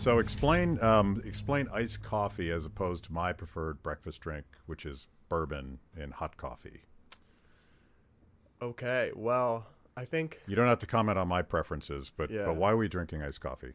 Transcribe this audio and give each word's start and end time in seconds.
So 0.00 0.18
explain 0.18 0.82
um, 0.82 1.22
explain 1.26 1.68
iced 1.74 2.02
coffee 2.02 2.50
as 2.50 2.64
opposed 2.64 3.04
to 3.04 3.12
my 3.12 3.34
preferred 3.34 3.82
breakfast 3.82 4.22
drink, 4.22 4.46
which 4.64 4.86
is 4.86 5.06
bourbon 5.28 5.78
and 5.94 6.14
hot 6.14 6.38
coffee. 6.38 6.80
Okay, 8.62 9.10
well, 9.14 9.66
I 9.98 10.06
think 10.06 10.40
You 10.46 10.56
don't 10.56 10.68
have 10.68 10.78
to 10.78 10.86
comment 10.86 11.18
on 11.18 11.28
my 11.28 11.42
preferences, 11.42 12.10
but 12.16 12.30
Yeah. 12.30 12.46
but 12.46 12.56
why 12.56 12.72
are 12.72 12.78
we 12.78 12.88
drinking 12.88 13.22
iced 13.22 13.42
coffee? 13.42 13.74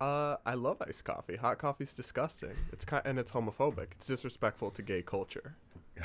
uh, 0.00 0.36
I 0.46 0.54
love 0.54 0.78
iced 0.80 1.04
coffee. 1.04 1.36
Hot 1.36 1.58
coffee's 1.58 1.92
disgusting. 1.92 2.54
It's 2.72 2.86
kind 2.86 3.02
and 3.04 3.18
it's 3.18 3.30
homophobic. 3.30 3.88
It's 3.96 4.06
disrespectful 4.06 4.70
to 4.70 4.82
gay 4.82 5.02
culture. 5.02 5.54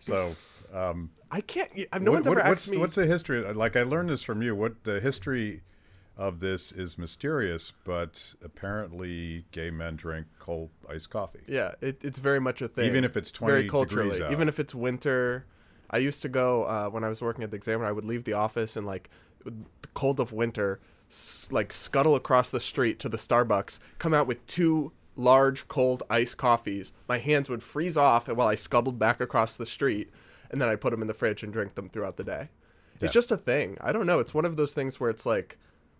So 0.00 0.36
um, 0.72 1.10
I 1.32 1.40
can't. 1.40 1.70
No 1.76 1.82
what- 1.90 2.02
one's 2.12 2.28
what- 2.28 2.38
ever 2.38 2.48
what's 2.50 2.62
asked 2.66 2.70
me. 2.70 2.76
what's 2.76 2.94
the 2.94 3.04
history? 3.06 3.42
Like 3.52 3.74
I 3.74 3.82
learned 3.82 4.10
this 4.10 4.22
from 4.22 4.42
you. 4.42 4.54
What 4.54 4.84
the 4.84 5.00
history 5.00 5.60
of 6.18 6.40
this 6.40 6.72
is 6.72 6.98
mysterious, 6.98 7.72
but 7.84 8.34
apparently 8.44 9.44
gay 9.52 9.70
men 9.70 9.96
drink 9.96 10.26
cold 10.38 10.68
iced 10.90 11.10
coffee. 11.10 11.40
Yeah, 11.46 11.72
it, 11.80 11.98
it's 12.02 12.18
very 12.18 12.40
much 12.40 12.60
a 12.60 12.68
thing. 12.68 12.84
Even 12.86 13.04
if 13.04 13.16
it's 13.16 13.30
20 13.30 13.50
very 13.50 13.62
degrees 13.62 13.70
culturally. 13.70 14.22
out. 14.22 14.32
Even 14.32 14.48
if 14.48 14.58
it's 14.58 14.74
winter, 14.74 15.46
I 15.90 15.98
used 15.98 16.20
to 16.22 16.28
go 16.28 16.64
uh, 16.64 16.88
when 16.88 17.04
I 17.04 17.08
was 17.08 17.22
working 17.22 17.44
at 17.44 17.50
the 17.50 17.56
Examiner. 17.56 17.88
I 17.88 17.92
would 17.92 18.04
leave 18.04 18.24
the 18.24 18.32
office 18.34 18.76
and 18.76 18.84
like 18.86 19.08
the 19.44 19.54
cold 19.94 20.18
of 20.20 20.32
winter, 20.32 20.80
s- 21.08 21.48
like 21.50 21.72
scuttle 21.72 22.14
across 22.16 22.50
the 22.50 22.60
street 22.60 22.98
to 23.00 23.08
the 23.08 23.16
Starbucks, 23.16 23.78
come 23.98 24.12
out 24.12 24.26
with 24.26 24.44
two 24.46 24.92
large 25.16 25.66
cold 25.68 26.02
iced 26.10 26.36
coffees. 26.36 26.92
My 27.08 27.18
hands 27.18 27.48
would 27.48 27.62
freeze 27.62 27.96
off 27.96 28.28
while 28.28 28.48
I 28.48 28.56
scuttled 28.56 28.98
back 28.98 29.20
across 29.20 29.56
the 29.56 29.66
street, 29.66 30.10
and 30.50 30.60
then 30.60 30.68
I 30.68 30.74
put 30.76 30.90
them 30.90 31.00
in 31.02 31.08
the 31.08 31.14
fridge 31.14 31.42
and 31.44 31.52
drink 31.52 31.74
them 31.76 31.88
throughout 31.88 32.16
the 32.16 32.24
day. 32.24 32.48
Yeah. 33.00 33.04
It's 33.04 33.14
just 33.14 33.30
a 33.30 33.36
thing. 33.36 33.78
I 33.80 33.92
don't 33.92 34.06
know. 34.06 34.18
It's 34.18 34.34
one 34.34 34.44
of 34.44 34.56
those 34.56 34.74
things 34.74 34.98
where 34.98 35.10
it's 35.10 35.24
like, 35.24 35.56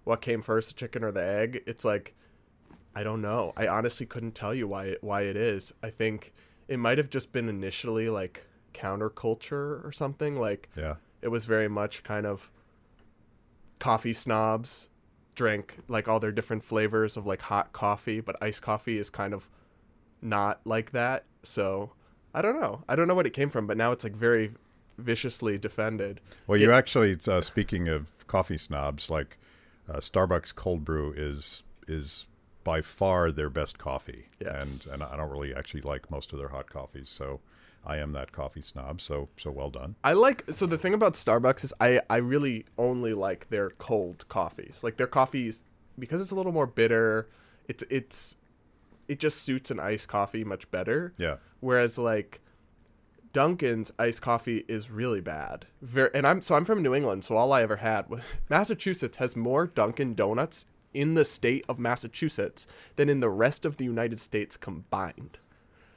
what 0.08 0.22
came 0.22 0.40
first, 0.40 0.68
the 0.70 0.74
chicken 0.74 1.04
or 1.04 1.12
the 1.12 1.22
egg? 1.22 1.62
It's 1.66 1.84
like 1.84 2.14
I 2.94 3.02
don't 3.02 3.20
know. 3.20 3.52
I 3.56 3.68
honestly 3.68 4.06
couldn't 4.06 4.34
tell 4.34 4.54
you 4.54 4.66
why 4.66 4.86
it, 4.86 5.04
why 5.04 5.22
it 5.22 5.36
is. 5.36 5.72
I 5.82 5.90
think 5.90 6.32
it 6.66 6.78
might 6.78 6.96
have 6.98 7.10
just 7.10 7.30
been 7.30 7.48
initially 7.48 8.08
like 8.08 8.46
counterculture 8.72 9.84
or 9.84 9.92
something. 9.92 10.36
Like 10.40 10.70
Yeah. 10.74 10.94
it 11.20 11.28
was 11.28 11.44
very 11.44 11.68
much 11.68 12.02
kind 12.02 12.26
of 12.26 12.50
coffee 13.78 14.14
snobs 14.14 14.88
drink 15.34 15.76
like 15.86 16.08
all 16.08 16.18
their 16.18 16.32
different 16.32 16.64
flavors 16.64 17.16
of 17.16 17.26
like 17.26 17.42
hot 17.42 17.72
coffee, 17.72 18.20
but 18.20 18.34
iced 18.42 18.62
coffee 18.62 18.98
is 18.98 19.10
kind 19.10 19.34
of 19.34 19.50
not 20.22 20.60
like 20.64 20.90
that. 20.92 21.24
So 21.42 21.92
I 22.34 22.40
don't 22.40 22.58
know. 22.58 22.82
I 22.88 22.96
don't 22.96 23.08
know 23.08 23.14
what 23.14 23.26
it 23.26 23.34
came 23.34 23.50
from, 23.50 23.66
but 23.66 23.76
now 23.76 23.92
it's 23.92 24.04
like 24.04 24.16
very 24.16 24.54
viciously 24.96 25.58
defended. 25.58 26.20
Well, 26.46 26.58
you 26.58 26.72
actually 26.72 27.18
uh, 27.28 27.42
speaking 27.42 27.88
of 27.88 28.26
coffee 28.26 28.58
snobs, 28.58 29.10
like 29.10 29.38
uh, 29.88 29.96
Starbucks 29.98 30.54
cold 30.54 30.84
brew 30.84 31.12
is 31.16 31.62
is 31.86 32.26
by 32.64 32.80
far 32.82 33.30
their 33.30 33.48
best 33.48 33.78
coffee, 33.78 34.26
Yes. 34.40 34.86
and 34.86 34.94
and 34.94 35.02
I 35.02 35.16
don't 35.16 35.30
really 35.30 35.54
actually 35.54 35.80
like 35.82 36.10
most 36.10 36.32
of 36.32 36.38
their 36.38 36.48
hot 36.50 36.68
coffees, 36.68 37.08
so 37.08 37.40
I 37.86 37.96
am 37.98 38.12
that 38.12 38.32
coffee 38.32 38.60
snob. 38.60 39.00
So 39.00 39.28
so 39.36 39.50
well 39.50 39.70
done. 39.70 39.94
I 40.04 40.12
like 40.12 40.44
so 40.50 40.66
the 40.66 40.76
thing 40.78 40.94
about 40.94 41.14
Starbucks 41.14 41.64
is 41.64 41.72
I 41.80 42.00
I 42.10 42.16
really 42.16 42.66
only 42.76 43.12
like 43.14 43.48
their 43.48 43.70
cold 43.70 44.26
coffees. 44.28 44.82
Like 44.84 44.96
their 44.98 45.06
coffees 45.06 45.62
because 45.98 46.20
it's 46.20 46.30
a 46.32 46.34
little 46.34 46.52
more 46.52 46.66
bitter. 46.66 47.28
It's 47.68 47.84
it's 47.90 48.36
it 49.08 49.18
just 49.18 49.42
suits 49.42 49.70
an 49.70 49.80
iced 49.80 50.08
coffee 50.08 50.44
much 50.44 50.70
better. 50.70 51.14
Yeah, 51.16 51.36
Whereas 51.60 51.96
like 51.96 52.40
Dunkin's 53.32 53.92
iced 53.98 54.22
coffee 54.22 54.64
is 54.68 54.90
really 54.90 55.20
bad. 55.20 55.66
Very, 55.82 56.10
and 56.14 56.26
I'm 56.26 56.42
so 56.42 56.54
I'm 56.54 56.64
from 56.64 56.82
New 56.82 56.94
England, 56.94 57.24
so 57.24 57.36
all 57.36 57.52
I 57.52 57.62
ever 57.62 57.76
had 57.76 58.08
was 58.08 58.22
Massachusetts 58.48 59.18
has 59.18 59.36
more 59.36 59.66
Dunkin' 59.66 60.14
Donuts 60.14 60.66
in 60.94 61.14
the 61.14 61.24
state 61.24 61.64
of 61.68 61.78
Massachusetts 61.78 62.66
than 62.96 63.08
in 63.08 63.20
the 63.20 63.28
rest 63.28 63.64
of 63.64 63.76
the 63.76 63.84
United 63.84 64.20
States 64.20 64.56
combined. 64.56 65.38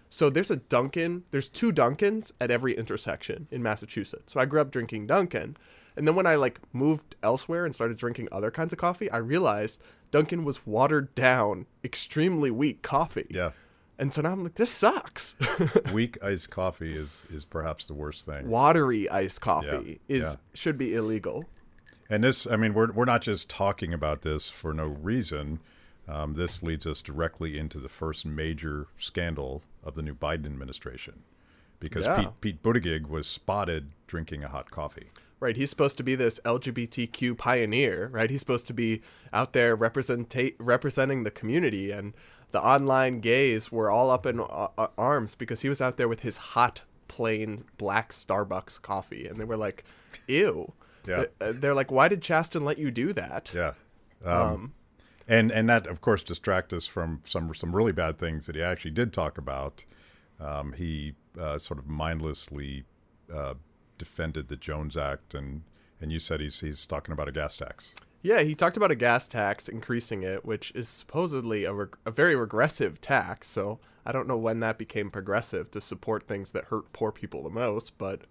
So 0.09 0.30
there's 0.30 0.52
a 0.52 0.58
Dunkin', 0.58 1.24
there's 1.31 1.47
two 1.47 1.72
Dunkins 1.72 2.34
at 2.41 2.52
every 2.52 2.74
intersection 2.74 3.47
in 3.50 3.64
Massachusetts. 3.64 4.34
So 4.34 4.41
I 4.41 4.46
grew 4.46 4.59
up 4.59 4.70
drinking 4.70 5.08
Dunkin'. 5.08 5.56
And 5.96 6.08
then 6.08 6.16
when 6.16 6.25
I 6.25 6.36
like 6.36 6.59
moved 6.74 7.16
elsewhere 7.24 7.66
and 7.66 7.74
started 7.74 7.97
drinking 7.97 8.28
other 8.31 8.52
kinds 8.52 8.74
of 8.74 8.80
coffee, 8.80 9.09
I 9.09 9.18
realized 9.18 9.81
Dunkin' 10.12 10.44
was 10.44 10.66
watered 10.66 11.16
down, 11.16 11.66
extremely 11.84 12.52
weak 12.52 12.81
coffee. 12.81 13.28
yeah. 13.30 13.52
And 14.01 14.12
so 14.13 14.22
now 14.23 14.31
I'm 14.31 14.44
like, 14.44 14.56
this 14.56 14.72
sucks. 14.72 15.35
Weak 15.94 16.17
iced 16.23 16.50
coffee 16.50 16.97
is 16.97 17.28
is 17.31 17.45
perhaps 17.45 17.85
the 17.85 17.94
worst 17.94 18.25
thing. 18.25 18.50
Watery 18.50 19.07
iced 19.09 19.41
coffee 19.41 20.01
Yeah, 20.07 20.16
is 20.17 20.23
yeah. 20.23 20.34
should 20.56 20.78
be 20.78 20.95
illegal. 20.95 21.45
And 22.09 22.23
this, 22.23 22.45
I 22.47 22.56
mean, 22.57 22.73
we're 22.73 22.91
we're 22.91 23.06
not 23.06 23.22
just 23.22 23.47
talking 23.47 23.94
about 23.94 24.23
this 24.23 24.50
for 24.50 24.73
no 24.73 24.88
reason. 24.88 25.59
Um, 26.07 26.34
this 26.34 26.63
leads 26.63 26.88
us 26.88 27.01
directly 27.03 27.57
into 27.59 27.78
the 27.78 27.88
first 27.88 28.25
major 28.25 28.88
scandal 28.97 29.61
of 29.84 29.94
the 29.94 30.01
new 30.01 30.16
Biden 30.16 30.47
administration, 30.47 31.22
because 31.79 32.06
Yeah. 32.06 32.17
Pete, 32.17 32.41
Pete 32.41 32.63
Buttigieg 32.63 33.07
was 33.07 33.28
spotted 33.28 33.91
drinking 34.07 34.44
a 34.44 34.47
hot 34.50 34.72
coffee. 34.72 35.09
Right, 35.41 35.57
he's 35.57 35.72
supposed 35.72 35.97
to 35.97 36.03
be 36.03 36.13
this 36.13 36.40
LGBTQ 36.46 37.35
pioneer, 37.35 38.09
right? 38.13 38.29
He's 38.29 38.40
supposed 38.40 38.68
to 38.68 38.74
be 38.74 39.02
out 39.34 39.53
there 39.53 39.75
represent 39.75 40.34
representing 40.59 41.24
the 41.24 41.31
community, 41.31 41.90
and 41.91 42.13
the 42.52 42.62
online 42.62 43.22
gays 43.22 43.72
were 43.72 43.90
all 43.90 44.12
up 44.12 44.28
in 44.28 44.40
uh, 44.40 44.68
uh, 44.78 44.88
arms 45.00 45.34
because 45.34 45.62
he 45.62 45.69
was 45.69 45.81
out 45.81 45.97
there 45.97 46.07
with 46.07 46.19
his 46.19 46.38
hot, 46.38 46.81
plain 47.07 47.63
black 47.78 48.12
Starbucks 48.12 48.81
coffee, 48.84 49.25
and 49.28 49.40
they 49.40 49.44
were 49.44 49.57
like, 49.57 49.84
"Ew." 50.28 50.74
Yeah. 51.07 51.25
Uh, 51.41 51.53
They're 51.56 51.73
like, 51.73 51.91
"Why 51.91 52.08
did 52.08 52.22
Chasten 52.22 52.63
let 52.63 52.78
you 52.78 52.91
do 52.91 53.12
that?" 53.13 53.52
Yeah. 53.53 53.73
Um, 54.23 54.73
and 55.28 55.52
and 55.52 55.68
that 55.69 55.88
of 55.88 56.02
course 56.02 56.22
distract 56.22 56.72
us 56.72 56.85
from 56.85 57.22
some 57.25 57.52
some 57.56 57.75
really 57.75 57.91
bad 57.91 58.19
things 58.19 58.46
that 58.46 58.56
he 58.56 58.62
actually 58.62 58.91
did 58.91 59.12
talk 59.12 59.40
about. 59.40 59.85
Um, 60.40 60.73
he 60.73 61.16
uh, 61.40 61.58
sort 61.58 61.79
of 61.79 61.88
mindlessly 61.88 62.84
uh, 63.34 63.56
defended 64.01 64.47
the 64.47 64.56
Jones 64.56 64.97
Act, 64.97 65.35
and 65.35 65.62
and 66.01 66.12
you 66.12 66.17
said 66.17 66.41
he's 66.41 66.59
he's 66.62 66.88
talking 66.88 67.13
about 67.13 67.28
a 67.28 67.31
gas 67.31 67.56
tax. 67.56 67.94
Yeah, 68.23 68.41
he 68.41 68.56
talked 68.56 68.75
about 68.75 68.89
a 68.89 68.95
gas 68.95 69.28
tax, 69.28 69.69
increasing 69.69 70.23
it, 70.23 70.44
which 70.44 70.72
is 70.73 70.89
supposedly 70.89 71.66
a, 71.66 71.73
reg- 71.73 71.97
a 72.03 72.09
very 72.09 72.35
regressive 72.35 73.00
tax. 73.00 73.47
So 73.47 73.79
I 74.03 74.11
don't 74.11 74.28
know 74.28 74.38
when 74.38 74.59
that 74.61 74.79
became 74.79 75.11
progressive 75.11 75.69
to 75.72 75.81
support 75.81 76.23
things 76.23 76.51
that 76.51 76.66
hurt 76.66 76.91
poor 76.94 77.11
people 77.11 77.44
the 77.44 77.51
most. 77.51 78.00
But 78.00 78.22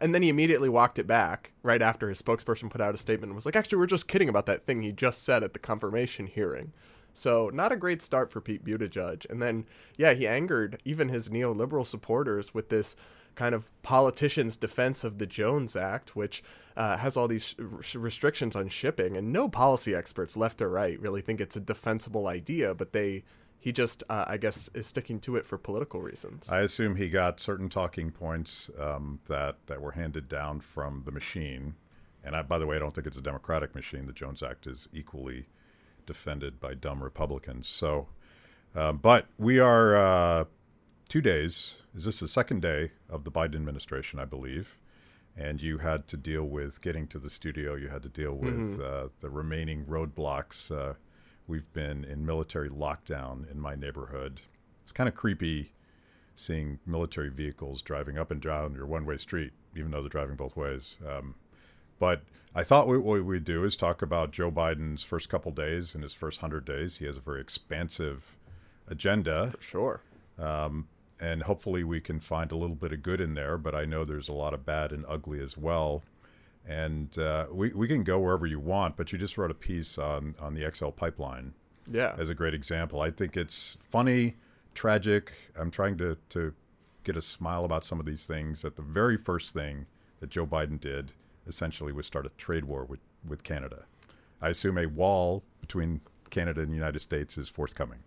and 0.00 0.12
then 0.12 0.22
he 0.22 0.28
immediately 0.28 0.68
walked 0.68 0.98
it 0.98 1.06
back 1.06 1.52
right 1.62 1.80
after 1.80 2.08
his 2.08 2.20
spokesperson 2.20 2.68
put 2.68 2.80
out 2.80 2.96
a 2.96 2.98
statement 2.98 3.30
and 3.30 3.36
was 3.36 3.46
like, 3.46 3.54
"Actually, 3.54 3.78
we're 3.78 3.86
just 3.86 4.08
kidding 4.08 4.28
about 4.28 4.46
that 4.46 4.64
thing 4.64 4.82
he 4.82 4.90
just 4.90 5.22
said 5.22 5.44
at 5.44 5.52
the 5.52 5.60
confirmation 5.60 6.26
hearing." 6.26 6.72
So 7.14 7.48
not 7.52 7.70
a 7.70 7.76
great 7.76 8.02
start 8.02 8.32
for 8.32 8.40
Pete 8.40 8.64
Buttigieg. 8.64 9.30
And 9.30 9.40
then 9.40 9.66
yeah, 9.96 10.14
he 10.14 10.26
angered 10.26 10.80
even 10.84 11.10
his 11.10 11.28
neoliberal 11.28 11.86
supporters 11.86 12.52
with 12.52 12.68
this 12.68 12.96
kind 13.34 13.54
of 13.54 13.70
politician's 13.82 14.56
defense 14.56 15.04
of 15.04 15.18
the 15.18 15.26
Jones 15.26 15.76
Act, 15.76 16.14
which 16.16 16.42
uh, 16.76 16.96
has 16.96 17.16
all 17.16 17.28
these 17.28 17.54
restrictions 17.94 18.56
on 18.56 18.68
shipping, 18.68 19.16
and 19.16 19.32
no 19.32 19.48
policy 19.48 19.94
experts, 19.94 20.36
left 20.36 20.62
or 20.62 20.68
right, 20.68 20.98
really 21.00 21.20
think 21.20 21.40
it's 21.40 21.56
a 21.56 21.60
defensible 21.60 22.26
idea. 22.26 22.74
But 22.74 22.92
they, 22.92 23.24
he 23.58 23.72
just, 23.72 24.02
uh, 24.08 24.24
I 24.26 24.36
guess, 24.36 24.70
is 24.74 24.86
sticking 24.86 25.20
to 25.20 25.36
it 25.36 25.46
for 25.46 25.58
political 25.58 26.00
reasons. 26.00 26.48
I 26.48 26.60
assume 26.60 26.96
he 26.96 27.08
got 27.08 27.40
certain 27.40 27.68
talking 27.68 28.10
points 28.10 28.70
um, 28.78 29.20
that 29.26 29.56
that 29.66 29.80
were 29.80 29.92
handed 29.92 30.28
down 30.28 30.60
from 30.60 31.02
the 31.04 31.12
machine. 31.12 31.74
And 32.24 32.36
I, 32.36 32.42
by 32.42 32.58
the 32.58 32.66
way, 32.66 32.76
I 32.76 32.78
don't 32.78 32.94
think 32.94 33.06
it's 33.06 33.18
a 33.18 33.22
Democratic 33.22 33.74
machine. 33.74 34.06
The 34.06 34.12
Jones 34.12 34.42
Act 34.42 34.66
is 34.66 34.88
equally 34.92 35.46
defended 36.06 36.60
by 36.60 36.74
dumb 36.74 37.02
Republicans. 37.02 37.66
So, 37.66 38.08
uh, 38.74 38.92
but 38.92 39.26
we 39.38 39.58
are 39.58 39.96
uh, 39.96 40.44
two 41.12 41.20
days. 41.20 41.76
Is 41.94 42.06
this 42.06 42.20
the 42.20 42.26
second 42.26 42.62
day 42.62 42.92
of 43.10 43.24
the 43.24 43.30
Biden 43.30 43.54
administration? 43.54 44.18
I 44.18 44.24
believe. 44.24 44.78
And 45.36 45.60
you 45.60 45.76
had 45.76 46.08
to 46.08 46.16
deal 46.16 46.44
with 46.44 46.80
getting 46.80 47.06
to 47.08 47.18
the 47.18 47.28
studio. 47.28 47.74
You 47.74 47.88
had 47.88 48.02
to 48.04 48.08
deal 48.08 48.32
with 48.32 48.80
uh, 48.80 49.08
the 49.20 49.28
remaining 49.28 49.84
roadblocks. 49.84 50.74
Uh, 50.74 50.94
we've 51.46 51.70
been 51.74 52.04
in 52.04 52.24
military 52.24 52.70
lockdown 52.70 53.50
in 53.50 53.60
my 53.60 53.74
neighborhood. 53.74 54.40
It's 54.80 54.90
kind 54.90 55.06
of 55.06 55.14
creepy 55.14 55.72
seeing 56.34 56.78
military 56.86 57.28
vehicles 57.28 57.82
driving 57.82 58.16
up 58.16 58.30
and 58.30 58.40
down 58.40 58.74
your 58.74 58.86
one 58.86 59.04
way 59.04 59.18
street, 59.18 59.52
even 59.76 59.90
though 59.90 60.00
they're 60.00 60.08
driving 60.08 60.36
both 60.36 60.56
ways. 60.56 60.98
Um, 61.06 61.34
but 61.98 62.22
I 62.54 62.62
thought 62.62 62.88
what 62.88 63.02
we 63.02 63.20
would 63.20 63.44
do 63.44 63.64
is 63.64 63.76
talk 63.76 64.00
about 64.00 64.30
Joe 64.30 64.50
Biden's 64.50 65.02
first 65.02 65.28
couple 65.28 65.52
days 65.52 65.94
and 65.94 66.02
his 66.02 66.14
first 66.14 66.40
100 66.40 66.64
days. 66.64 66.98
He 66.98 67.04
has 67.04 67.18
a 67.18 67.20
very 67.20 67.42
expansive 67.42 68.34
agenda, 68.88 69.50
for 69.50 69.62
sure. 69.62 70.00
And 71.22 71.44
hopefully 71.44 71.84
we 71.84 72.00
can 72.00 72.20
find 72.20 72.50
a 72.52 72.56
little 72.56 72.74
bit 72.76 72.92
of 72.92 73.02
good 73.02 73.20
in 73.20 73.32
there. 73.34 73.56
But 73.56 73.74
I 73.74 73.84
know 73.86 74.04
there's 74.04 74.28
a 74.28 74.32
lot 74.34 74.52
of 74.52 74.66
bad 74.66 74.92
and 74.92 75.04
ugly 75.08 75.40
as 75.40 75.56
well. 75.56 76.02
And 76.68 77.16
uh, 77.18 77.46
we, 77.50 77.72
we 77.72 77.88
can 77.88 78.04
go 78.04 78.18
wherever 78.18 78.46
you 78.46 78.60
want, 78.60 78.96
but 78.96 79.12
you 79.12 79.18
just 79.18 79.38
wrote 79.38 79.50
a 79.50 79.54
piece 79.54 79.98
on, 79.98 80.34
on 80.38 80.54
the 80.54 80.70
XL 80.74 80.88
pipeline 80.90 81.54
Yeah. 81.86 82.14
as 82.18 82.28
a 82.28 82.34
great 82.34 82.54
example. 82.54 83.00
I 83.00 83.10
think 83.10 83.36
it's 83.36 83.78
funny, 83.88 84.34
tragic. 84.74 85.32
I'm 85.56 85.70
trying 85.70 85.96
to, 85.98 86.16
to 86.30 86.52
get 87.04 87.16
a 87.16 87.22
smile 87.22 87.64
about 87.64 87.84
some 87.84 87.98
of 87.98 88.06
these 88.06 88.26
things. 88.26 88.62
That 88.62 88.76
the 88.76 88.82
very 88.82 89.16
first 89.16 89.52
thing 89.54 89.86
that 90.20 90.30
Joe 90.30 90.46
Biden 90.46 90.78
did 90.80 91.12
essentially 91.46 91.92
was 91.92 92.06
start 92.06 92.26
a 92.26 92.30
trade 92.30 92.64
war 92.64 92.84
with, 92.84 93.00
with 93.26 93.42
Canada. 93.42 93.84
I 94.40 94.48
assume 94.50 94.78
a 94.78 94.86
wall 94.86 95.42
between 95.60 96.00
Canada 96.30 96.60
and 96.62 96.70
the 96.70 96.76
United 96.76 97.00
States 97.00 97.36
is 97.38 97.48
forthcoming. 97.48 97.98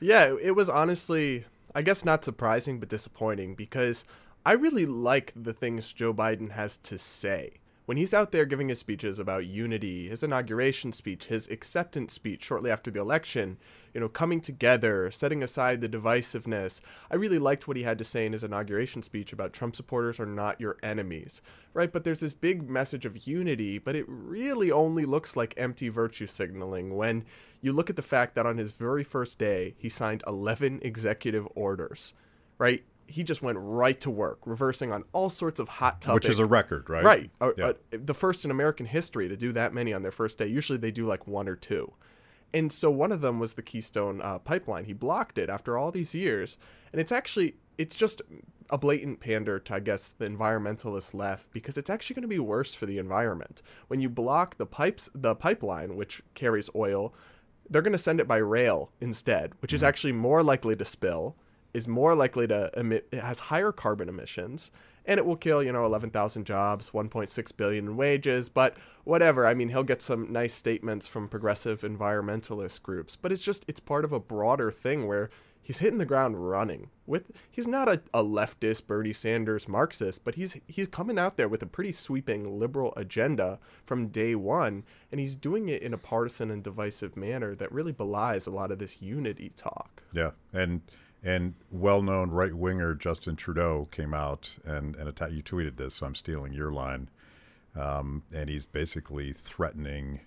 Yeah, 0.00 0.36
it 0.40 0.54
was 0.54 0.68
honestly, 0.68 1.44
I 1.74 1.82
guess, 1.82 2.04
not 2.04 2.24
surprising, 2.24 2.80
but 2.80 2.88
disappointing 2.88 3.54
because 3.54 4.04
I 4.44 4.52
really 4.52 4.86
like 4.86 5.32
the 5.36 5.52
things 5.52 5.92
Joe 5.92 6.14
Biden 6.14 6.52
has 6.52 6.78
to 6.78 6.98
say 6.98 7.60
when 7.88 7.96
he's 7.96 8.12
out 8.12 8.32
there 8.32 8.44
giving 8.44 8.68
his 8.68 8.78
speeches 8.78 9.18
about 9.18 9.46
unity, 9.46 10.10
his 10.10 10.22
inauguration 10.22 10.92
speech, 10.92 11.24
his 11.24 11.48
acceptance 11.48 12.12
speech 12.12 12.44
shortly 12.44 12.70
after 12.70 12.90
the 12.90 13.00
election, 13.00 13.56
you 13.94 14.00
know, 14.02 14.10
coming 14.10 14.42
together, 14.42 15.10
setting 15.10 15.42
aside 15.42 15.80
the 15.80 15.88
divisiveness, 15.88 16.82
I 17.10 17.14
really 17.14 17.38
liked 17.38 17.66
what 17.66 17.78
he 17.78 17.84
had 17.84 17.96
to 17.96 18.04
say 18.04 18.26
in 18.26 18.34
his 18.34 18.44
inauguration 18.44 19.00
speech 19.00 19.32
about 19.32 19.54
Trump 19.54 19.74
supporters 19.74 20.20
are 20.20 20.26
not 20.26 20.60
your 20.60 20.76
enemies, 20.82 21.40
right? 21.72 21.90
But 21.90 22.04
there's 22.04 22.20
this 22.20 22.34
big 22.34 22.68
message 22.68 23.06
of 23.06 23.26
unity, 23.26 23.78
but 23.78 23.96
it 23.96 24.04
really 24.06 24.70
only 24.70 25.06
looks 25.06 25.34
like 25.34 25.54
empty 25.56 25.88
virtue 25.88 26.26
signaling 26.26 26.94
when 26.94 27.24
you 27.60 27.72
look 27.72 27.90
at 27.90 27.96
the 27.96 28.02
fact 28.02 28.34
that 28.34 28.46
on 28.46 28.56
his 28.56 28.72
very 28.72 29.04
first 29.04 29.38
day, 29.38 29.74
he 29.78 29.88
signed 29.88 30.22
11 30.26 30.80
executive 30.82 31.46
orders, 31.54 32.14
right? 32.58 32.84
he 33.08 33.24
just 33.24 33.42
went 33.42 33.58
right 33.58 33.98
to 34.00 34.10
work, 34.10 34.38
reversing 34.44 34.92
on 34.92 35.02
all 35.12 35.30
sorts 35.30 35.58
of 35.58 35.68
hot 35.68 36.00
topics. 36.00 36.26
Which 36.26 36.32
is 36.32 36.38
a 36.38 36.46
record, 36.46 36.88
right? 36.90 37.02
Right. 37.02 37.30
Uh, 37.40 37.52
yeah. 37.56 37.66
uh, 37.68 37.72
the 37.90 38.14
first 38.14 38.44
in 38.44 38.50
American 38.50 38.86
history 38.86 39.28
to 39.28 39.36
do 39.36 39.50
that 39.52 39.72
many 39.72 39.94
on 39.94 40.02
their 40.02 40.12
first 40.12 40.38
day. 40.38 40.46
Usually 40.46 40.78
they 40.78 40.90
do 40.90 41.06
like 41.06 41.26
one 41.26 41.48
or 41.48 41.56
two. 41.56 41.92
And 42.52 42.72
so 42.72 42.90
one 42.90 43.10
of 43.10 43.20
them 43.20 43.38
was 43.38 43.54
the 43.54 43.62
Keystone 43.62 44.20
uh, 44.22 44.38
pipeline. 44.38 44.84
He 44.84 44.92
blocked 44.92 45.38
it 45.38 45.50
after 45.50 45.76
all 45.76 45.90
these 45.90 46.14
years. 46.14 46.58
And 46.92 47.00
it's 47.00 47.12
actually, 47.12 47.56
it's 47.78 47.94
just 47.94 48.20
a 48.70 48.78
blatant 48.78 49.20
pander 49.20 49.58
to, 49.58 49.74
I 49.74 49.80
guess, 49.80 50.12
the 50.12 50.26
environmentalist 50.26 51.14
left 51.14 51.50
because 51.50 51.78
it's 51.78 51.90
actually 51.90 52.14
going 52.14 52.22
to 52.22 52.28
be 52.28 52.38
worse 52.38 52.74
for 52.74 52.86
the 52.86 52.98
environment. 52.98 53.62
When 53.88 54.00
you 54.00 54.10
block 54.10 54.58
the 54.58 54.66
pipes, 54.66 55.08
the 55.14 55.34
pipeline, 55.34 55.96
which 55.96 56.22
carries 56.34 56.68
oil, 56.74 57.14
they're 57.70 57.82
going 57.82 57.92
to 57.92 57.98
send 57.98 58.20
it 58.20 58.28
by 58.28 58.36
rail 58.36 58.90
instead, 59.00 59.52
which 59.60 59.72
is 59.72 59.80
mm-hmm. 59.80 59.88
actually 59.88 60.12
more 60.12 60.42
likely 60.42 60.76
to 60.76 60.84
spill 60.84 61.36
is 61.74 61.86
more 61.86 62.14
likely 62.14 62.46
to 62.46 62.70
emit 62.76 63.06
it 63.12 63.20
has 63.20 63.38
higher 63.38 63.72
carbon 63.72 64.08
emissions 64.08 64.70
and 65.04 65.18
it 65.18 65.26
will 65.26 65.36
kill 65.36 65.62
you 65.62 65.72
know 65.72 65.84
11,000 65.84 66.44
jobs 66.44 66.90
1.6 66.90 67.56
billion 67.56 67.86
in 67.86 67.96
wages 67.96 68.48
but 68.48 68.76
whatever 69.04 69.46
i 69.46 69.54
mean 69.54 69.68
he'll 69.68 69.82
get 69.82 70.02
some 70.02 70.32
nice 70.32 70.54
statements 70.54 71.06
from 71.06 71.28
progressive 71.28 71.82
environmentalist 71.82 72.82
groups 72.82 73.16
but 73.16 73.32
it's 73.32 73.44
just 73.44 73.64
it's 73.68 73.80
part 73.80 74.04
of 74.04 74.12
a 74.12 74.20
broader 74.20 74.70
thing 74.70 75.06
where 75.06 75.30
he's 75.68 75.80
hitting 75.80 75.98
the 75.98 76.06
ground 76.06 76.48
running 76.48 76.88
with 77.06 77.30
he's 77.50 77.68
not 77.68 77.88
a, 77.88 78.00
a 78.14 78.24
leftist 78.24 78.86
bernie 78.86 79.12
sanders 79.12 79.68
marxist 79.68 80.24
but 80.24 80.34
he's 80.34 80.56
he's 80.66 80.88
coming 80.88 81.18
out 81.18 81.36
there 81.36 81.48
with 81.48 81.62
a 81.62 81.66
pretty 81.66 81.92
sweeping 81.92 82.58
liberal 82.58 82.94
agenda 82.96 83.58
from 83.84 84.08
day 84.08 84.34
one 84.34 84.82
and 85.12 85.20
he's 85.20 85.34
doing 85.34 85.68
it 85.68 85.82
in 85.82 85.92
a 85.92 85.98
partisan 85.98 86.50
and 86.50 86.64
divisive 86.64 87.16
manner 87.16 87.54
that 87.54 87.70
really 87.70 87.92
belies 87.92 88.46
a 88.46 88.50
lot 88.50 88.72
of 88.72 88.78
this 88.78 89.02
unity 89.02 89.52
talk 89.54 90.02
yeah 90.12 90.30
and 90.52 90.80
and 91.22 91.54
well-known 91.70 92.30
right 92.30 92.54
winger 92.54 92.94
Justin 92.94 93.36
Trudeau 93.36 93.88
came 93.90 94.14
out 94.14 94.56
and 94.64 94.94
and 94.96 95.08
atta- 95.08 95.32
you 95.32 95.42
tweeted 95.42 95.76
this, 95.76 95.94
so 95.94 96.06
I'm 96.06 96.14
stealing 96.14 96.52
your 96.52 96.70
line. 96.70 97.10
Um, 97.74 98.22
and 98.34 98.48
he's 98.48 98.64
basically 98.66 99.32
threatening 99.32 100.20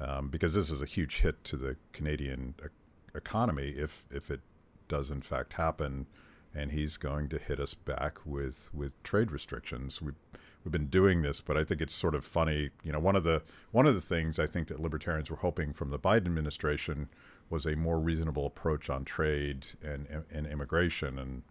um, 0.00 0.28
because 0.28 0.54
this 0.54 0.70
is 0.70 0.80
a 0.82 0.86
huge 0.86 1.20
hit 1.20 1.42
to 1.44 1.56
the 1.56 1.76
Canadian 1.92 2.54
e- 2.62 2.68
economy 3.14 3.70
if 3.70 4.06
if 4.10 4.30
it 4.30 4.40
does 4.88 5.10
in 5.10 5.22
fact 5.22 5.54
happen, 5.54 6.06
and 6.54 6.72
he's 6.72 6.96
going 6.96 7.28
to 7.28 7.38
hit 7.38 7.60
us 7.60 7.74
back 7.74 8.18
with 8.24 8.70
with 8.72 9.00
trade 9.02 9.30
restrictions. 9.30 10.02
We 10.02 10.12
we've 10.64 10.72
been 10.72 10.86
doing 10.86 11.22
this, 11.22 11.40
but 11.40 11.56
I 11.56 11.64
think 11.64 11.80
it's 11.80 11.94
sort 11.94 12.14
of 12.14 12.24
funny. 12.24 12.70
You 12.82 12.92
know, 12.92 12.98
one 12.98 13.16
of 13.16 13.24
the 13.24 13.42
one 13.70 13.86
of 13.86 13.94
the 13.94 14.00
things 14.00 14.38
I 14.38 14.46
think 14.46 14.68
that 14.68 14.80
libertarians 14.80 15.30
were 15.30 15.36
hoping 15.38 15.72
from 15.72 15.90
the 15.90 15.98
Biden 15.98 16.26
administration 16.26 17.08
was 17.50 17.66
a 17.66 17.76
more 17.76 17.98
reasonable 17.98 18.46
approach 18.46 18.90
on 18.90 19.04
trade 19.04 19.66
and, 19.82 20.24
and 20.30 20.46
immigration. 20.46 21.18
And 21.18 21.42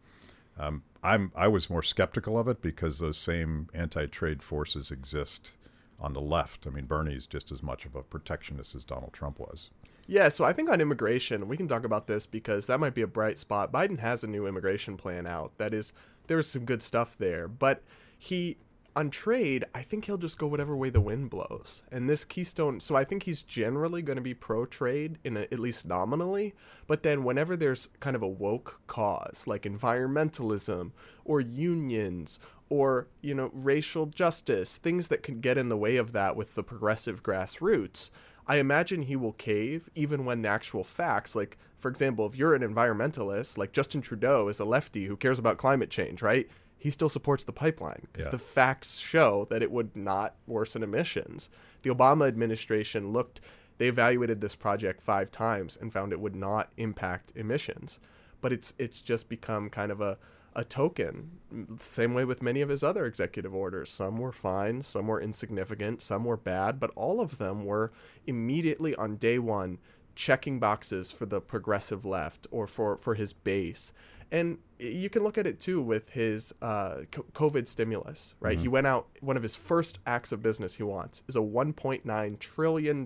um, 0.59 0.83
I'm 1.03 1.31
I 1.35 1.47
was 1.47 1.69
more 1.69 1.83
skeptical 1.83 2.37
of 2.37 2.47
it 2.47 2.61
because 2.61 2.99
those 2.99 3.17
same 3.17 3.69
anti-trade 3.73 4.43
forces 4.43 4.91
exist 4.91 5.57
on 5.99 6.13
the 6.13 6.21
left. 6.21 6.67
I 6.67 6.69
mean, 6.69 6.85
Bernie's 6.85 7.25
just 7.25 7.51
as 7.51 7.63
much 7.63 7.85
of 7.85 7.95
a 7.95 8.03
protectionist 8.03 8.75
as 8.75 8.83
Donald 8.85 9.13
Trump 9.13 9.39
was. 9.39 9.71
Yeah, 10.07 10.29
so 10.29 10.45
I 10.45 10.53
think 10.53 10.69
on 10.69 10.79
immigration, 10.79 11.49
we 11.49 11.57
can 11.57 11.67
talk 11.67 11.83
about 11.83 12.07
this 12.07 12.25
because 12.25 12.65
that 12.67 12.79
might 12.79 12.93
be 12.93 13.01
a 13.01 13.07
bright 13.07 13.37
spot. 13.37 13.73
Biden 13.73 13.99
has 13.99 14.23
a 14.23 14.27
new 14.27 14.47
immigration 14.47 14.95
plan 14.95 15.27
out. 15.27 15.51
That 15.57 15.73
is, 15.73 15.91
there's 16.27 16.47
some 16.47 16.63
good 16.63 16.81
stuff 16.81 17.17
there, 17.17 17.47
but 17.49 17.83
he 18.17 18.57
on 18.97 19.11
trade, 19.11 19.63
I 19.75 19.83
think 19.83 20.05
he'll 20.05 20.17
just 20.17 20.39
go 20.39 20.47
whatever 20.47 20.75
way 20.75 20.89
the 20.89 20.99
wind 20.99 21.29
blows. 21.29 21.83
And 21.91 22.09
this 22.09 22.25
Keystone, 22.25 22.79
so 22.79 22.95
I 22.95 23.03
think 23.03 23.23
he's 23.23 23.43
generally 23.43 24.01
going 24.01 24.15
to 24.15 24.23
be 24.23 24.33
pro 24.33 24.65
trade 24.65 25.19
in 25.23 25.37
at 25.37 25.59
least 25.59 25.85
nominally. 25.85 26.55
But 26.87 27.03
then 27.03 27.23
whenever 27.23 27.55
there's 27.55 27.89
kind 27.99 28.15
of 28.15 28.23
a 28.23 28.27
woke 28.27 28.81
cause 28.87 29.43
like 29.45 29.63
environmentalism 29.63 30.93
or 31.25 31.39
unions 31.39 32.39
or 32.69 33.07
you 33.21 33.35
know 33.35 33.51
racial 33.53 34.07
justice, 34.07 34.77
things 34.77 35.09
that 35.09 35.21
can 35.21 35.41
get 35.41 35.59
in 35.59 35.69
the 35.69 35.77
way 35.77 35.97
of 35.97 36.11
that 36.13 36.35
with 36.35 36.55
the 36.55 36.63
progressive 36.63 37.21
grassroots, 37.21 38.09
I 38.47 38.57
imagine 38.57 39.03
he 39.03 39.15
will 39.15 39.33
cave 39.33 39.89
even 39.93 40.25
when 40.25 40.41
the 40.41 40.49
actual 40.49 40.83
facts, 40.83 41.35
like 41.35 41.57
for 41.77 41.89
example, 41.89 42.25
if 42.25 42.35
you're 42.35 42.55
an 42.55 42.61
environmentalist, 42.61 43.57
like 43.57 43.71
Justin 43.71 44.01
Trudeau 44.01 44.47
is 44.47 44.59
a 44.59 44.65
lefty 44.65 45.05
who 45.05 45.15
cares 45.15 45.37
about 45.37 45.57
climate 45.57 45.89
change, 45.89 46.21
right? 46.21 46.49
he 46.77 46.91
still 46.91 47.09
supports 47.09 47.43
the 47.43 47.51
pipeline 47.51 48.07
because 48.11 48.25
yeah. 48.25 48.31
the 48.31 48.37
facts 48.37 48.97
show 48.97 49.47
that 49.49 49.61
it 49.61 49.71
would 49.71 49.95
not 49.95 50.35
worsen 50.45 50.83
emissions. 50.83 51.49
The 51.81 51.89
Obama 51.89 52.27
administration 52.27 53.11
looked, 53.11 53.41
they 53.77 53.87
evaluated 53.87 54.41
this 54.41 54.55
project 54.55 55.01
five 55.01 55.31
times 55.31 55.77
and 55.79 55.91
found 55.91 56.13
it 56.13 56.19
would 56.19 56.35
not 56.35 56.71
impact 56.77 57.33
emissions. 57.35 57.99
But 58.39 58.53
it's 58.53 58.75
it's 58.77 59.01
just 59.01 59.27
become 59.27 59.69
kind 59.69 59.91
of 59.91 59.99
a, 59.99 60.19
a 60.57 60.63
token. 60.63 61.39
Same 61.79 62.15
way 62.15 62.25
with 62.25 62.41
many 62.41 62.61
of 62.61 62.69
his 62.69 62.83
other 62.83 63.05
executive 63.05 63.53
orders. 63.53 63.91
Some 63.91 64.17
were 64.17 64.31
fine, 64.31 64.81
some 64.81 65.07
were 65.07 65.21
insignificant, 65.21 66.01
some 66.01 66.25
were 66.25 66.35
bad, 66.35 66.79
but 66.79 66.91
all 66.95 67.21
of 67.21 67.37
them 67.37 67.63
were 67.63 67.93
immediately 68.25 68.95
on 68.95 69.17
day 69.17 69.37
one 69.37 69.77
checking 70.15 70.59
boxes 70.59 71.11
for 71.11 71.27
the 71.27 71.39
progressive 71.39 72.03
left 72.03 72.47
or 72.49 72.65
for, 72.65 72.97
for 72.97 73.13
his 73.13 73.33
base. 73.33 73.93
And 74.31 74.57
you 74.79 75.11
can 75.11 75.23
look 75.23 75.37
at 75.37 75.45
it 75.45 75.59
too 75.59 75.79
with 75.79 76.09
his 76.09 76.53
uh, 76.61 77.01
COVID 77.11 77.67
stimulus, 77.67 78.33
right? 78.39 78.55
Mm-hmm. 78.55 78.61
He 78.63 78.67
went 78.67 78.87
out, 78.87 79.07
one 79.21 79.37
of 79.37 79.43
his 79.43 79.55
first 79.55 79.99
acts 80.07 80.31
of 80.31 80.41
business 80.41 80.73
he 80.73 80.83
wants 80.83 81.21
is 81.27 81.35
a 81.35 81.39
$1.9 81.39 82.39
trillion 82.39 83.05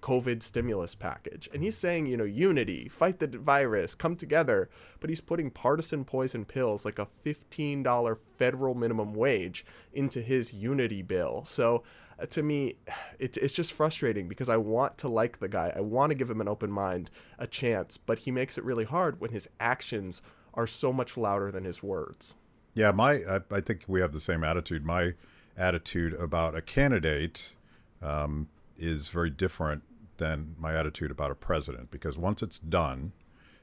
COVID 0.00 0.42
stimulus 0.42 0.94
package. 0.94 1.48
And 1.52 1.62
he's 1.62 1.76
saying, 1.76 2.06
you 2.06 2.16
know, 2.16 2.24
unity, 2.24 2.88
fight 2.88 3.18
the 3.18 3.26
virus, 3.26 3.94
come 3.94 4.16
together. 4.16 4.68
But 5.00 5.10
he's 5.10 5.20
putting 5.20 5.50
partisan 5.50 6.04
poison 6.04 6.44
pills 6.44 6.84
like 6.84 6.98
a 6.98 7.08
$15 7.24 8.18
federal 8.38 8.74
minimum 8.74 9.14
wage 9.14 9.64
into 9.92 10.20
his 10.20 10.52
unity 10.52 11.02
bill. 11.02 11.44
So 11.44 11.82
uh, 12.20 12.26
to 12.26 12.42
me, 12.42 12.76
it, 13.18 13.36
it's 13.36 13.54
just 13.54 13.72
frustrating 13.72 14.28
because 14.28 14.48
I 14.48 14.56
want 14.56 14.98
to 14.98 15.08
like 15.08 15.38
the 15.38 15.48
guy. 15.48 15.72
I 15.74 15.80
want 15.80 16.10
to 16.10 16.14
give 16.14 16.30
him 16.30 16.40
an 16.40 16.48
open 16.48 16.70
mind, 16.70 17.10
a 17.38 17.46
chance, 17.46 17.96
but 17.96 18.20
he 18.20 18.30
makes 18.30 18.58
it 18.58 18.64
really 18.64 18.84
hard 18.84 19.20
when 19.20 19.30
his 19.30 19.48
actions 19.58 20.22
are 20.54 20.66
so 20.66 20.92
much 20.92 21.16
louder 21.16 21.50
than 21.50 21.64
his 21.64 21.82
words. 21.82 22.36
Yeah, 22.74 22.90
my 22.90 23.14
I, 23.24 23.40
I 23.50 23.60
think 23.60 23.84
we 23.88 24.00
have 24.00 24.12
the 24.12 24.20
same 24.20 24.44
attitude. 24.44 24.84
My 24.84 25.14
attitude 25.56 26.14
about 26.14 26.54
a 26.54 26.62
candidate 26.62 27.56
um, 28.02 28.48
is 28.76 29.08
very 29.08 29.30
different 29.30 29.82
than 30.20 30.54
my 30.58 30.76
attitude 30.76 31.10
about 31.10 31.30
a 31.30 31.34
president 31.34 31.90
because 31.90 32.16
once 32.16 32.42
it's 32.42 32.58
done, 32.58 33.12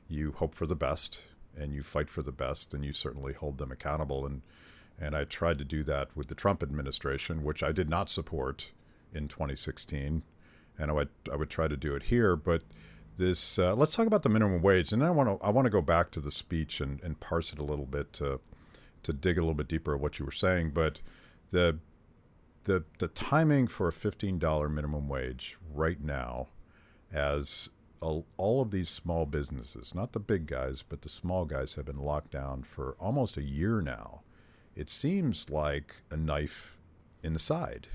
you 0.10 0.34
hope 0.34 0.54
for 0.54 0.66
the 0.66 0.76
best 0.76 1.24
and 1.56 1.72
you 1.72 1.84
fight 1.84 2.10
for 2.10 2.22
the 2.22 2.32
best 2.32 2.74
and 2.74 2.84
you 2.84 2.92
certainly 2.92 3.32
hold 3.32 3.60
them 3.60 3.72
accountable 3.72 4.26
and 4.26 4.42
and 5.00 5.16
I 5.16 5.26
tried 5.26 5.60
to 5.60 5.64
do 5.64 5.84
that 5.84 6.10
with 6.16 6.28
the 6.28 6.34
Trump 6.34 6.64
administration, 6.64 7.44
which 7.44 7.62
I 7.62 7.72
did 7.72 7.88
not 7.88 8.10
support 8.10 8.72
in 9.14 9.28
2016, 9.28 10.24
and 10.80 10.92
I 10.92 10.94
would 10.94 11.10
I 11.32 11.36
would 11.36 11.52
try 11.52 11.68
to 11.68 11.78
do 11.78 11.96
it 11.96 12.04
here. 12.04 12.36
But 12.36 12.64
this, 13.18 13.60
uh, 13.60 13.76
let's 13.76 13.96
talk 13.96 14.08
about 14.08 14.24
the 14.24 14.30
minimum 14.30 14.64
wage, 14.64 14.92
and 14.92 15.04
I 15.04 15.12
want 15.12 15.30
to 15.30 15.46
I 15.46 15.52
want 15.52 15.66
to 15.68 15.70
go 15.70 15.82
back 15.82 16.10
to 16.12 16.20
the 16.20 16.32
speech 16.32 16.82
and, 16.82 17.00
and 17.04 17.20
parse 17.20 17.54
it 17.54 17.60
a 17.60 17.64
little 17.64 17.86
bit 17.86 18.12
to 18.14 18.40
to 19.04 19.14
dig 19.14 19.38
a 19.38 19.42
little 19.42 19.54
bit 19.54 19.68
deeper 19.68 19.94
at 19.94 20.02
what 20.02 20.18
you 20.18 20.26
were 20.26 20.32
saying. 20.32 20.72
But 20.72 21.02
the 21.52 21.78
the 22.68 22.84
the 23.00 23.08
timing 23.08 23.68
for 23.68 23.88
a 23.88 23.94
fifteen 23.94 24.40
dollar 24.40 24.70
minimum 24.70 25.10
wage 25.10 25.58
right 25.74 26.02
now, 26.02 26.48
as 27.12 27.70
a, 28.02 28.22
all 28.38 28.62
of 28.62 28.72
these 28.72 28.90
small 28.90 29.26
businesses, 29.26 29.96
not 29.96 30.14
the 30.14 30.20
big 30.20 30.46
guys, 30.46 30.84
but 30.88 31.02
the 31.02 31.10
small 31.10 31.46
guys, 31.46 31.74
have 31.76 31.86
been 31.86 32.00
locked 32.00 32.32
down 32.32 32.64
for 32.64 32.96
almost 33.00 33.36
a 33.36 33.44
year 33.44 33.82
now 33.82 34.22
it 34.78 34.90
seems 34.90 35.50
like 35.50 35.96
a 36.12 36.16
knife 36.16 36.78
in 37.24 37.34
the 37.34 37.40
side. 37.40 37.88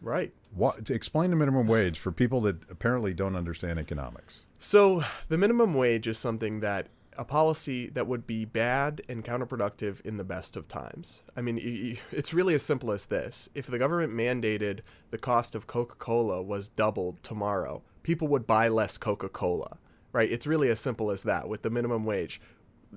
Right. 0.00 0.32
What, 0.54 0.84
to 0.86 0.94
explain 0.94 1.30
the 1.30 1.36
minimum 1.36 1.66
wage 1.66 1.98
for 1.98 2.12
people 2.12 2.40
that 2.42 2.70
apparently 2.70 3.12
don't 3.12 3.34
understand 3.34 3.80
economics. 3.80 4.46
So, 4.60 5.02
the 5.28 5.36
minimum 5.36 5.74
wage 5.74 6.06
is 6.06 6.16
something 6.16 6.60
that 6.60 6.86
a 7.18 7.24
policy 7.24 7.88
that 7.90 8.06
would 8.06 8.26
be 8.26 8.44
bad 8.44 9.02
and 9.08 9.24
counterproductive 9.24 10.00
in 10.02 10.16
the 10.16 10.24
best 10.24 10.56
of 10.56 10.68
times. 10.68 11.24
I 11.36 11.42
mean, 11.42 11.98
it's 12.12 12.32
really 12.32 12.54
as 12.54 12.62
simple 12.62 12.92
as 12.92 13.06
this. 13.06 13.48
If 13.54 13.66
the 13.66 13.78
government 13.78 14.14
mandated 14.14 14.80
the 15.10 15.18
cost 15.18 15.56
of 15.56 15.66
Coca 15.66 15.96
Cola 15.96 16.40
was 16.40 16.68
doubled 16.68 17.22
tomorrow, 17.24 17.82
people 18.04 18.28
would 18.28 18.46
buy 18.46 18.68
less 18.68 18.96
Coca 18.96 19.28
Cola, 19.28 19.78
right? 20.12 20.30
It's 20.30 20.46
really 20.46 20.70
as 20.70 20.78
simple 20.78 21.10
as 21.10 21.24
that 21.24 21.48
with 21.48 21.62
the 21.62 21.70
minimum 21.70 22.04
wage. 22.04 22.40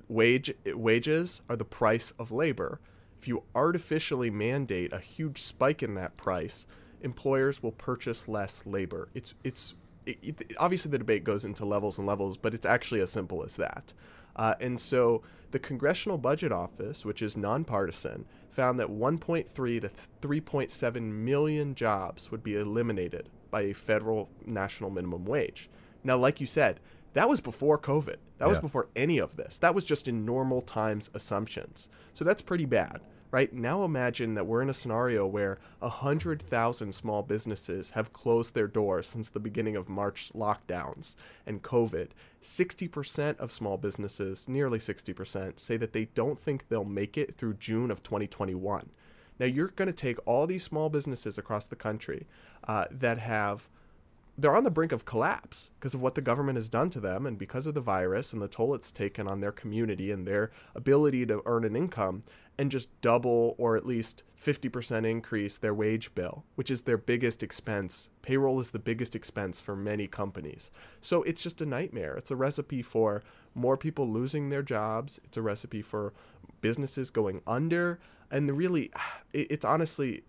Wage 0.08 0.54
wages 0.64 1.42
are 1.50 1.56
the 1.56 1.64
price 1.64 2.12
of 2.18 2.30
labor. 2.30 2.80
If 3.18 3.26
you 3.28 3.42
artificially 3.54 4.30
mandate 4.30 4.92
a 4.92 5.00
huge 5.00 5.42
spike 5.42 5.82
in 5.82 5.94
that 5.94 6.16
price, 6.16 6.64
employers 7.02 7.62
will 7.62 7.72
purchase 7.72 8.28
less 8.28 8.62
labor. 8.64 9.08
It's 9.14 9.34
it's 9.44 9.74
it, 10.06 10.54
obviously 10.58 10.90
the 10.90 10.98
debate 10.98 11.24
goes 11.24 11.44
into 11.44 11.64
levels 11.64 11.98
and 11.98 12.06
levels, 12.06 12.36
but 12.36 12.54
it's 12.54 12.66
actually 12.66 13.00
as 13.00 13.10
simple 13.10 13.44
as 13.44 13.56
that. 13.56 13.92
Uh, 14.36 14.54
and 14.60 14.80
so 14.80 15.22
the 15.50 15.58
Congressional 15.58 16.18
Budget 16.18 16.52
Office, 16.52 17.04
which 17.04 17.22
is 17.22 17.36
nonpartisan, 17.36 18.24
found 18.50 18.80
that 18.80 18.88
1.3 18.88 19.46
to 19.80 19.88
3.7 20.26 21.02
million 21.02 21.74
jobs 21.74 22.30
would 22.30 22.42
be 22.42 22.56
eliminated 22.56 23.28
by 23.50 23.62
a 23.62 23.74
federal 23.74 24.30
national 24.46 24.90
minimum 24.90 25.24
wage. 25.24 25.68
Now, 26.02 26.16
like 26.16 26.40
you 26.40 26.46
said, 26.46 26.80
that 27.14 27.28
was 27.28 27.40
before 27.40 27.78
COVID. 27.78 28.16
That 28.38 28.48
was 28.48 28.58
before 28.58 28.88
any 28.96 29.18
of 29.18 29.36
this. 29.36 29.58
That 29.58 29.74
was 29.74 29.84
just 29.84 30.08
in 30.08 30.24
normal 30.24 30.62
times 30.62 31.10
assumptions. 31.14 31.88
So 32.14 32.24
that's 32.24 32.42
pretty 32.42 32.64
bad, 32.64 33.00
right? 33.32 33.52
Now 33.52 33.82
imagine 33.82 34.34
that 34.34 34.46
we're 34.46 34.62
in 34.62 34.68
a 34.68 34.74
scenario 34.74 35.26
where 35.26 35.58
100,000 35.80 36.94
small 36.94 37.22
businesses 37.22 37.90
have 37.90 38.12
closed 38.12 38.54
their 38.54 38.68
doors 38.68 39.08
since 39.08 39.28
the 39.30 39.40
beginning 39.40 39.74
of 39.74 39.88
March 39.88 40.30
lockdowns 40.34 41.16
and 41.46 41.62
COVID. 41.62 42.10
60% 42.40 43.38
of 43.38 43.50
small 43.50 43.78
businesses, 43.78 44.48
nearly 44.48 44.78
60%, 44.78 45.58
say 45.58 45.76
that 45.78 45.94
they 45.94 46.04
don't 46.14 46.38
think 46.38 46.68
they'll 46.68 46.84
make 46.84 47.16
it 47.16 47.34
through 47.34 47.54
June 47.54 47.90
of 47.90 48.02
2021. 48.02 48.90
Now 49.40 49.46
you're 49.46 49.68
going 49.68 49.86
to 49.86 49.94
take 49.94 50.18
all 50.26 50.46
these 50.46 50.62
small 50.62 50.90
businesses 50.90 51.38
across 51.38 51.66
the 51.66 51.74
country 51.74 52.26
uh, 52.68 52.84
that 52.90 53.18
have 53.18 53.68
they're 54.38 54.56
on 54.56 54.64
the 54.64 54.70
brink 54.70 54.92
of 54.92 55.04
collapse 55.04 55.70
because 55.78 55.94
of 55.94 56.00
what 56.00 56.14
the 56.14 56.22
government 56.22 56.56
has 56.56 56.68
done 56.68 56.88
to 56.90 57.00
them 57.00 57.26
and 57.26 57.38
because 57.38 57.66
of 57.66 57.74
the 57.74 57.80
virus 57.80 58.32
and 58.32 58.40
the 58.40 58.48
toll 58.48 58.74
it's 58.74 58.90
taken 58.90 59.28
on 59.28 59.40
their 59.40 59.52
community 59.52 60.10
and 60.10 60.26
their 60.26 60.50
ability 60.74 61.26
to 61.26 61.42
earn 61.44 61.64
an 61.64 61.76
income 61.76 62.22
and 62.58 62.70
just 62.70 62.88
double 63.00 63.54
or 63.58 63.76
at 63.76 63.86
least 63.86 64.22
50% 64.40 65.06
increase 65.06 65.56
their 65.56 65.74
wage 65.74 66.14
bill, 66.14 66.44
which 66.54 66.70
is 66.70 66.82
their 66.82 66.98
biggest 66.98 67.42
expense. 67.42 68.08
Payroll 68.22 68.60
is 68.60 68.70
the 68.70 68.78
biggest 68.78 69.14
expense 69.14 69.58
for 69.58 69.74
many 69.74 70.06
companies. 70.06 70.70
So 71.00 71.22
it's 71.22 71.42
just 71.42 71.60
a 71.60 71.66
nightmare. 71.66 72.14
It's 72.16 72.30
a 72.30 72.36
recipe 72.36 72.82
for 72.82 73.22
more 73.54 73.76
people 73.76 74.08
losing 74.08 74.48
their 74.48 74.62
jobs, 74.62 75.20
it's 75.24 75.36
a 75.36 75.42
recipe 75.42 75.82
for 75.82 76.12
businesses 76.60 77.10
going 77.10 77.42
under. 77.46 77.98
And 78.30 78.50
really, 78.56 78.90
it's 79.32 79.64
honestly 79.64 80.22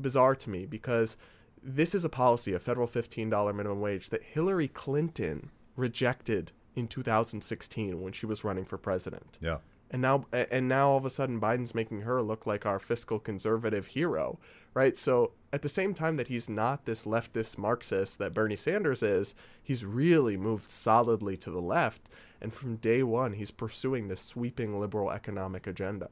bizarre 0.00 0.34
to 0.34 0.50
me 0.50 0.66
because 0.66 1.16
this 1.62 1.94
is 1.94 2.04
a 2.04 2.08
policy, 2.08 2.52
a 2.52 2.58
federal 2.58 2.88
$15 2.88 3.54
minimum 3.54 3.80
wage, 3.80 4.10
that 4.10 4.22
Hillary 4.22 4.68
Clinton 4.68 5.50
rejected 5.76 6.52
in 6.74 6.88
2016 6.88 8.00
when 8.00 8.12
she 8.12 8.26
was 8.26 8.44
running 8.44 8.64
for 8.64 8.78
president. 8.78 9.38
Yeah. 9.40 9.58
And 9.90 10.00
now, 10.00 10.24
and 10.32 10.68
now 10.68 10.88
all 10.88 10.96
of 10.96 11.04
a 11.04 11.10
sudden, 11.10 11.38
Biden's 11.38 11.74
making 11.74 12.00
her 12.00 12.22
look 12.22 12.46
like 12.46 12.64
our 12.64 12.78
fiscal 12.78 13.18
conservative 13.18 13.88
hero, 13.88 14.38
right? 14.72 14.96
So 14.96 15.32
at 15.52 15.60
the 15.60 15.68
same 15.68 15.92
time 15.92 16.16
that 16.16 16.28
he's 16.28 16.48
not 16.48 16.86
this 16.86 17.04
leftist 17.04 17.58
Marxist 17.58 18.18
that 18.18 18.32
Bernie 18.32 18.56
Sanders 18.56 19.02
is, 19.02 19.34
he's 19.62 19.84
really 19.84 20.38
moved 20.38 20.70
solidly 20.70 21.36
to 21.36 21.50
the 21.50 21.60
left. 21.60 22.08
And 22.40 22.54
from 22.54 22.76
day 22.76 23.02
one, 23.02 23.34
he's 23.34 23.50
pursuing 23.50 24.08
this 24.08 24.22
sweeping 24.22 24.80
liberal 24.80 25.10
economic 25.10 25.66
agenda. 25.66 26.08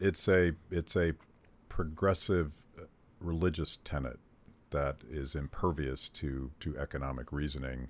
It's 0.00 0.28
a 0.28 0.52
it's 0.70 0.94
a 0.94 1.14
progressive 1.70 2.52
uh, 2.78 2.82
religious 3.20 3.78
tenet 3.84 4.18
that 4.70 4.96
is 5.10 5.34
impervious 5.34 6.08
to 6.10 6.50
to 6.60 6.76
economic 6.78 7.32
reasoning, 7.32 7.88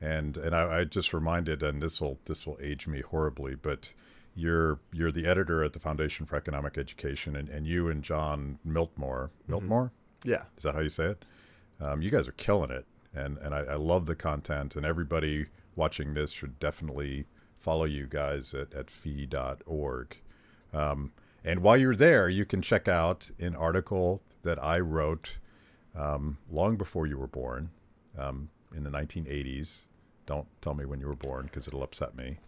and 0.00 0.36
and 0.36 0.54
I, 0.54 0.80
I 0.80 0.84
just 0.84 1.12
reminded, 1.12 1.62
and 1.62 1.82
this 1.82 2.00
will 2.00 2.18
this 2.26 2.46
will 2.46 2.58
age 2.60 2.86
me 2.86 3.00
horribly, 3.02 3.54
but 3.54 3.94
you're 4.34 4.80
you're 4.92 5.12
the 5.12 5.26
editor 5.26 5.62
at 5.62 5.72
the 5.72 5.78
Foundation 5.80 6.26
for 6.26 6.36
Economic 6.36 6.78
Education, 6.78 7.36
and, 7.36 7.48
and 7.48 7.66
you 7.66 7.88
and 7.88 8.02
John 8.02 8.58
Miltmore, 8.66 9.30
Miltmore, 9.48 9.90
Yeah. 10.24 10.44
is 10.56 10.62
that 10.62 10.74
how 10.74 10.80
you 10.80 10.88
say 10.88 11.06
it? 11.06 11.24
Um, 11.80 12.00
you 12.02 12.10
guys 12.10 12.26
are 12.28 12.32
killing 12.32 12.70
it, 12.70 12.86
and 13.14 13.36
and 13.38 13.54
I, 13.54 13.60
I 13.60 13.74
love 13.74 14.06
the 14.06 14.14
content, 14.16 14.76
and 14.76 14.86
everybody 14.86 15.46
watching 15.76 16.14
this 16.14 16.30
should 16.32 16.58
definitely 16.58 17.26
follow 17.56 17.84
you 17.84 18.06
guys 18.06 18.54
at 18.54 18.72
at 18.74 18.90
fee.org. 18.90 20.16
Um, 20.72 21.12
and 21.44 21.60
while 21.60 21.76
you're 21.76 21.96
there, 21.96 22.28
you 22.28 22.44
can 22.44 22.62
check 22.62 22.88
out 22.88 23.30
an 23.38 23.54
article 23.56 24.22
that 24.42 24.62
I 24.62 24.78
wrote 24.80 25.38
um, 25.96 26.38
long 26.50 26.76
before 26.76 27.06
you 27.06 27.18
were 27.18 27.26
born, 27.26 27.70
um, 28.18 28.48
in 28.74 28.84
the 28.84 28.90
1980s. 28.90 29.82
Don't 30.26 30.46
tell 30.60 30.74
me 30.74 30.84
when 30.84 31.00
you 31.00 31.06
were 31.06 31.14
born 31.14 31.46
because 31.46 31.66
it'll 31.66 31.82
upset 31.82 32.16
me. 32.16 32.38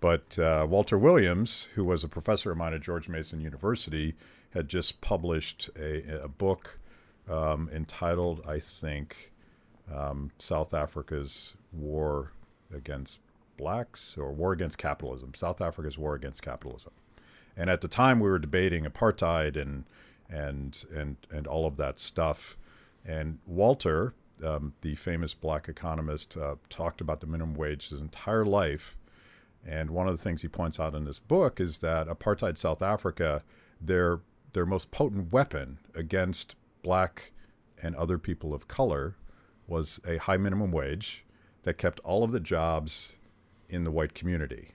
But 0.00 0.38
uh, 0.38 0.66
Walter 0.68 0.96
Williams, 0.96 1.68
who 1.74 1.84
was 1.84 2.04
a 2.04 2.08
professor 2.08 2.52
of 2.52 2.58
mine 2.58 2.72
at 2.72 2.82
George 2.82 3.08
Mason 3.08 3.40
University, 3.40 4.14
had 4.50 4.68
just 4.68 5.00
published 5.00 5.70
a, 5.76 6.22
a 6.22 6.28
book 6.28 6.78
um, 7.28 7.68
entitled, 7.72 8.42
I 8.46 8.60
think, 8.60 9.32
um, 9.92 10.30
South 10.38 10.72
Africa's 10.72 11.54
War 11.72 12.32
Against 12.72 13.18
Blacks 13.56 14.16
or 14.16 14.30
War 14.30 14.52
Against 14.52 14.78
Capitalism. 14.78 15.34
South 15.34 15.60
Africa's 15.60 15.98
War 15.98 16.14
Against 16.14 16.42
Capitalism. 16.42 16.92
And 17.56 17.68
at 17.68 17.80
the 17.80 17.88
time, 17.88 18.20
we 18.20 18.28
were 18.28 18.38
debating 18.38 18.84
apartheid 18.84 19.60
and 19.60 19.84
and 20.30 20.84
and 20.94 21.16
and 21.30 21.46
all 21.46 21.66
of 21.66 21.76
that 21.78 21.98
stuff. 21.98 22.56
And 23.04 23.38
Walter, 23.46 24.14
um, 24.44 24.74
the 24.82 24.94
famous 24.94 25.34
black 25.34 25.68
economist, 25.68 26.36
uh, 26.36 26.56
talked 26.68 27.00
about 27.00 27.20
the 27.20 27.26
minimum 27.26 27.54
wage 27.54 27.88
his 27.88 28.00
entire 28.00 28.44
life. 28.44 28.96
And 29.66 29.90
one 29.90 30.06
of 30.06 30.16
the 30.16 30.22
things 30.22 30.42
he 30.42 30.48
points 30.48 30.78
out 30.78 30.94
in 30.94 31.04
this 31.04 31.18
book 31.18 31.60
is 31.60 31.78
that 31.78 32.06
apartheid 32.06 32.58
South 32.58 32.82
Africa, 32.82 33.42
their 33.80 34.20
their 34.52 34.64
most 34.64 34.90
potent 34.90 35.30
weapon 35.30 35.78
against 35.94 36.56
black 36.82 37.32
and 37.82 37.94
other 37.96 38.18
people 38.18 38.54
of 38.54 38.66
color 38.66 39.16
was 39.66 40.00
a 40.06 40.16
high 40.16 40.38
minimum 40.38 40.72
wage 40.72 41.24
that 41.64 41.78
kept 41.78 42.00
all 42.00 42.24
of 42.24 42.32
the 42.32 42.40
jobs 42.40 43.18
in 43.68 43.84
the 43.84 43.90
white 43.90 44.14
community. 44.14 44.70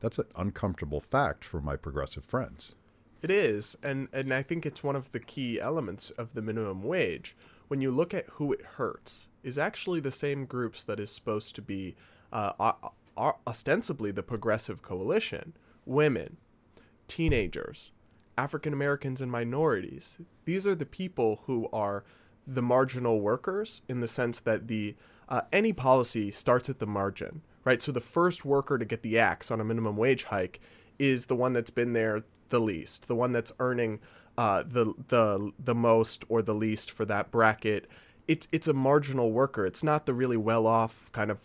That's 0.00 0.18
an 0.18 0.26
uncomfortable 0.36 1.00
fact 1.00 1.44
for 1.44 1.60
my 1.60 1.76
progressive 1.76 2.24
friends. 2.24 2.74
It 3.22 3.30
is, 3.30 3.74
and 3.82 4.08
and 4.12 4.34
I 4.34 4.42
think 4.42 4.66
it's 4.66 4.82
one 4.82 4.96
of 4.96 5.12
the 5.12 5.20
key 5.20 5.58
elements 5.58 6.10
of 6.10 6.34
the 6.34 6.42
minimum 6.42 6.82
wage. 6.82 7.34
When 7.68 7.80
you 7.80 7.90
look 7.90 8.12
at 8.14 8.26
who 8.32 8.52
it 8.52 8.62
hurts, 8.76 9.28
is 9.42 9.58
actually 9.58 10.00
the 10.00 10.10
same 10.10 10.44
groups 10.44 10.84
that 10.84 11.00
is 11.00 11.10
supposed 11.10 11.54
to 11.54 11.62
be 11.62 11.96
uh, 12.32 12.72
ostensibly 13.46 14.10
the 14.10 14.22
progressive 14.22 14.82
coalition: 14.82 15.54
women, 15.86 16.36
teenagers, 17.08 17.92
African 18.36 18.72
Americans, 18.72 19.20
and 19.20 19.30
minorities. 19.30 20.18
These 20.44 20.66
are 20.66 20.74
the 20.74 20.86
people 20.86 21.42
who 21.46 21.68
are 21.72 22.04
the 22.46 22.62
marginal 22.62 23.20
workers 23.20 23.82
in 23.88 24.00
the 24.00 24.08
sense 24.08 24.40
that 24.40 24.68
the 24.68 24.94
uh, 25.28 25.42
any 25.52 25.72
policy 25.72 26.30
starts 26.30 26.68
at 26.68 26.78
the 26.78 26.86
margin, 26.86 27.42
right? 27.64 27.80
So 27.80 27.92
the 27.92 28.00
first 28.00 28.44
worker 28.44 28.76
to 28.76 28.84
get 28.84 29.02
the 29.02 29.18
axe 29.18 29.50
on 29.50 29.60
a 29.60 29.64
minimum 29.64 29.96
wage 29.96 30.24
hike 30.24 30.60
is 30.98 31.26
the 31.26 31.36
one 31.36 31.54
that's 31.54 31.70
been 31.70 31.94
there 31.94 32.24
the 32.50 32.60
least, 32.60 33.08
the 33.08 33.14
one 33.14 33.32
that's 33.32 33.52
earning 33.58 34.00
uh, 34.36 34.62
the 34.62 34.94
the 35.08 35.52
the 35.58 35.74
most 35.74 36.24
or 36.28 36.42
the 36.42 36.54
least 36.54 36.90
for 36.90 37.04
that 37.04 37.30
bracket. 37.30 37.88
It's 38.26 38.48
it's 38.52 38.68
a 38.68 38.72
marginal 38.72 39.32
worker. 39.32 39.66
It's 39.66 39.82
not 39.82 40.06
the 40.06 40.14
really 40.14 40.36
well 40.36 40.66
off 40.66 41.10
kind 41.12 41.30
of 41.30 41.40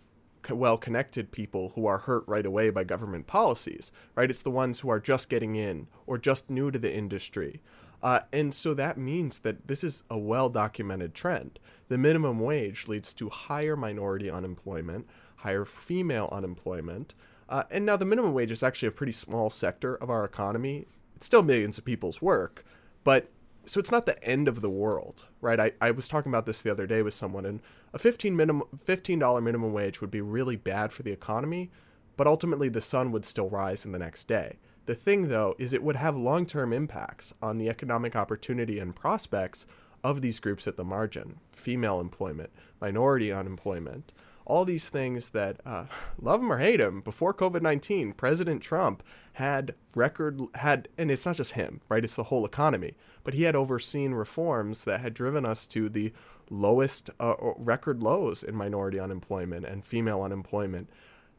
well 0.50 0.78
connected 0.78 1.32
people 1.32 1.74
who 1.76 1.86
are 1.86 2.00
hurt 2.00 2.24
right 2.26 2.46
away 2.46 2.70
by 2.70 2.84
government 2.84 3.28
policies, 3.28 3.92
right? 4.16 4.30
It's 4.30 4.42
the 4.42 4.50
ones 4.50 4.80
who 4.80 4.90
are 4.90 5.00
just 5.00 5.30
getting 5.30 5.56
in 5.56 5.88
or 6.08 6.18
just 6.18 6.50
new 6.50 6.72
to 6.72 6.80
the 6.80 6.94
industry. 6.94 7.62
Uh, 8.02 8.22
and 8.32 8.54
so 8.54 8.74
that 8.74 8.98
means 8.98 9.40
that 9.40 9.68
this 9.68 9.84
is 9.84 10.04
a 10.10 10.18
well 10.18 10.50
documented 10.50 11.14
trend. 11.14 11.60
The 11.90 11.98
minimum 11.98 12.40
wage 12.40 12.88
leads 12.88 13.14
to 13.16 13.30
higher 13.30 13.76
minority 13.76 14.30
unemployment, 14.30 15.08
higher 15.38 15.66
female 15.66 16.30
unemployment. 16.32 17.14
Uh, 17.50 17.64
and 17.72 17.86
now 17.86 17.98
the 17.98 18.06
minimum 18.06 18.34
wage 18.34 18.52
is 18.52 18.64
actually 18.64 18.88
a 18.88 18.92
pretty 18.92 19.12
small 19.12 19.50
sector 19.50 19.96
of 19.96 20.10
our 20.10 20.24
economy. 20.24 20.86
It's 21.16 21.26
still 21.26 21.44
millions 21.44 21.78
of 21.78 21.84
people's 21.84 22.22
work, 22.22 22.64
but 23.04 23.30
so 23.66 23.80
it's 23.80 23.92
not 23.92 24.06
the 24.06 24.24
end 24.24 24.48
of 24.48 24.62
the 24.62 24.70
world, 24.70 25.26
right? 25.42 25.60
I, 25.60 25.72
I 25.80 25.92
was 25.92 26.08
talking 26.08 26.32
about 26.32 26.46
this 26.46 26.62
the 26.62 26.72
other 26.72 26.88
day 26.88 27.02
with 27.02 27.14
someone, 27.14 27.46
and 27.46 27.62
a 27.94 28.00
fifteen 28.00 28.36
minimum 28.36 28.68
fifteen 28.78 29.20
dollar 29.20 29.42
minimum 29.42 29.74
wage 29.74 30.02
would 30.02 30.12
be 30.12 30.22
really 30.22 30.56
bad 30.56 30.92
for 30.92 31.04
the 31.04 31.12
economy, 31.12 31.70
but 32.18 32.28
ultimately 32.28 32.70
the 32.70 32.82
sun 32.82 33.12
would 33.12 33.26
still 33.26 33.50
rise 33.50 33.86
in 33.86 33.92
the 33.92 34.00
next 34.00 34.28
day. 34.28 34.58
The 34.86 34.96
thing, 34.96 35.28
though, 35.28 35.56
is 35.60 35.72
it 35.72 35.84
would 35.84 35.98
have 35.98 36.18
long 36.18 36.48
term 36.48 36.74
impacts 36.74 37.34
on 37.42 37.60
the 37.60 37.70
economic 37.70 38.16
opportunity 38.16 38.80
and 38.80 38.96
prospects 38.96 39.68
of 40.04 40.22
these 40.22 40.40
groups 40.40 40.68
at 40.68 40.78
the 40.78 40.84
margin 40.84 41.40
female 41.52 42.00
employment, 42.00 42.50
minority 42.82 43.32
unemployment. 43.32 44.12
All 44.50 44.66
these 44.66 44.90
things 44.90 45.30
that 45.30 45.62
uh, 45.66 45.86
love 46.20 46.42
him 46.42 46.52
or 46.52 46.58
hate 46.58 46.82
him 46.82 47.02
before 47.02 47.34
covid-19 47.34 48.18
president 48.18 48.62
trump 48.62 49.04
had 49.34 49.74
record 49.96 50.42
had 50.56 50.88
and 50.98 51.10
it's 51.10 51.26
not 51.26 51.36
just 51.36 51.54
him 51.54 51.80
right? 51.90 52.04
It's 52.04 52.16
the 52.16 52.24
whole 52.24 52.46
economy. 52.46 52.96
But 53.24 53.34
he 53.34 53.44
had 53.44 53.56
overseen 53.56 54.14
reforms 54.14 54.84
that 54.86 55.02
had 55.02 55.14
driven 55.14 55.46
us 55.46 55.66
to 55.68 55.90
the 55.90 56.14
lowest 56.50 57.10
uh, 57.20 57.36
record 57.58 58.02
lows 58.02 58.44
in 58.44 58.56
minority 58.56 59.00
unemployment 59.00 59.66
and 59.66 59.86
female 59.86 60.22
unemployment. 60.22 60.90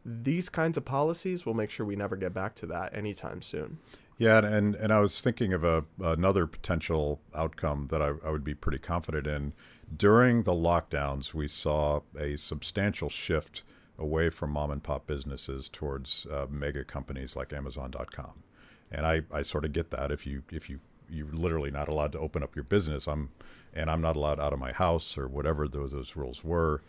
These 0.05 0.49
kinds 0.49 0.79
of 0.79 0.85
policies 0.85 1.45
will 1.45 1.55
make 1.55 1.71
sure 1.71 1.85
we 1.85 1.97
never 1.97 2.17
get 2.17 2.33
back 2.33 2.55
to 2.57 2.67
that 2.67 2.97
anytime 2.97 3.43
soon. 3.43 3.79
Yeah, 4.19 4.39
and 4.45 4.75
and 4.75 4.93
I 4.93 5.01
was 5.01 5.21
thinking 5.21 5.53
of 5.53 5.65
a 5.65 5.85
another 5.99 6.47
potential 6.47 7.21
outcome 7.35 7.87
that 7.91 8.03
I, 8.03 8.13
I 8.25 8.31
would 8.31 8.45
be 8.45 8.55
pretty 8.55 8.79
confident 8.79 9.27
in. 9.27 9.53
During 9.95 10.45
the 10.45 10.53
lockdowns, 10.53 11.35
we 11.35 11.49
saw 11.49 12.01
a 12.19 12.37
substantial 12.37 13.09
shift 13.09 13.63
away 13.99 14.31
from 14.31 14.51
mom 14.51 14.71
and 14.71 14.83
pop 14.83 15.07
businesses 15.07 15.69
towards 15.69 16.27
uh, 16.31 16.47
mega 16.49 16.85
companies 16.85 17.37
like 17.37 17.53
Amazon.com, 17.53 18.43
and 18.91 19.05
I, 19.07 19.23
I 19.33 19.43
sort 19.43 19.65
of 19.65 19.73
get 19.73 19.91
that. 19.91 20.11
If 20.11 20.27
you 20.27 20.43
if 20.51 20.71
you 20.71 20.81
you're 21.09 21.33
literally 21.33 21.71
not 21.71 21.89
allowed 21.89 22.13
to 22.13 22.19
open 22.19 22.43
up 22.43 22.55
your 22.55 22.65
business, 22.65 23.09
I'm 23.09 23.31
and 23.75 23.91
I'm 23.91 24.01
not 24.01 24.17
allowed 24.17 24.41
out 24.41 24.53
of 24.53 24.59
my 24.59 24.73
house 24.73 25.19
or 25.19 25.27
whatever 25.29 25.67
those 25.67 25.93
those 25.93 26.17
rules 26.17 26.45
were. 26.45 26.83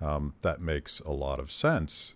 Um, 0.00 0.34
that 0.42 0.60
makes 0.60 1.00
a 1.00 1.12
lot 1.12 1.40
of 1.40 1.50
sense. 1.50 2.14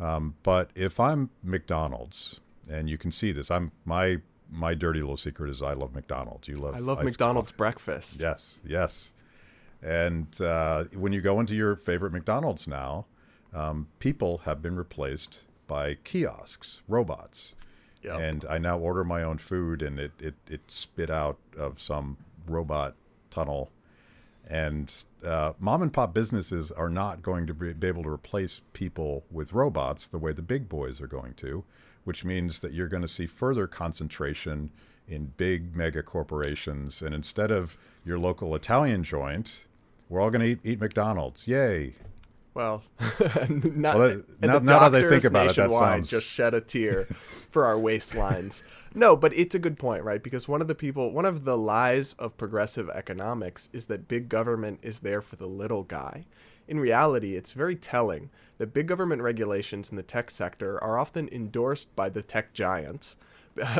Um, 0.00 0.36
but 0.42 0.70
if 0.74 0.98
I'm 1.00 1.30
McDonald's 1.42 2.40
and 2.68 2.88
you 2.88 2.98
can 2.98 3.10
see 3.10 3.32
this. 3.32 3.50
I'm 3.50 3.72
my 3.84 4.18
my 4.50 4.74
dirty 4.74 5.00
little 5.00 5.16
secret 5.16 5.50
is 5.50 5.62
I 5.62 5.74
love 5.74 5.94
McDonald's. 5.94 6.48
You 6.48 6.56
love 6.56 6.74
I 6.74 6.78
love 6.78 7.02
McDonald's 7.02 7.52
coffee. 7.52 7.58
breakfast. 7.58 8.20
Yes, 8.20 8.60
yes. 8.64 9.12
And 9.82 10.40
uh, 10.40 10.84
when 10.94 11.12
you 11.12 11.20
go 11.20 11.40
into 11.40 11.54
your 11.54 11.76
favorite 11.76 12.12
McDonald's 12.12 12.66
now, 12.66 13.06
um, 13.54 13.88
people 13.98 14.38
have 14.38 14.60
been 14.60 14.76
replaced 14.76 15.44
by 15.66 15.94
kiosks, 16.04 16.82
robots. 16.88 17.54
Yep. 18.02 18.20
And 18.20 18.44
I 18.48 18.58
now 18.58 18.78
order 18.78 19.04
my 19.04 19.22
own 19.22 19.38
food, 19.38 19.82
and 19.82 19.98
it, 19.98 20.12
it, 20.18 20.34
it 20.48 20.70
spit 20.70 21.10
out 21.10 21.38
of 21.56 21.80
some 21.80 22.16
robot 22.46 22.94
tunnel. 23.30 23.70
And 24.48 24.92
uh, 25.24 25.52
mom 25.58 25.82
and 25.82 25.92
pop 25.92 26.14
businesses 26.14 26.72
are 26.72 26.88
not 26.88 27.22
going 27.22 27.46
to 27.46 27.54
be 27.54 27.86
able 27.86 28.02
to 28.04 28.08
replace 28.08 28.60
people 28.72 29.24
with 29.30 29.52
robots 29.52 30.06
the 30.06 30.18
way 30.18 30.32
the 30.32 30.42
big 30.42 30.68
boys 30.68 31.00
are 31.00 31.06
going 31.06 31.34
to 31.34 31.64
which 32.08 32.24
means 32.24 32.60
that 32.60 32.72
you're 32.72 32.88
going 32.88 33.02
to 33.02 33.06
see 33.06 33.26
further 33.26 33.66
concentration 33.66 34.70
in 35.06 35.34
big 35.36 35.76
mega 35.76 36.02
corporations. 36.02 37.02
And 37.02 37.14
instead 37.14 37.50
of 37.50 37.76
your 38.02 38.18
local 38.18 38.54
Italian 38.54 39.04
joint, 39.04 39.66
we're 40.08 40.20
all 40.20 40.30
going 40.30 40.40
to 40.40 40.46
eat, 40.46 40.60
eat 40.64 40.80
McDonald's. 40.80 41.46
Yay. 41.46 41.94
Well, 42.54 42.82
not, 43.48 43.96
well 43.96 44.22
that, 44.40 44.40
now, 44.40 44.58
now 44.58 44.88
that 44.88 45.04
I 45.04 45.08
think 45.08 45.24
about 45.24 45.50
it, 45.50 45.56
that 45.56 45.70
sounds 45.70 46.10
just 46.10 46.26
shed 46.26 46.54
a 46.54 46.60
tear 46.60 47.04
for 47.50 47.64
our 47.64 47.76
waistlines. 47.76 48.62
no, 48.94 49.14
but 49.14 49.32
it's 49.34 49.54
a 49.54 49.60
good 49.60 49.78
point, 49.78 50.02
right? 50.02 50.22
Because 50.22 50.48
one 50.48 50.60
of 50.60 50.66
the 50.66 50.74
people, 50.74 51.12
one 51.12 51.24
of 51.24 51.44
the 51.44 51.56
lies 51.56 52.14
of 52.14 52.36
progressive 52.36 52.90
economics 52.90 53.68
is 53.72 53.86
that 53.86 54.08
big 54.08 54.28
government 54.28 54.80
is 54.82 55.00
there 55.00 55.22
for 55.22 55.36
the 55.36 55.46
little 55.46 55.84
guy. 55.84 56.26
In 56.66 56.80
reality, 56.80 57.36
it's 57.36 57.52
very 57.52 57.76
telling 57.76 58.28
that 58.58 58.74
big 58.74 58.88
government 58.88 59.22
regulations 59.22 59.90
in 59.90 59.96
the 59.96 60.02
tech 60.02 60.30
sector 60.30 60.82
are 60.82 60.98
often 60.98 61.28
endorsed 61.30 61.94
by 61.94 62.08
the 62.08 62.22
tech 62.22 62.52
giants. 62.54 63.16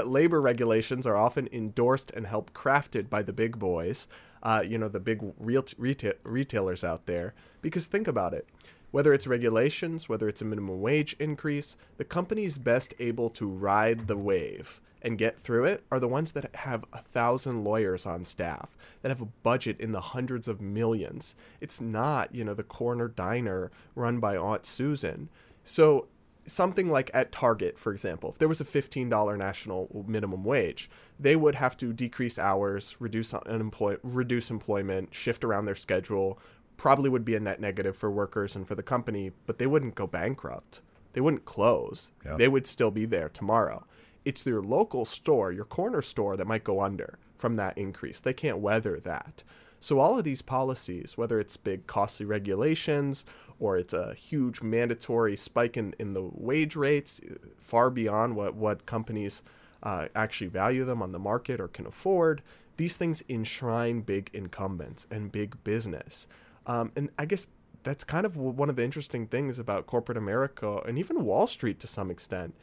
Labor 0.05 0.41
regulations 0.41 1.07
are 1.07 1.17
often 1.17 1.49
endorsed 1.53 2.11
and 2.13 2.27
helped 2.27 2.55
crafted 2.55 3.11
by 3.11 3.23
the 3.23 3.33
big 3.33 3.59
boys, 3.59 4.09
uh, 4.43 4.63
you 4.67 4.79
know, 4.79 4.89
the 4.89 5.01
big 5.01 5.23
real 5.39 5.63
reta- 5.63 6.17
retailers 6.23 6.85
out 6.85 7.07
there. 7.07 7.35
Because 7.61 7.87
think 7.87 8.07
about 8.09 8.35
it 8.35 8.47
whether 8.91 9.13
it's 9.13 9.27
regulations, 9.27 10.09
whether 10.09 10.29
it's 10.29 10.43
a 10.43 10.45
minimum 10.45 10.81
wage 10.81 11.15
increase, 11.19 11.77
the 11.99 12.05
companies 12.05 12.59
best 12.59 12.95
able 12.99 13.29
to 13.31 13.47
ride 13.47 14.07
the 14.07 14.17
wave 14.17 14.81
and 15.03 15.19
get 15.19 15.39
through 15.39 15.65
it 15.65 15.85
are 15.91 16.01
the 16.01 16.09
ones 16.09 16.33
that 16.33 16.55
have 16.57 16.85
a 16.93 17.01
thousand 17.01 17.65
lawyers 17.65 18.05
on 18.05 18.25
staff 18.25 18.77
that 19.03 19.11
have 19.11 19.21
a 19.21 19.27
budget 19.43 19.79
in 19.79 19.93
the 19.93 20.01
hundreds 20.01 20.49
of 20.49 20.61
millions. 20.61 21.35
It's 21.61 21.81
not, 21.81 22.35
you 22.35 22.45
know, 22.45 22.55
the 22.55 22.63
corner 22.63 23.09
diner 23.09 23.71
run 23.95 24.19
by 24.19 24.37
Aunt 24.37 24.67
Susan. 24.67 25.29
So 25.63 26.09
something 26.49 26.91
like 26.91 27.11
at 27.15 27.33
Target, 27.33 27.79
for 27.79 27.93
example, 27.93 28.31
if 28.31 28.39
there 28.39 28.49
was 28.49 28.61
a 28.61 28.65
$15 28.65 29.39
national 29.39 30.05
minimum 30.07 30.45
wage, 30.45 30.91
they 31.19 31.37
would 31.37 31.55
have 31.55 31.77
to 31.79 31.93
decrease 31.93 32.39
hours, 32.39 32.97
reduce 32.99 33.33
unemploy- 33.33 33.99
reduce 34.03 34.51
employment, 34.51 35.15
shift 35.15 35.45
around 35.45 35.67
their 35.67 35.75
schedule. 35.75 36.39
Probably 36.77 37.11
would 37.11 37.25
be 37.25 37.35
a 37.35 37.41
net 37.41 37.61
negative 37.61 37.97
for 37.97 38.11
workers 38.11 38.57
and 38.57 38.67
for 38.67 38.75
the 38.75 38.83
company, 38.83 39.33
but 39.47 39.59
they 39.59 39.67
wouldn't 39.67 39.95
go 39.95 40.07
bankrupt. 40.07 40.81
They 41.13 41.21
wouldn't 41.21 41.45
close. 41.45 42.13
Yeah. 42.25 42.37
They 42.37 42.49
would 42.49 42.67
still 42.67 42.91
be 42.91 43.05
there 43.05 43.29
tomorrow 43.29 43.85
it's 44.29 44.45
your 44.45 44.63
local 44.63 45.07
store, 45.07 45.51
your 45.53 45.65
corner 45.65 46.03
store 46.03 46.37
that 46.37 46.47
might 46.47 46.63
go 46.63 46.83
under 46.83 47.19
from 47.39 47.57
that 47.57 47.79
increase. 47.79 48.21
They 48.21 48.35
can't 48.35 48.59
weather 48.59 49.01
that. 49.01 49.43
So 49.81 50.01
all 50.01 50.19
of 50.19 50.25
these 50.25 50.43
policies, 50.43 51.17
whether 51.17 51.39
it's 51.39 51.57
big 51.57 51.87
costly 51.87 52.27
regulations 52.27 53.25
or 53.59 53.77
it's 53.77 53.95
a 53.95 54.15
huge 54.15 54.63
mandatory 54.63 55.37
spike 55.37 55.77
in, 55.77 55.95
in 55.99 56.15
the 56.15 56.29
wage 56.33 56.77
rates, 56.77 57.21
far 57.59 57.91
beyond 57.91 58.37
what, 58.37 58.55
what 58.55 58.87
companies 58.87 59.43
uh, 59.83 60.07
actually 60.15 60.49
value 60.49 60.85
them 60.85 61.03
on 61.03 61.13
the 61.13 61.19
market 61.19 61.61
or 61.61 61.69
can 61.69 61.87
afford, 61.87 62.43
these 62.77 62.97
things 62.97 63.23
enshrine 63.29 64.01
big 64.01 64.31
incumbents 64.33 65.07
and 65.11 65.33
big 65.33 65.63
business. 65.65 66.27
Um, 66.67 66.93
and 66.97 67.11
I 67.19 67.25
guess 67.27 67.47
that's 67.83 68.05
kind 68.05 68.27
of 68.27 68.37
one 68.37 68.69
of 68.69 68.77
the 68.77 68.85
interesting 68.85 69.27
things 69.27 69.59
about 69.59 69.87
corporate 69.87 70.19
America 70.19 70.83
and 70.87 70.99
even 70.99 71.25
Wall 71.25 71.47
Street 71.47 71.81
to 71.81 71.87
some 71.87 72.11
extent 72.11 72.55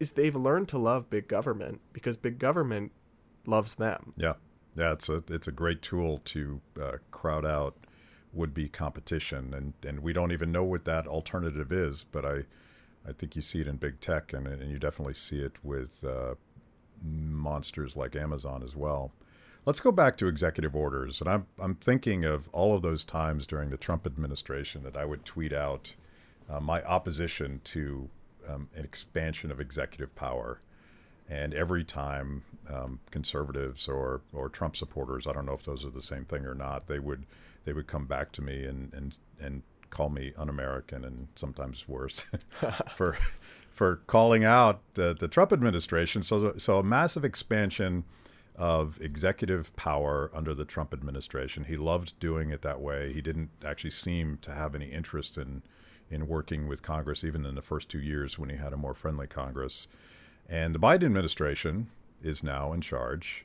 is 0.00 0.12
they've 0.12 0.34
learned 0.34 0.68
to 0.68 0.78
love 0.78 1.08
big 1.08 1.28
government 1.28 1.80
because 1.92 2.16
big 2.16 2.38
government 2.38 2.92
loves 3.46 3.76
them. 3.76 4.12
Yeah, 4.16 4.34
yeah, 4.76 4.92
it's 4.92 5.08
a 5.08 5.22
it's 5.28 5.48
a 5.48 5.52
great 5.52 5.82
tool 5.82 6.20
to 6.26 6.60
uh, 6.80 6.96
crowd 7.10 7.46
out 7.46 7.76
would 8.32 8.52
be 8.52 8.68
competition, 8.68 9.54
and 9.54 9.74
and 9.86 10.00
we 10.00 10.12
don't 10.12 10.32
even 10.32 10.50
know 10.52 10.64
what 10.64 10.84
that 10.84 11.06
alternative 11.06 11.72
is, 11.72 12.04
but 12.04 12.24
I 12.24 12.44
I 13.08 13.12
think 13.12 13.36
you 13.36 13.42
see 13.42 13.60
it 13.60 13.68
in 13.68 13.76
big 13.76 14.00
tech, 14.00 14.32
and 14.32 14.46
and 14.46 14.70
you 14.70 14.78
definitely 14.78 15.14
see 15.14 15.40
it 15.40 15.52
with 15.62 16.04
uh, 16.04 16.34
monsters 17.02 17.96
like 17.96 18.16
Amazon 18.16 18.62
as 18.62 18.74
well. 18.74 19.12
Let's 19.66 19.80
go 19.80 19.92
back 19.92 20.18
to 20.18 20.26
executive 20.26 20.74
orders, 20.74 21.20
and 21.20 21.30
I'm 21.30 21.46
I'm 21.58 21.76
thinking 21.76 22.24
of 22.24 22.48
all 22.48 22.74
of 22.74 22.82
those 22.82 23.04
times 23.04 23.46
during 23.46 23.70
the 23.70 23.76
Trump 23.76 24.06
administration 24.06 24.82
that 24.82 24.96
I 24.96 25.04
would 25.04 25.24
tweet 25.24 25.52
out 25.52 25.94
uh, 26.50 26.60
my 26.60 26.82
opposition 26.82 27.60
to 27.64 28.08
um, 28.48 28.68
an 28.74 28.84
expansion 28.84 29.50
of 29.50 29.60
executive 29.60 30.14
power. 30.14 30.60
And 31.28 31.54
every 31.54 31.84
time 31.84 32.42
um, 32.68 33.00
conservatives 33.10 33.88
or, 33.88 34.20
or 34.32 34.48
Trump 34.48 34.76
supporters, 34.76 35.26
I 35.26 35.32
don't 35.32 35.46
know 35.46 35.54
if 35.54 35.64
those 35.64 35.84
are 35.84 35.90
the 35.90 36.02
same 36.02 36.24
thing 36.24 36.44
or 36.44 36.54
not, 36.54 36.86
they 36.86 36.98
would 36.98 37.24
they 37.64 37.72
would 37.72 37.86
come 37.86 38.04
back 38.04 38.30
to 38.32 38.42
me 38.42 38.64
and 38.64 38.92
and, 38.92 39.18
and 39.40 39.62
call 39.90 40.10
me 40.10 40.32
un-American 40.36 41.04
and 41.04 41.28
sometimes 41.36 41.88
worse 41.88 42.26
for 42.94 43.16
for 43.70 43.96
calling 44.06 44.44
out 44.44 44.80
the, 44.94 45.14
the 45.18 45.28
Trump 45.28 45.52
administration. 45.52 46.22
So 46.22 46.56
so 46.56 46.78
a 46.78 46.82
massive 46.82 47.24
expansion 47.24 48.04
of 48.56 49.00
executive 49.00 49.74
power 49.74 50.30
under 50.32 50.54
the 50.54 50.64
Trump 50.64 50.92
administration. 50.92 51.64
He 51.64 51.76
loved 51.76 52.18
doing 52.20 52.50
it 52.50 52.62
that 52.62 52.80
way. 52.80 53.12
He 53.12 53.20
didn't 53.20 53.50
actually 53.64 53.90
seem 53.90 54.38
to 54.42 54.52
have 54.52 54.74
any 54.74 54.86
interest 54.86 55.38
in 55.38 55.62
in 56.10 56.28
working 56.28 56.68
with 56.68 56.82
Congress, 56.82 57.24
even 57.24 57.46
in 57.46 57.54
the 57.54 57.62
first 57.62 57.88
two 57.88 57.98
years 57.98 58.38
when 58.38 58.50
he 58.50 58.56
had 58.56 58.72
a 58.72 58.76
more 58.76 58.94
friendly 58.94 59.26
Congress. 59.26 59.88
And 60.48 60.74
the 60.74 60.78
Biden 60.78 61.04
administration 61.04 61.88
is 62.22 62.42
now 62.42 62.72
in 62.72 62.80
charge, 62.80 63.44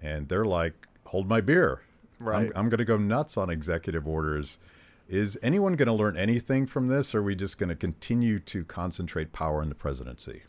and 0.00 0.28
they're 0.28 0.44
like, 0.44 0.86
hold 1.06 1.28
my 1.28 1.40
beer. 1.40 1.82
Right. 2.18 2.46
I'm, 2.46 2.52
I'm 2.54 2.68
going 2.68 2.78
to 2.78 2.84
go 2.84 2.96
nuts 2.96 3.36
on 3.36 3.50
executive 3.50 4.06
orders. 4.06 4.58
Is 5.08 5.38
anyone 5.42 5.74
going 5.76 5.86
to 5.86 5.94
learn 5.94 6.16
anything 6.16 6.66
from 6.66 6.88
this, 6.88 7.14
or 7.14 7.20
are 7.20 7.22
we 7.22 7.34
just 7.34 7.58
going 7.58 7.70
to 7.70 7.76
continue 7.76 8.38
to 8.40 8.64
concentrate 8.64 9.32
power 9.32 9.62
in 9.62 9.68
the 9.68 9.74
presidency? 9.74 10.42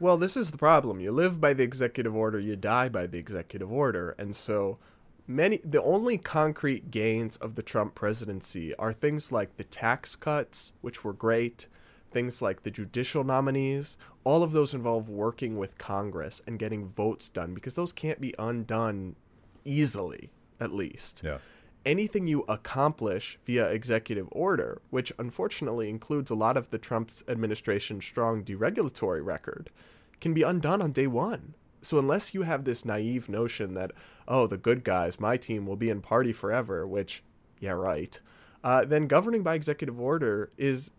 Well, 0.00 0.16
this 0.16 0.36
is 0.36 0.50
the 0.50 0.58
problem. 0.58 1.00
You 1.00 1.12
live 1.12 1.40
by 1.40 1.54
the 1.54 1.62
executive 1.62 2.14
order, 2.14 2.38
you 2.38 2.56
die 2.56 2.88
by 2.88 3.06
the 3.06 3.18
executive 3.18 3.72
order. 3.72 4.14
And 4.18 4.34
so 4.34 4.78
many 5.26 5.60
the 5.64 5.82
only 5.82 6.18
concrete 6.18 6.90
gains 6.90 7.36
of 7.38 7.54
the 7.54 7.62
Trump 7.62 7.94
presidency 7.94 8.74
are 8.76 8.92
things 8.92 9.32
like 9.32 9.56
the 9.56 9.64
tax 9.64 10.14
cuts, 10.16 10.74
which 10.80 11.04
were 11.04 11.12
great, 11.12 11.68
things 12.14 12.40
like 12.40 12.62
the 12.62 12.70
judicial 12.70 13.24
nominees, 13.24 13.98
all 14.22 14.42
of 14.42 14.52
those 14.52 14.72
involve 14.72 15.10
working 15.10 15.58
with 15.58 15.76
Congress 15.76 16.40
and 16.46 16.58
getting 16.58 16.86
votes 16.86 17.28
done 17.28 17.52
because 17.52 17.74
those 17.74 17.92
can't 17.92 18.20
be 18.20 18.34
undone 18.38 19.16
easily, 19.64 20.30
at 20.58 20.72
least. 20.72 21.22
Yeah. 21.22 21.38
Anything 21.84 22.26
you 22.26 22.44
accomplish 22.48 23.38
via 23.44 23.66
executive 23.68 24.28
order, 24.32 24.80
which 24.88 25.12
unfortunately 25.18 25.90
includes 25.90 26.30
a 26.30 26.34
lot 26.34 26.56
of 26.56 26.70
the 26.70 26.78
Trump's 26.78 27.22
administration's 27.28 28.06
strong 28.06 28.42
deregulatory 28.42 29.22
record, 29.22 29.68
can 30.20 30.32
be 30.32 30.42
undone 30.42 30.80
on 30.80 30.92
day 30.92 31.06
one. 31.06 31.54
So 31.82 31.98
unless 31.98 32.32
you 32.32 32.42
have 32.42 32.64
this 32.64 32.86
naive 32.86 33.28
notion 33.28 33.74
that 33.74 33.90
oh 34.26 34.46
the 34.46 34.56
good 34.56 34.84
guys, 34.84 35.20
my 35.20 35.36
team 35.36 35.66
will 35.66 35.76
be 35.76 35.90
in 35.90 36.00
party 36.00 36.32
forever, 36.32 36.86
which 36.86 37.22
yeah 37.60 37.72
right, 37.72 38.18
uh, 38.62 38.86
then 38.86 39.06
governing 39.06 39.42
by 39.42 39.54
executive 39.54 40.00
order 40.00 40.50
is 40.56 40.92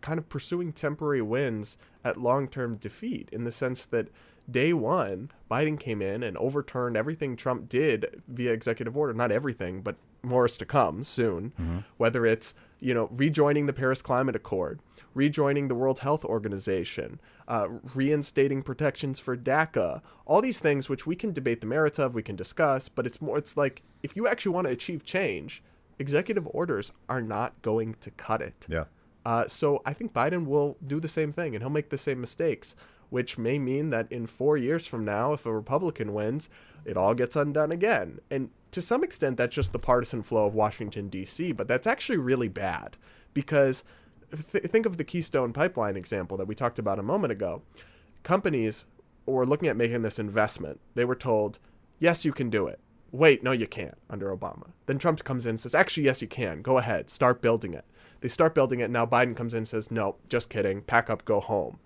kind 0.00 0.18
of 0.18 0.28
pursuing 0.28 0.72
temporary 0.72 1.22
wins 1.22 1.76
at 2.04 2.20
long 2.20 2.48
term 2.48 2.76
defeat 2.76 3.28
in 3.32 3.44
the 3.44 3.52
sense 3.52 3.84
that 3.86 4.08
day 4.50 4.72
one, 4.72 5.30
Biden 5.50 5.78
came 5.78 6.02
in 6.02 6.22
and 6.22 6.36
overturned 6.36 6.96
everything 6.96 7.36
Trump 7.36 7.68
did 7.68 8.22
via 8.28 8.52
executive 8.52 8.96
order. 8.96 9.14
Not 9.14 9.32
everything, 9.32 9.80
but 9.80 9.96
more 10.22 10.46
is 10.46 10.56
to 10.58 10.66
come 10.66 11.04
soon. 11.04 11.52
Mm-hmm. 11.60 11.78
Whether 11.96 12.26
it's 12.26 12.54
you 12.80 12.94
know 12.94 13.08
rejoining 13.12 13.66
the 13.66 13.72
Paris 13.72 14.02
Climate 14.02 14.36
Accord, 14.36 14.80
rejoining 15.14 15.68
the 15.68 15.74
World 15.74 16.00
Health 16.00 16.24
Organization, 16.24 17.20
uh, 17.48 17.68
reinstating 17.94 18.62
protections 18.62 19.20
for 19.20 19.36
DACA, 19.36 20.02
all 20.26 20.40
these 20.40 20.60
things 20.60 20.88
which 20.88 21.06
we 21.06 21.16
can 21.16 21.32
debate 21.32 21.60
the 21.60 21.66
merits 21.66 21.98
of, 21.98 22.14
we 22.14 22.22
can 22.22 22.36
discuss, 22.36 22.88
but 22.88 23.06
it's 23.06 23.20
more. 23.20 23.38
It's 23.38 23.56
like 23.56 23.82
if 24.02 24.16
you 24.16 24.26
actually 24.26 24.52
want 24.52 24.66
to 24.66 24.72
achieve 24.72 25.04
change, 25.04 25.62
executive 25.98 26.46
orders 26.48 26.92
are 27.08 27.22
not 27.22 27.60
going 27.62 27.94
to 28.00 28.10
cut 28.12 28.42
it. 28.42 28.66
Yeah. 28.68 28.84
Uh, 29.24 29.48
so 29.48 29.80
I 29.86 29.92
think 29.92 30.12
Biden 30.12 30.46
will 30.46 30.76
do 30.86 31.00
the 31.00 31.08
same 31.08 31.32
thing 31.32 31.54
and 31.54 31.62
he'll 31.62 31.70
make 31.70 31.90
the 31.90 31.98
same 31.98 32.20
mistakes 32.20 32.76
which 33.14 33.38
may 33.38 33.60
mean 33.60 33.90
that 33.90 34.10
in 34.10 34.26
four 34.26 34.56
years 34.56 34.88
from 34.88 35.04
now, 35.04 35.32
if 35.32 35.46
a 35.46 35.52
Republican 35.52 36.12
wins, 36.12 36.48
it 36.84 36.96
all 36.96 37.14
gets 37.14 37.36
undone 37.36 37.70
again. 37.70 38.18
And 38.28 38.50
to 38.72 38.82
some 38.82 39.04
extent, 39.04 39.36
that's 39.36 39.54
just 39.54 39.72
the 39.72 39.78
partisan 39.78 40.24
flow 40.24 40.46
of 40.46 40.54
Washington, 40.54 41.08
D.C., 41.08 41.52
but 41.52 41.68
that's 41.68 41.86
actually 41.86 42.18
really 42.18 42.48
bad 42.48 42.96
because 43.32 43.84
th- 44.50 44.64
think 44.64 44.84
of 44.84 44.96
the 44.96 45.04
Keystone 45.04 45.52
Pipeline 45.52 45.96
example 45.96 46.36
that 46.38 46.48
we 46.48 46.56
talked 46.56 46.80
about 46.80 46.98
a 46.98 47.04
moment 47.04 47.30
ago. 47.30 47.62
Companies 48.24 48.84
were 49.26 49.46
looking 49.46 49.68
at 49.68 49.76
making 49.76 50.02
this 50.02 50.18
investment. 50.18 50.80
They 50.96 51.04
were 51.04 51.14
told, 51.14 51.60
yes, 52.00 52.24
you 52.24 52.32
can 52.32 52.50
do 52.50 52.66
it. 52.66 52.80
Wait, 53.12 53.44
no, 53.44 53.52
you 53.52 53.68
can't 53.68 53.96
under 54.10 54.36
Obama. 54.36 54.72
Then 54.86 54.98
Trump 54.98 55.22
comes 55.22 55.46
in 55.46 55.50
and 55.50 55.60
says, 55.60 55.72
actually, 55.72 56.06
yes, 56.06 56.20
you 56.20 56.26
can. 56.26 56.62
Go 56.62 56.78
ahead, 56.78 57.10
start 57.10 57.40
building 57.40 57.74
it. 57.74 57.84
They 58.24 58.30
start 58.30 58.54
building 58.54 58.80
it. 58.80 58.90
Now 58.90 59.04
Biden 59.04 59.36
comes 59.36 59.52
in 59.52 59.58
and 59.58 59.68
says, 59.68 59.90
no, 59.90 60.16
just 60.30 60.48
kidding. 60.48 60.80
Pack 60.80 61.10
up, 61.10 61.26
go 61.26 61.40
home 61.40 61.78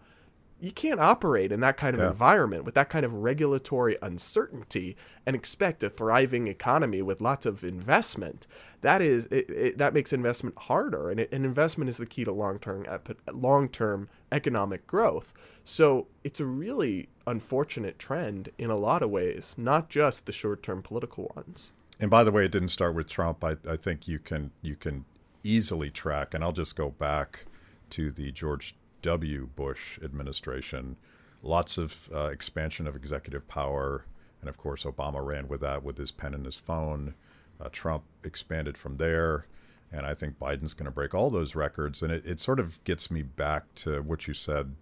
you 0.60 0.72
can't 0.72 1.00
operate 1.00 1.52
in 1.52 1.60
that 1.60 1.76
kind 1.76 1.94
of 1.94 2.00
yeah. 2.00 2.08
environment 2.08 2.64
with 2.64 2.74
that 2.74 2.88
kind 2.88 3.04
of 3.04 3.14
regulatory 3.14 3.96
uncertainty 4.02 4.96
and 5.24 5.36
expect 5.36 5.82
a 5.82 5.90
thriving 5.90 6.48
economy 6.48 7.00
with 7.00 7.20
lots 7.20 7.46
of 7.46 7.62
investment. 7.62 8.46
That 8.80 9.00
is 9.00 9.26
it, 9.26 9.48
it, 9.48 9.78
that 9.78 9.94
makes 9.94 10.12
investment 10.12 10.58
harder, 10.58 11.10
and, 11.10 11.20
it, 11.20 11.28
and 11.32 11.44
investment 11.44 11.88
is 11.88 11.96
the 11.96 12.06
key 12.06 12.24
to 12.24 12.32
long 12.32 12.58
term 12.58 12.84
long 13.32 13.68
term 13.68 14.08
economic 14.32 14.86
growth. 14.86 15.32
So 15.62 16.08
it's 16.24 16.40
a 16.40 16.46
really 16.46 17.08
unfortunate 17.26 17.98
trend 17.98 18.50
in 18.58 18.70
a 18.70 18.76
lot 18.76 19.02
of 19.02 19.10
ways, 19.10 19.54
not 19.56 19.88
just 19.88 20.26
the 20.26 20.32
short 20.32 20.62
term 20.62 20.82
political 20.82 21.30
ones. 21.36 21.72
And 22.00 22.10
by 22.10 22.24
the 22.24 22.30
way, 22.30 22.44
it 22.44 22.52
didn't 22.52 22.68
start 22.68 22.94
with 22.94 23.08
Trump. 23.08 23.44
I, 23.44 23.56
I 23.68 23.76
think 23.76 24.08
you 24.08 24.18
can 24.18 24.50
you 24.62 24.74
can 24.74 25.04
easily 25.48 25.90
track, 25.90 26.34
and 26.34 26.44
I'll 26.44 26.52
just 26.52 26.76
go 26.76 26.90
back 26.90 27.46
to 27.90 28.10
the 28.10 28.30
George 28.32 28.74
W. 29.02 29.48
Bush 29.54 29.98
administration. 30.02 30.96
Lots 31.42 31.78
of 31.78 32.08
uh, 32.14 32.26
expansion 32.26 32.86
of 32.86 32.94
executive 32.94 33.48
power. 33.48 34.04
And 34.40 34.48
of 34.48 34.56
course, 34.56 34.84
Obama 34.84 35.24
ran 35.24 35.48
with 35.48 35.60
that 35.60 35.82
with 35.82 35.98
his 35.98 36.12
pen 36.12 36.34
and 36.34 36.44
his 36.44 36.56
phone. 36.56 37.14
Uh, 37.60 37.68
Trump 37.72 38.04
expanded 38.22 38.76
from 38.76 38.98
there. 38.98 39.46
And 39.90 40.04
I 40.04 40.14
think 40.14 40.38
Biden's 40.38 40.74
going 40.74 40.84
to 40.84 40.90
break 40.90 41.14
all 41.14 41.30
those 41.30 41.54
records. 41.54 42.02
And 42.02 42.12
it, 42.12 42.26
it 42.26 42.40
sort 42.40 42.60
of 42.60 42.82
gets 42.84 43.10
me 43.10 43.22
back 43.22 43.74
to 43.76 44.02
what 44.02 44.28
you 44.28 44.34
said 44.34 44.74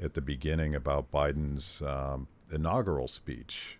at 0.00 0.14
the 0.14 0.20
beginning 0.20 0.74
about 0.74 1.10
Biden's 1.10 1.82
um, 1.82 2.28
inaugural 2.52 3.08
speech. 3.08 3.78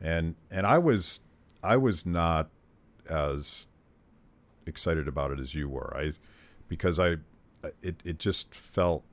And 0.00 0.34
and 0.50 0.66
I 0.66 0.78
was 0.78 1.20
I 1.62 1.76
was 1.76 2.06
not 2.06 2.50
as 3.08 3.68
excited 4.70 5.06
about 5.06 5.30
it 5.32 5.38
as 5.38 5.54
you 5.54 5.68
were. 5.68 5.92
I 5.94 6.12
because 6.68 6.98
I 6.98 7.16
it 7.82 8.00
it 8.04 8.18
just 8.18 8.54
felt 8.54 9.04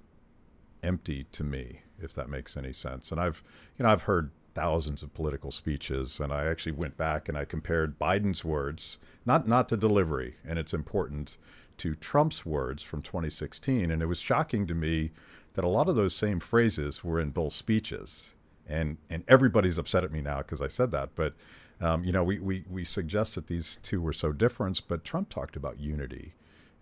empty 0.83 1.25
to 1.31 1.43
me, 1.43 1.81
if 2.01 2.13
that 2.13 2.29
makes 2.29 2.55
any 2.55 2.73
sense. 2.73 3.11
And 3.11 3.19
I've, 3.19 3.43
you 3.77 3.83
know, 3.83 3.89
I've 3.89 4.03
heard 4.03 4.31
thousands 4.53 5.03
of 5.03 5.13
political 5.13 5.51
speeches, 5.51 6.19
and 6.19 6.31
I 6.31 6.45
actually 6.45 6.71
went 6.71 6.97
back 6.97 7.27
and 7.27 7.37
I 7.37 7.45
compared 7.45 7.99
Biden's 7.99 8.45
words, 8.45 8.97
not 9.25 9.47
not 9.47 9.67
the 9.67 9.77
delivery, 9.77 10.35
and 10.47 10.57
it's 10.57 10.73
important, 10.73 11.37
to 11.79 11.95
Trump's 11.95 12.45
words 12.45 12.81
from 12.83 13.01
2016, 13.01 13.91
and 13.91 14.01
it 14.01 14.07
was 14.07 14.19
shocking 14.19 14.65
to 14.67 14.73
me 14.73 15.11
that 15.53 15.65
a 15.65 15.67
lot 15.67 15.89
of 15.89 15.95
those 15.95 16.15
same 16.15 16.39
phrases 16.39 17.03
were 17.03 17.19
in 17.19 17.31
both 17.31 17.53
speeches, 17.53 18.33
and 18.67 18.97
and 19.09 19.23
everybody's 19.27 19.77
upset 19.77 20.03
at 20.03 20.11
me 20.11 20.21
now 20.21 20.37
because 20.37 20.61
I 20.61 20.69
said 20.69 20.91
that, 20.91 21.09
but. 21.15 21.33
Um, 21.79 22.03
you 22.03 22.11
know, 22.11 22.23
we, 22.23 22.39
we, 22.39 22.65
we 22.69 22.83
suggest 22.83 23.35
that 23.35 23.47
these 23.47 23.79
two 23.83 24.01
were 24.01 24.13
so 24.13 24.31
different, 24.31 24.81
but 24.87 25.03
Trump 25.03 25.29
talked 25.29 25.55
about 25.55 25.79
unity. 25.79 26.33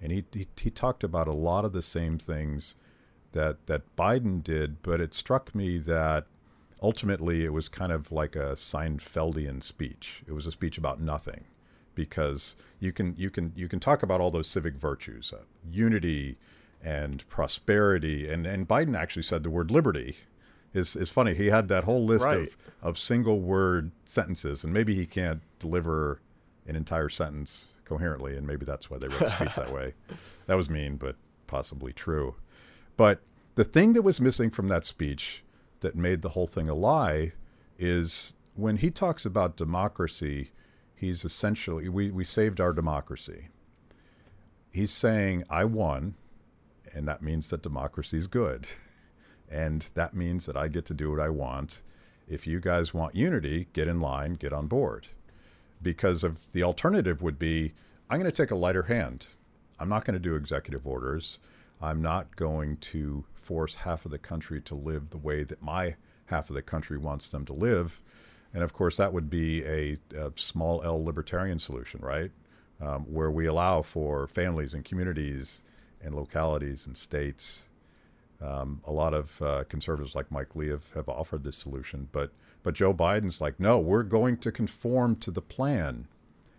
And 0.01 0.11
he, 0.11 0.25
he, 0.31 0.47
he 0.57 0.69
talked 0.69 1.03
about 1.03 1.27
a 1.27 1.33
lot 1.33 1.65
of 1.65 1.73
the 1.73 1.81
same 1.81 2.17
things 2.17 2.75
that 3.31 3.67
that 3.67 3.95
Biden 3.97 4.41
did, 4.41 4.81
but 4.81 5.01
it 5.01 5.13
struck 5.13 5.53
me 5.53 5.77
that 5.79 6.25
ultimately 6.81 7.43
it 7.43 7.51
was 7.51 7.67
kind 7.67 7.91
of 7.91 8.11
like 8.11 8.35
a 8.35 8.53
Seinfeldian 8.53 9.61
speech. 9.61 10.23
It 10.27 10.31
was 10.31 10.47
a 10.47 10.51
speech 10.51 10.77
about 10.77 11.01
nothing, 11.01 11.45
because 11.95 12.55
you 12.79 12.91
can 12.93 13.13
you 13.17 13.29
can 13.29 13.51
you 13.55 13.67
can 13.67 13.79
talk 13.79 14.03
about 14.03 14.21
all 14.21 14.31
those 14.31 14.47
civic 14.47 14.75
virtues, 14.75 15.33
uh, 15.33 15.43
unity 15.69 16.37
and 16.83 17.27
prosperity, 17.27 18.29
and 18.29 18.47
and 18.47 18.67
Biden 18.67 18.97
actually 18.97 19.23
said 19.23 19.43
the 19.43 19.49
word 19.49 19.69
liberty. 19.69 20.17
Is, 20.75 20.95
is 20.95 21.09
funny. 21.09 21.33
He 21.33 21.47
had 21.47 21.69
that 21.69 21.85
whole 21.85 22.03
list 22.03 22.25
right. 22.25 22.49
of, 22.49 22.57
of 22.81 22.99
single 22.99 23.39
word 23.39 23.91
sentences, 24.03 24.63
and 24.63 24.73
maybe 24.73 24.93
he 24.93 25.05
can't 25.05 25.41
deliver 25.57 26.19
an 26.67 26.75
entire 26.75 27.07
sentence 27.07 27.73
coherently, 27.85 28.35
and 28.35 28.45
maybe 28.45 28.65
that's 28.65 28.89
why 28.89 28.97
they 28.97 29.07
wrote 29.07 29.29
speech 29.29 29.55
that 29.55 29.73
way. 29.73 29.93
That 30.47 30.57
was 30.57 30.69
mean, 30.69 30.97
but 30.97 31.15
possibly 31.47 31.91
true. 31.91 32.35
But 32.97 33.21
the 33.55 33.63
thing 33.63 33.93
that 33.93 34.03
was 34.03 34.21
missing 34.21 34.51
from 34.51 34.67
that 34.67 34.85
speech 34.85 35.43
that 35.79 35.95
made 35.95 36.21
the 36.21 36.29
whole 36.29 36.45
thing 36.45 36.69
a 36.69 36.75
lie 36.75 37.31
is 37.79 38.35
when 38.53 38.77
he 38.77 38.91
talks 38.91 39.25
about 39.25 39.57
democracy, 39.57 40.51
he's 40.93 41.25
essentially, 41.25 41.89
we, 41.89 42.11
we 42.11 42.23
saved 42.23 42.61
our 42.61 42.73
democracy. 42.73 43.47
He's 44.71 44.91
saying, 44.91 45.45
I 45.49 45.65
won, 45.65 46.13
and 46.93 47.07
that 47.07 47.23
means 47.23 47.49
that 47.49 47.63
democracy 47.63 48.17
is 48.17 48.27
good. 48.27 48.67
And 49.49 49.89
that 49.93 50.13
means 50.13 50.45
that 50.45 50.57
I 50.57 50.67
get 50.67 50.85
to 50.85 50.93
do 50.93 51.11
what 51.11 51.19
I 51.19 51.29
want. 51.29 51.83
If 52.27 52.47
you 52.47 52.59
guys 52.59 52.93
want 52.93 53.15
unity, 53.15 53.67
get 53.73 53.87
in 53.87 54.01
line, 54.01 54.33
get 54.33 54.53
on 54.53 54.67
board. 54.67 55.07
Because 55.81 56.23
of 56.23 56.51
the 56.51 56.63
alternative 56.63 57.21
would 57.21 57.37
be, 57.37 57.73
I'm 58.09 58.19
going 58.19 58.31
to 58.31 58.35
take 58.35 58.51
a 58.51 58.55
lighter 58.55 58.83
hand. 58.83 59.27
I'm 59.79 59.89
not 59.89 60.05
going 60.05 60.13
to 60.15 60.19
do 60.19 60.35
executive 60.35 60.87
orders. 60.87 61.39
I'm 61.81 62.01
not 62.01 62.35
going 62.35 62.77
to 62.77 63.25
force 63.33 63.75
half 63.75 64.05
of 64.05 64.11
the 64.11 64.17
country 64.17 64.61
to 64.61 64.75
live 64.75 65.09
the 65.09 65.17
way 65.17 65.43
that 65.43 65.61
my 65.61 65.95
half 66.27 66.49
of 66.49 66.55
the 66.55 66.61
country 66.61 66.97
wants 66.97 67.27
them 67.27 67.45
to 67.45 67.53
live. 67.53 68.01
And 68.53 68.63
of 68.63 68.73
course, 68.73 68.97
that 68.97 69.13
would 69.13 69.29
be 69.29 69.63
a, 69.65 69.97
a 70.17 70.31
small 70.35 70.81
L 70.83 71.03
libertarian 71.03 71.59
solution, 71.59 71.99
right? 72.01 72.31
Um, 72.81 73.03
where 73.03 73.29
we 73.29 73.45
allow 73.45 73.81
for 73.81 74.27
families 74.27 74.73
and 74.73 74.83
communities 74.83 75.61
and 76.01 76.15
localities 76.15 76.87
and 76.87 76.95
states. 76.95 77.69
Um, 78.45 78.81
a 78.85 78.91
lot 78.91 79.13
of 79.13 79.41
uh, 79.41 79.63
conservatives 79.67 80.13
like 80.13 80.31
Mike 80.31 80.55
Lee 80.55 80.69
have, 80.69 80.91
have 80.93 81.09
offered 81.09 81.43
this 81.43 81.57
solution, 81.57 82.09
but 82.11 82.31
but 82.61 82.73
Joe 82.73 82.93
Biden's 82.93 83.39
like, 83.39 83.59
no, 83.59 83.77
we're 83.77 84.03
going 84.03 84.37
to 84.37 84.51
conform 84.51 85.17
to 85.17 85.29
the 85.29 85.41
plan. 85.41 86.07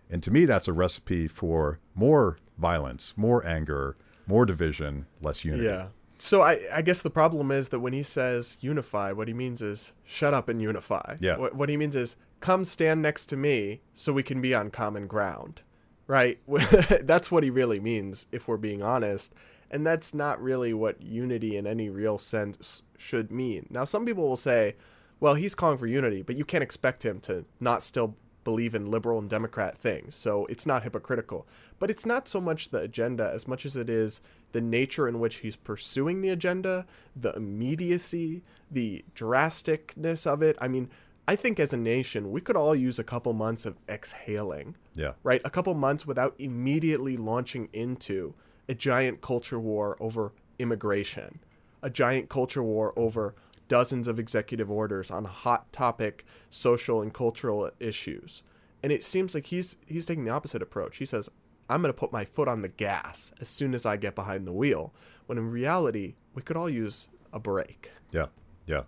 And 0.09 0.22
to 0.22 0.31
me, 0.31 0.44
that's 0.44 0.68
a 0.68 0.72
recipe 0.72 1.27
for 1.27 1.81
more 1.96 2.38
violence, 2.57 3.14
more 3.16 3.44
anger, 3.44 3.96
more 4.27 4.46
division, 4.46 5.07
less 5.20 5.44
unity. 5.44 5.64
Yeah. 5.64 5.88
So 6.18 6.42
I, 6.42 6.61
I 6.72 6.83
guess 6.83 7.03
the 7.03 7.11
problem 7.11 7.51
is 7.51 7.68
that 7.70 7.81
when 7.81 7.92
he 7.92 8.03
says 8.03 8.57
unify, 8.61 9.12
what 9.12 9.29
he 9.29 9.35
means 9.35 9.61
is 9.61 9.92
shut 10.05 10.33
up 10.33 10.49
and 10.49 10.62
unify. 10.62 11.16
Yeah. 11.20 11.37
What, 11.37 11.55
what 11.57 11.68
he 11.68 11.77
means 11.77 11.96
is 11.96 12.16
come 12.40 12.64
stand 12.64 13.03
next 13.03 13.27
to 13.27 13.37
me 13.37 13.81
so 13.92 14.12
we 14.12 14.22
can 14.22 14.40
be 14.40 14.55
on 14.55 14.70
common 14.70 15.07
ground. 15.07 15.62
Right? 16.07 16.38
that's 17.03 17.33
what 17.33 17.42
he 17.42 17.51
really 17.51 17.81
means, 17.81 18.29
if 18.31 18.46
we're 18.46 18.57
being 18.57 18.81
honest. 18.81 19.35
And 19.70 19.87
that's 19.87 20.14
not 20.14 20.40
really 20.40 20.72
what 20.72 21.02
unity 21.02 21.57
in 21.57 21.66
any 21.66 21.88
real 21.90 22.18
sense 22.18 22.83
should 22.96 23.31
mean. 23.31 23.66
Now, 23.70 23.85
some 23.85 24.07
people 24.07 24.29
will 24.29 24.37
say, 24.37 24.76
well, 25.18 25.35
he's 25.35 25.55
calling 25.55 25.79
for 25.79 25.87
unity, 25.87 26.22
but 26.22 26.37
you 26.37 26.44
can't 26.44 26.62
expect 26.62 27.05
him 27.05 27.20
to 27.20 27.44
not 27.59 27.83
still 27.83 28.16
believe 28.44 28.76
in 28.76 28.88
liberal 28.88 29.18
and 29.18 29.29
democrat 29.29 29.76
things. 29.76 30.14
So 30.14 30.46
it's 30.46 30.66
not 30.66 30.85
hypocritical. 30.85 31.48
But 31.81 31.90
it's 31.90 32.07
not 32.07 32.29
so 32.29 32.40
much 32.40 32.68
the 32.68 32.79
agenda 32.79 33.29
as 33.35 33.48
much 33.48 33.66
as 33.66 33.76
it 33.76 33.90
is 33.90 34.20
the 34.52 34.61
nature 34.61 35.09
in 35.09 35.18
which 35.18 35.38
he's 35.38 35.57
pursuing 35.57 36.20
the 36.20 36.29
agenda, 36.29 36.87
the 37.16 37.33
immediacy, 37.33 38.44
the 38.70 39.05
drasticness 39.16 40.26
of 40.26 40.42
it. 40.42 40.57
I 40.61 40.68
mean, 40.68 40.90
I 41.26 41.35
think 41.35 41.59
as 41.59 41.72
a 41.72 41.76
nation, 41.76 42.31
we 42.31 42.40
could 42.40 42.57
all 42.57 42.74
use 42.74 43.00
a 43.00 43.05
couple 43.05 43.33
months 43.33 43.66
of 43.66 43.79
exhaling. 43.88 44.76
Yeah. 44.94 45.14
Right? 45.24 45.40
A 45.44 45.50
couple 45.50 45.74
months 45.74 46.07
without 46.07 46.37
immediately 46.38 47.16
launching 47.16 47.68
into 47.72 48.35
a 48.68 48.74
giant 48.74 49.20
culture 49.20 49.61
war 49.61 49.96
over 50.00 50.33
immigration, 50.59 51.40
a 51.83 51.90
giant 51.90 52.29
culture 52.29 52.62
war 52.62 52.92
over 52.96 53.35
dozens 53.68 54.09
of 54.09 54.18
executive 54.18 54.70
orders 54.70 55.11
on 55.11 55.24
hot 55.24 55.72
topic 55.72 56.24
social 56.50 57.02
and 57.02 57.12
cultural 57.12 57.70
issues. 57.81 58.42
And 58.83 58.92
it 58.92 59.02
seems 59.02 59.35
like 59.35 59.46
he's 59.46 59.76
he's 59.87 60.07
taking 60.07 60.24
the 60.24 60.31
opposite 60.31 60.62
approach. 60.62 60.98
He 60.98 61.05
says, 61.05 61.29
I'm 61.68 61.83
going 61.83 61.92
to 61.92 61.98
put 61.98 62.12
my 62.12 62.24
foot 62.24 62.48
on 62.48 62.62
the 62.62 62.68
gas 62.68 63.33
as 63.40 63.48
soon 63.48 63.74
as 63.74 63.85
I 63.85 63.96
get 63.96 64.14
behind 64.14 64.46
the 64.46 64.52
wheel. 64.52 64.94
When 65.26 65.38
in 65.38 65.50
reality, 65.50 66.14
we 66.35 66.42
could 66.42 66.57
all 66.57 66.70
use 66.70 67.09
a 67.33 67.40
break. 67.40 67.90
Yeah, 68.12 68.26
yeah, 68.66 68.83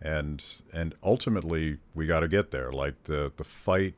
and 0.00 0.42
and 0.72 0.94
ultimately 1.02 1.78
we 1.94 2.06
got 2.06 2.20
to 2.20 2.28
get 2.28 2.50
there. 2.50 2.72
Like 2.72 3.04
the 3.04 3.32
the 3.36 3.44
fight 3.44 3.94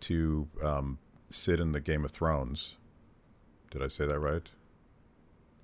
to 0.00 0.48
um, 0.62 0.98
sit 1.30 1.60
in 1.60 1.72
the 1.72 1.80
Game 1.80 2.04
of 2.04 2.10
Thrones. 2.10 2.78
Did 3.74 3.82
I 3.82 3.88
say 3.88 4.06
that 4.06 4.18
right? 4.20 4.48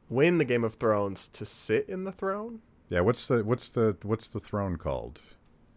Win 0.08 0.38
the 0.38 0.44
Game 0.44 0.64
of 0.64 0.74
Thrones 0.74 1.28
to 1.28 1.44
sit 1.44 1.88
in 1.88 2.02
the 2.02 2.10
throne. 2.10 2.60
Yeah. 2.88 3.00
What's 3.02 3.26
the 3.26 3.44
what's 3.44 3.68
the 3.68 3.96
what's 4.02 4.26
the 4.26 4.40
throne 4.40 4.76
called? 4.76 5.20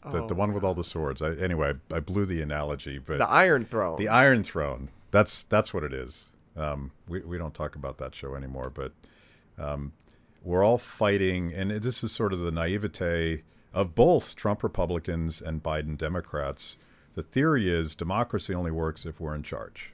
The, 0.10 0.24
Oh, 0.24 0.28
the 0.28 0.34
one 0.34 0.52
with 0.54 0.64
all 0.66 0.74
the 0.74 0.84
swords. 0.84 1.22
I, 1.22 1.34
anyway, 1.36 1.76
I 1.92 2.00
blew 2.02 2.26
the 2.26 2.42
analogy, 2.42 2.98
but 2.98 3.20
the 3.20 3.30
Iron 3.30 3.64
Throne. 3.64 3.98
The 3.98 4.10
Iron 4.10 4.44
Throne. 4.44 4.90
That's 5.12 5.44
that's 5.44 5.74
what 5.74 5.84
it 5.84 5.94
is. 5.94 6.34
Um, 6.58 6.92
we 7.08 7.20
we 7.22 7.38
don't 7.38 7.54
talk 7.54 7.76
about 7.76 8.00
that 8.00 8.16
show 8.16 8.36
anymore, 8.36 8.72
but 8.74 8.92
um, 9.58 9.94
we're 10.42 10.66
all 10.66 10.80
fighting, 10.80 11.54
and 11.54 11.70
this 11.72 12.04
is 12.04 12.12
sort 12.12 12.34
of 12.34 12.40
the 12.40 12.52
naivete 12.52 13.44
of 13.74 13.96
both 13.96 14.36
Trump 14.36 14.64
Republicans 14.64 15.40
and 15.42 15.64
Biden 15.64 15.98
Democrats. 15.98 16.78
The 17.14 17.24
theory 17.24 17.72
is 17.72 17.96
democracy 17.96 18.54
only 18.56 18.72
works 18.72 19.06
if 19.06 19.20
we're 19.22 19.36
in 19.36 19.44
charge, 19.44 19.93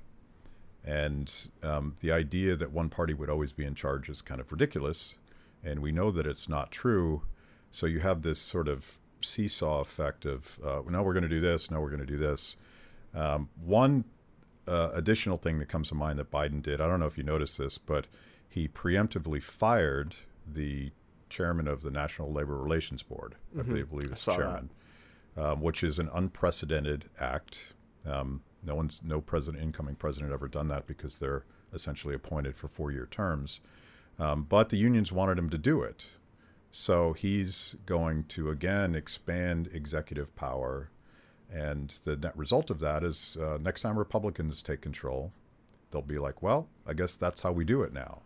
and 0.85 1.49
um, 1.63 1.95
the 1.99 2.11
idea 2.11 2.55
that 2.55 2.71
one 2.71 2.89
party 2.89 3.13
would 3.13 3.29
always 3.29 3.51
be 3.51 3.65
in 3.65 3.75
charge 3.75 4.09
is 4.09 4.21
kind 4.21 4.39
of 4.39 4.51
ridiculous, 4.51 5.17
and 5.63 5.81
we 5.81 5.91
know 5.91 6.11
that 6.11 6.25
it's 6.25 6.47
not 6.49 6.71
true. 6.71 7.23
So 7.71 7.85
you 7.85 7.99
have 7.99 8.21
this 8.21 8.39
sort 8.39 8.67
of 8.67 8.99
seesaw 9.21 9.81
effect 9.81 10.25
of 10.25 10.59
uh, 10.65 10.81
no, 10.89 11.03
we're 11.03 11.13
going 11.13 11.23
to 11.23 11.29
do 11.29 11.41
this, 11.41 11.69
now 11.69 11.81
we're 11.81 11.89
going 11.89 11.99
to 11.99 12.05
do 12.05 12.17
this. 12.17 12.57
Um, 13.13 13.49
one 13.63 14.05
uh, 14.67 14.91
additional 14.93 15.37
thing 15.37 15.59
that 15.59 15.67
comes 15.67 15.89
to 15.89 15.95
mind 15.95 16.19
that 16.19 16.31
Biden 16.31 16.61
did, 16.61 16.79
I 16.79 16.87
don't 16.87 16.99
know 16.99 17.07
if 17.07 17.17
you 17.17 17.23
noticed 17.23 17.57
this, 17.57 17.77
but 17.77 18.07
he 18.47 18.67
preemptively 18.67 19.41
fired 19.41 20.15
the 20.47 20.91
chairman 21.29 21.67
of 21.67 21.81
the 21.81 21.91
National 21.91 22.31
Labor 22.31 22.57
Relations 22.57 23.03
Board, 23.03 23.35
I 23.57 23.61
believe, 23.61 23.89
believe 23.89 24.11
it's 24.11 24.25
chairman, 24.25 24.71
um, 25.37 25.61
which 25.61 25.83
is 25.83 25.99
an 25.99 26.09
unprecedented 26.13 27.05
act. 27.19 27.73
Um, 28.05 28.41
no 28.63 28.75
one's, 28.75 28.99
no 29.03 29.21
president, 29.21 29.63
incoming 29.63 29.95
president, 29.95 30.33
ever 30.33 30.47
done 30.47 30.67
that 30.69 30.87
because 30.87 31.15
they're 31.15 31.45
essentially 31.73 32.15
appointed 32.15 32.57
for 32.57 32.67
four-year 32.67 33.07
terms. 33.09 33.61
Um, 34.17 34.45
but 34.47 34.69
the 34.69 34.77
unions 34.77 35.11
wanted 35.11 35.37
him 35.39 35.49
to 35.49 35.57
do 35.57 35.81
it, 35.81 36.07
so 36.71 37.13
he's 37.13 37.75
going 37.85 38.25
to 38.25 38.49
again 38.49 38.95
expand 38.95 39.69
executive 39.73 40.35
power 40.35 40.89
and 41.51 41.89
the 42.03 42.15
net 42.15 42.37
result 42.37 42.69
of 42.69 42.79
that 42.79 43.03
is 43.03 43.37
uh, 43.41 43.57
next 43.59 43.81
time 43.81 43.97
Republicans 43.97 44.61
take 44.61 44.81
control, 44.81 45.31
they'll 45.89 46.01
be 46.01 46.19
like, 46.19 46.41
well, 46.41 46.67
I 46.85 46.93
guess 46.93 47.15
that's 47.15 47.41
how 47.41 47.51
we 47.51 47.65
do 47.65 47.81
it 47.81 47.91
now. 47.91 48.21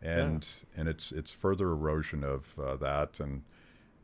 And 0.00 0.46
and 0.76 0.88
it's 0.88 1.12
it's 1.12 1.30
further 1.30 1.70
erosion 1.70 2.24
of 2.24 2.58
uh, 2.58 2.76
that, 2.76 3.20
and 3.20 3.42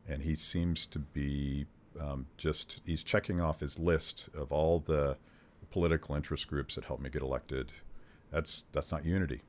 and 0.07 0.23
he 0.23 0.35
seems 0.35 0.87
to 0.87 0.99
be 0.99 1.67
um, 1.99 2.25
just 2.37 2.81
he's 2.85 3.03
checking 3.03 3.39
off 3.39 3.59
his 3.59 3.77
list 3.77 4.29
of 4.35 4.51
all 4.51 4.79
the 4.79 5.17
political 5.71 6.15
interest 6.15 6.47
groups 6.47 6.75
that 6.75 6.85
helped 6.85 7.01
me 7.03 7.09
get 7.09 7.21
elected. 7.21 7.71
That's 8.31 8.63
that's 8.71 8.91
not 8.91 9.05
unity. 9.05 9.41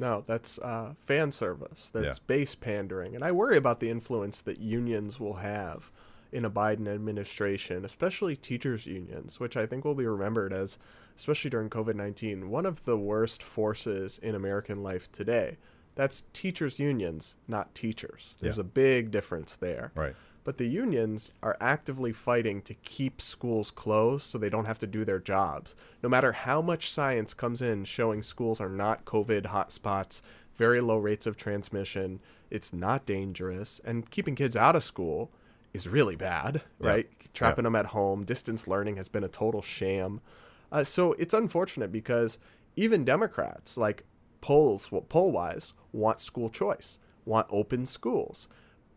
No, 0.00 0.24
that's 0.26 0.58
uh, 0.58 0.94
fan 0.98 1.30
service. 1.30 1.88
That's 1.88 2.18
Yeah. 2.18 2.24
base 2.26 2.54
pandering. 2.56 3.14
And 3.14 3.22
I 3.24 3.30
worry 3.30 3.56
about 3.56 3.78
the 3.80 3.90
influence 3.90 4.40
that 4.40 4.58
unions 4.58 5.20
will 5.20 5.34
have 5.34 5.90
in 6.32 6.44
a 6.44 6.50
Biden 6.50 6.88
administration, 6.88 7.84
especially 7.84 8.34
teachers' 8.34 8.86
unions, 8.86 9.38
which 9.38 9.56
I 9.56 9.66
think 9.66 9.84
will 9.84 9.94
be 9.94 10.06
remembered 10.06 10.52
as, 10.52 10.78
especially 11.16 11.50
during 11.50 11.70
COVID 11.70 11.94
19, 11.94 12.50
one 12.50 12.66
of 12.66 12.84
the 12.84 12.96
worst 12.96 13.40
forces 13.40 14.18
in 14.18 14.34
American 14.34 14.82
life 14.82 15.10
today. 15.12 15.58
That's 15.94 16.24
teachers' 16.32 16.80
unions, 16.80 17.36
not 17.46 17.72
teachers. 17.72 18.34
There's 18.40 18.56
Yeah. 18.56 18.62
a 18.62 18.64
big 18.64 19.12
difference 19.12 19.54
there. 19.54 19.92
Right. 19.94 20.16
But 20.44 20.58
the 20.58 20.68
unions 20.68 21.32
are 21.42 21.56
actively 21.58 22.12
fighting 22.12 22.60
to 22.62 22.74
keep 22.74 23.20
schools 23.20 23.70
closed 23.70 24.26
so 24.26 24.36
they 24.36 24.50
don't 24.50 24.66
have 24.66 24.78
to 24.80 24.86
do 24.86 25.04
their 25.04 25.18
jobs. 25.18 25.74
No 26.02 26.08
matter 26.08 26.32
how 26.32 26.60
much 26.60 26.90
science 26.90 27.32
comes 27.32 27.62
in 27.62 27.84
showing 27.84 28.20
schools 28.20 28.60
are 28.60 28.68
not 28.68 29.06
COVID 29.06 29.46
hotspots, 29.46 30.20
very 30.54 30.80
low 30.82 30.98
rates 30.98 31.26
of 31.26 31.36
transmission, 31.36 32.20
it's 32.50 32.72
not 32.72 33.06
dangerous, 33.06 33.80
and 33.84 34.08
keeping 34.10 34.34
kids 34.34 34.54
out 34.54 34.76
of 34.76 34.84
school 34.84 35.30
is 35.72 35.88
really 35.88 36.14
bad, 36.14 36.62
right? 36.78 37.08
Trapping 37.34 37.64
them 37.64 37.74
at 37.74 37.86
home, 37.86 38.24
distance 38.24 38.68
learning 38.68 38.96
has 38.96 39.08
been 39.08 39.24
a 39.24 39.28
total 39.28 39.62
sham. 39.62 40.20
Uh, 40.70 40.84
so 40.84 41.14
it's 41.14 41.34
unfortunate 41.34 41.90
because 41.90 42.38
even 42.76 43.04
Democrats, 43.04 43.76
like 43.76 44.04
polls, 44.40 44.92
well, 44.92 45.00
poll 45.00 45.32
wise, 45.32 45.72
want 45.92 46.20
school 46.20 46.48
choice, 46.48 46.98
want 47.24 47.46
open 47.50 47.86
schools, 47.86 48.46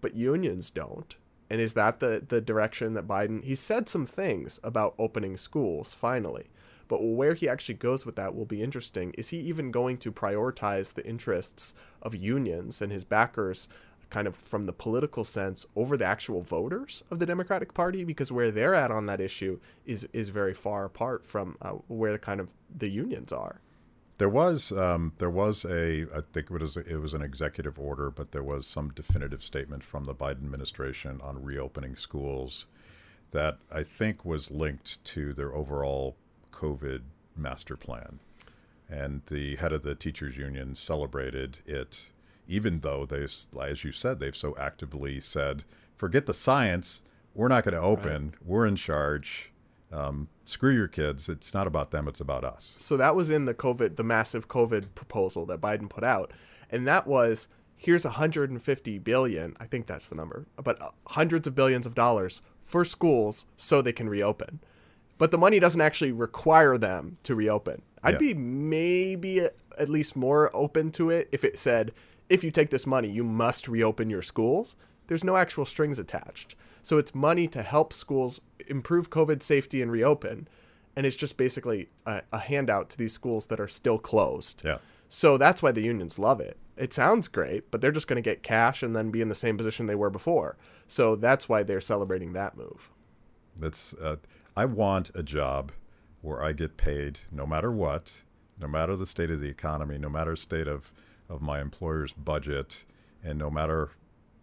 but 0.01 0.15
unions 0.15 0.69
don't. 0.69 1.15
And 1.49 1.61
is 1.61 1.73
that 1.73 1.99
the, 1.99 2.23
the 2.27 2.41
direction 2.41 2.93
that 2.93 3.07
Biden? 3.07 3.43
He 3.43 3.55
said 3.55 3.87
some 3.87 4.05
things 4.05 4.59
about 4.63 4.95
opening 4.99 5.37
schools 5.37 5.93
finally, 5.93 6.49
but 6.87 7.01
where 7.01 7.33
he 7.33 7.47
actually 7.47 7.75
goes 7.75 8.05
with 8.05 8.15
that 8.15 8.35
will 8.35 8.45
be 8.45 8.61
interesting. 8.61 9.13
Is 9.17 9.29
he 9.29 9.37
even 9.39 9.71
going 9.71 9.97
to 9.99 10.11
prioritize 10.11 10.93
the 10.93 11.05
interests 11.05 11.73
of 12.01 12.15
unions 12.15 12.81
and 12.81 12.91
his 12.91 13.03
backers, 13.03 13.67
kind 14.09 14.27
of 14.27 14.35
from 14.35 14.65
the 14.65 14.73
political 14.73 15.23
sense, 15.23 15.65
over 15.75 15.95
the 15.95 16.05
actual 16.05 16.41
voters 16.41 17.03
of 17.09 17.19
the 17.19 17.25
Democratic 17.25 17.73
Party? 17.73 18.03
Because 18.03 18.31
where 18.31 18.51
they're 18.51 18.75
at 18.75 18.91
on 18.91 19.05
that 19.05 19.21
issue 19.21 19.59
is 19.85 20.07
is 20.11 20.29
very 20.29 20.53
far 20.53 20.83
apart 20.83 21.25
from 21.25 21.57
uh, 21.61 21.71
where 21.87 22.11
the 22.11 22.19
kind 22.19 22.41
of 22.41 22.49
the 22.75 22.89
unions 22.89 23.31
are. 23.31 23.61
There 24.17 24.29
was 24.29 24.71
um, 24.71 25.13
there 25.17 25.29
was 25.29 25.63
a 25.65 26.07
I 26.15 26.21
think 26.33 26.49
it 26.49 26.61
was 26.61 26.75
it 26.75 26.97
was 26.97 27.13
an 27.13 27.21
executive 27.21 27.79
order, 27.79 28.09
but 28.09 28.31
there 28.31 28.43
was 28.43 28.65
some 28.65 28.89
definitive 28.89 29.43
statement 29.43 29.83
from 29.83 30.05
the 30.05 30.15
Biden 30.15 30.43
administration 30.43 31.19
on 31.21 31.43
reopening 31.43 31.95
schools 31.95 32.65
that 33.31 33.57
I 33.71 33.83
think 33.83 34.25
was 34.25 34.49
linked 34.49 35.03
to 35.05 35.33
their 35.33 35.53
overall 35.53 36.15
COVID 36.51 37.01
master 37.35 37.77
plan, 37.77 38.19
and 38.89 39.21
the 39.27 39.55
head 39.57 39.73
of 39.73 39.83
the 39.83 39.93
teachers 39.95 40.37
union 40.37 40.75
celebrated 40.75 41.59
it, 41.65 42.11
even 42.47 42.79
though 42.79 43.05
they, 43.05 43.23
as 43.61 43.83
you 43.83 43.91
said, 43.91 44.19
they've 44.19 44.35
so 44.35 44.55
actively 44.57 45.19
said, 45.19 45.63
forget 45.95 46.25
the 46.25 46.33
science, 46.33 47.03
we're 47.35 47.49
not 47.49 47.63
going 47.63 47.73
to 47.75 47.81
open, 47.81 48.33
we're 48.43 48.65
in 48.65 48.75
charge. 48.75 49.51
Um, 49.91 50.27
screw 50.43 50.73
your 50.73 50.87
kids. 50.87 51.29
It's 51.29 51.53
not 51.53 51.65
about 51.67 51.91
them. 51.91 52.07
It's 52.07 52.19
about 52.19 52.43
us. 52.43 52.75
So 52.79 52.97
that 52.97 53.15
was 53.15 53.29
in 53.29 53.45
the 53.45 53.53
COVID, 53.53 53.95
the 53.95 54.03
massive 54.03 54.47
COVID 54.49 54.93
proposal 54.95 55.45
that 55.45 55.61
Biden 55.61 55.89
put 55.89 56.03
out, 56.03 56.31
and 56.69 56.87
that 56.87 57.07
was 57.07 57.47
here's 57.77 58.03
150 58.05 58.97
billion. 58.99 59.55
I 59.59 59.65
think 59.65 59.85
that's 59.87 60.09
the 60.09 60.15
number, 60.15 60.45
but 60.61 60.81
uh, 60.81 60.89
hundreds 61.07 61.47
of 61.47 61.55
billions 61.55 61.85
of 61.85 61.95
dollars 61.95 62.41
for 62.63 62.83
schools 62.83 63.45
so 63.55 63.81
they 63.81 63.93
can 63.93 64.09
reopen. 64.09 64.59
But 65.17 65.31
the 65.31 65.37
money 65.37 65.59
doesn't 65.59 65.79
actually 65.81 66.11
require 66.11 66.77
them 66.77 67.17
to 67.23 67.33
reopen. 67.35 67.81
I'd 68.03 68.15
Yeah. 68.15 68.17
be 68.19 68.33
maybe 68.33 69.41
at 69.77 69.89
least 69.89 70.15
more 70.15 70.49
open 70.55 70.91
to 70.93 71.09
it 71.09 71.29
if 71.31 71.43
it 71.43 71.57
said 71.59 71.91
if 72.29 72.43
you 72.43 72.51
take 72.51 72.71
this 72.71 72.85
money, 72.85 73.07
you 73.07 73.23
must 73.23 73.67
reopen 73.69 74.09
your 74.09 74.21
schools. 74.21 74.75
There's 75.07 75.23
no 75.23 75.37
actual 75.37 75.63
strings 75.63 75.97
attached. 75.97 76.55
So 76.87 76.97
it's 76.97 77.13
money 77.13 77.49
to 77.49 77.63
help 77.63 77.91
schools 77.91 78.39
improve 78.67 79.09
COVID 79.09 79.43
safety 79.43 79.81
and 79.81 79.91
reopen. 79.91 80.47
And 80.95 81.05
it's 81.05 81.17
just 81.17 81.35
basically 81.35 81.89
a, 82.05 82.21
a 82.31 82.39
handout 82.39 82.89
to 82.91 82.97
these 82.97 83.11
schools 83.11 83.47
that 83.47 83.59
are 83.59 83.67
still 83.67 83.99
closed. 83.99 84.61
Yeah. 84.63 84.77
So 85.09 85.37
that's 85.37 85.61
why 85.61 85.73
the 85.73 85.81
unions 85.81 86.17
love 86.17 86.39
it. 86.39 86.55
It 86.77 86.93
sounds 86.93 87.27
great, 87.27 87.69
but 87.71 87.81
they're 87.81 87.91
just 87.91 88.07
going 88.07 88.23
to 88.23 88.29
get 88.29 88.41
cash 88.41 88.83
and 88.83 88.95
then 88.95 89.11
be 89.11 89.19
in 89.19 89.27
the 89.27 89.35
same 89.35 89.57
position 89.57 89.85
they 89.85 89.95
were 89.95 90.09
before. 90.09 90.55
So 90.87 91.17
that's 91.17 91.49
why 91.49 91.61
they're 91.61 91.81
celebrating 91.81 92.31
that 92.33 92.55
move. 92.55 92.89
That's 93.57 93.93
uh, 93.95 94.15
I 94.55 94.63
want 94.63 95.11
a 95.13 95.23
job 95.23 95.73
where 96.21 96.41
I 96.41 96.53
get 96.53 96.77
paid 96.77 97.19
no 97.33 97.45
matter 97.45 97.69
what, 97.69 98.23
no 98.57 98.69
matter 98.69 98.95
the 98.95 99.05
state 99.05 99.29
of 99.29 99.41
the 99.41 99.49
economy, 99.49 99.97
no 99.97 100.07
matter 100.07 100.37
state 100.37 100.69
of 100.69 100.93
of 101.27 101.41
my 101.41 101.59
employer's 101.59 102.13
budget, 102.13 102.85
and 103.21 103.37
no 103.37 103.49
matter 103.49 103.89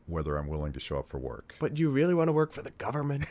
whether 0.07 0.37
I'm 0.37 0.49
willing 0.49 0.73
to 0.73 0.81
show 0.81 0.99
up 0.99 1.09
for 1.09 1.19
work. 1.19 1.55
But 1.59 1.75
do 1.75 1.83
you 1.83 1.91
really 1.91 2.15
want 2.15 2.29
to 2.29 2.33
work 2.33 2.53
for 2.53 2.63
the 2.63 2.73
government? 2.73 3.27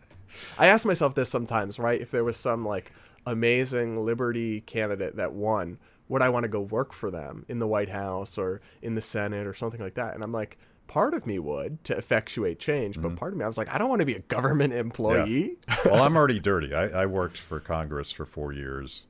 I 0.58 0.66
ask 0.66 0.86
myself 0.86 1.14
this 1.14 1.28
sometimes, 1.28 1.78
right? 1.78 2.00
If 2.00 2.10
there 2.10 2.24
was 2.24 2.36
some 2.36 2.64
like 2.64 2.92
amazing 3.26 4.04
liberty 4.04 4.60
candidate 4.60 5.16
that 5.16 5.32
won, 5.32 5.78
would 6.08 6.22
I 6.22 6.28
want 6.28 6.44
to 6.44 6.48
go 6.48 6.60
work 6.60 6.92
for 6.92 7.10
them 7.10 7.44
in 7.48 7.58
the 7.58 7.66
White 7.66 7.88
House 7.88 8.36
or 8.36 8.60
in 8.82 8.94
the 8.94 9.00
Senate 9.00 9.46
or 9.46 9.54
something 9.54 9.80
like 9.80 9.94
that? 9.94 10.14
And 10.14 10.22
I'm 10.22 10.32
like, 10.32 10.58
part 10.90 11.14
of 11.14 11.24
me 11.24 11.38
would 11.38 11.82
to 11.84 11.96
effectuate 11.96 12.58
change, 12.58 13.00
but 13.00 13.08
mm-hmm. 13.08 13.16
part 13.16 13.32
of 13.32 13.38
me, 13.38 13.44
I 13.44 13.48
was 13.48 13.56
like, 13.56 13.72
I 13.72 13.78
don't 13.78 13.88
want 13.88 14.00
to 14.00 14.06
be 14.06 14.16
a 14.16 14.20
government 14.20 14.72
employee. 14.72 15.56
well, 15.84 16.02
I'm 16.02 16.16
already 16.16 16.40
dirty. 16.40 16.74
I, 16.74 17.02
I 17.02 17.06
worked 17.20 17.38
for 17.38 17.60
Congress 17.60 18.10
for 18.10 18.26
four 18.26 18.52
years, 18.52 19.06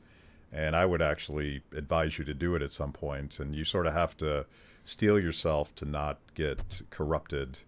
and 0.53 0.77
I 0.77 0.85
would 0.85 1.01
actually 1.01 1.63
advise 1.75 2.19
you 2.19 2.25
to 2.27 2.35
do 2.35 2.55
it 2.55 2.61
at 2.61 2.71
some 2.71 2.93
point. 2.93 3.41
And 3.41 3.57
you 3.57 3.65
sort 3.65 3.87
of 3.87 3.95
have 3.95 4.15
to 4.19 4.45
steel 4.85 5.19
yourself 5.19 5.75
to 5.77 5.85
not 5.85 6.19
get 6.35 6.83
corrupted 6.91 7.59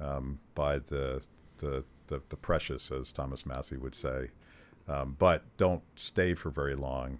um, 0.00 0.38
by 0.54 0.78
the, 0.78 1.22
the 1.58 1.84
the 2.06 2.20
the 2.28 2.36
precious, 2.36 2.90
as 2.90 3.12
Thomas 3.12 3.46
Massie 3.46 3.76
would 3.76 3.94
say. 3.94 4.30
Um, 4.88 5.16
but 5.18 5.42
don't 5.56 5.82
stay 5.96 6.34
for 6.34 6.50
very 6.50 6.74
long. 6.74 7.18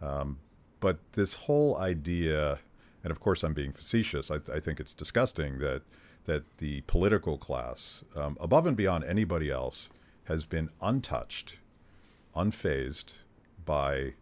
Um, 0.00 0.38
but 0.80 0.98
this 1.12 1.34
whole 1.34 1.76
idea, 1.78 2.60
and 3.02 3.10
of 3.10 3.20
course 3.20 3.42
I'm 3.42 3.54
being 3.54 3.72
facetious. 3.72 4.30
I, 4.30 4.38
I 4.52 4.60
think 4.60 4.80
it's 4.80 4.94
disgusting 4.94 5.58
that 5.58 5.82
that 6.24 6.44
the 6.58 6.82
political 6.82 7.36
class, 7.36 8.04
um, 8.14 8.36
above 8.40 8.66
and 8.66 8.76
beyond 8.76 9.02
anybody 9.04 9.50
else, 9.50 9.90
has 10.24 10.44
been 10.44 10.70
untouched, 10.80 11.56
unfazed 12.36 13.14
by 13.64 14.14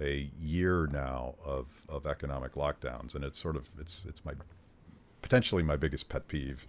a 0.00 0.30
year 0.38 0.86
now 0.86 1.34
of, 1.44 1.84
of 1.88 2.06
economic 2.06 2.52
lockdowns, 2.52 3.14
and 3.14 3.24
it's 3.24 3.40
sort 3.40 3.56
of 3.56 3.68
it's 3.78 4.04
it's 4.08 4.24
my 4.24 4.32
potentially 5.22 5.62
my 5.62 5.76
biggest 5.76 6.08
pet 6.08 6.26
peeve, 6.28 6.66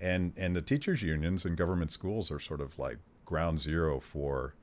and 0.00 0.32
and 0.36 0.56
the 0.56 0.62
teachers 0.62 1.02
unions 1.02 1.44
and 1.44 1.56
government 1.56 1.92
schools 1.92 2.30
are 2.30 2.40
sort 2.40 2.60
of 2.60 2.78
like 2.78 2.98
ground 3.24 3.60
zero 3.60 4.00
for. 4.00 4.54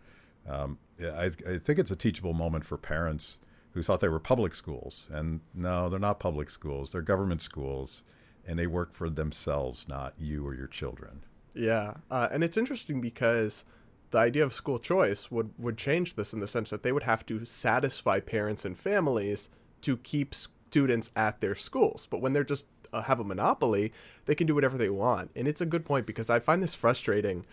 Um, 0.47 0.79
I, 1.01 1.31
I 1.47 1.57
think 1.57 1.77
it's 1.77 1.91
a 1.91 1.95
teachable 1.95 2.33
moment 2.33 2.63
for 2.63 2.77
parents 2.77 3.39
who 3.71 3.81
thought 3.81 3.99
they 3.99 4.07
were 4.07 4.19
public 4.19 4.55
schools, 4.55 5.09
and 5.11 5.41
no, 5.53 5.89
they're 5.89 5.99
not 5.99 6.19
public 6.19 6.49
schools; 6.49 6.89
they're 6.91 7.01
government 7.01 7.41
schools, 7.41 8.03
and 8.45 8.57
they 8.57 8.67
work 8.67 8.93
for 8.93 9.09
themselves, 9.09 9.87
not 9.87 10.13
you 10.17 10.47
or 10.47 10.55
your 10.55 10.67
children. 10.67 11.23
Yeah, 11.53 11.95
uh, 12.09 12.29
and 12.31 12.43
it's 12.43 12.57
interesting 12.57 13.01
because 13.01 13.65
the 14.11 14.17
idea 14.17 14.43
of 14.43 14.53
school 14.53 14.79
choice 14.79 15.29
would 15.31 15.51
would 15.57 15.77
change 15.77 16.15
this 16.15 16.33
in 16.33 16.39
the 16.39 16.47
sense 16.47 16.69
that 16.69 16.83
they 16.83 16.91
would 16.91 17.03
have 17.03 17.25
to 17.27 17.45
satisfy 17.45 18.19
parents 18.19 18.65
and 18.65 18.77
families 18.77 19.49
to 19.81 19.97
keep 19.97 20.33
students 20.33 21.09
at 21.15 21.41
their 21.41 21.55
schools. 21.55 22.07
But 22.09 22.21
when 22.21 22.33
they're 22.33 22.43
just 22.43 22.67
uh, 22.93 23.03
have 23.03 23.19
a 23.19 23.23
monopoly, 23.23 23.91
they 24.25 24.35
can 24.35 24.47
do 24.47 24.55
whatever 24.55 24.77
they 24.77 24.89
want. 24.89 25.31
And 25.35 25.47
it's 25.47 25.61
a 25.61 25.65
good 25.65 25.85
point 25.85 26.05
because 26.05 26.29
I 26.29 26.39
find 26.39 26.63
this 26.63 26.75
frustrating. 26.75 27.45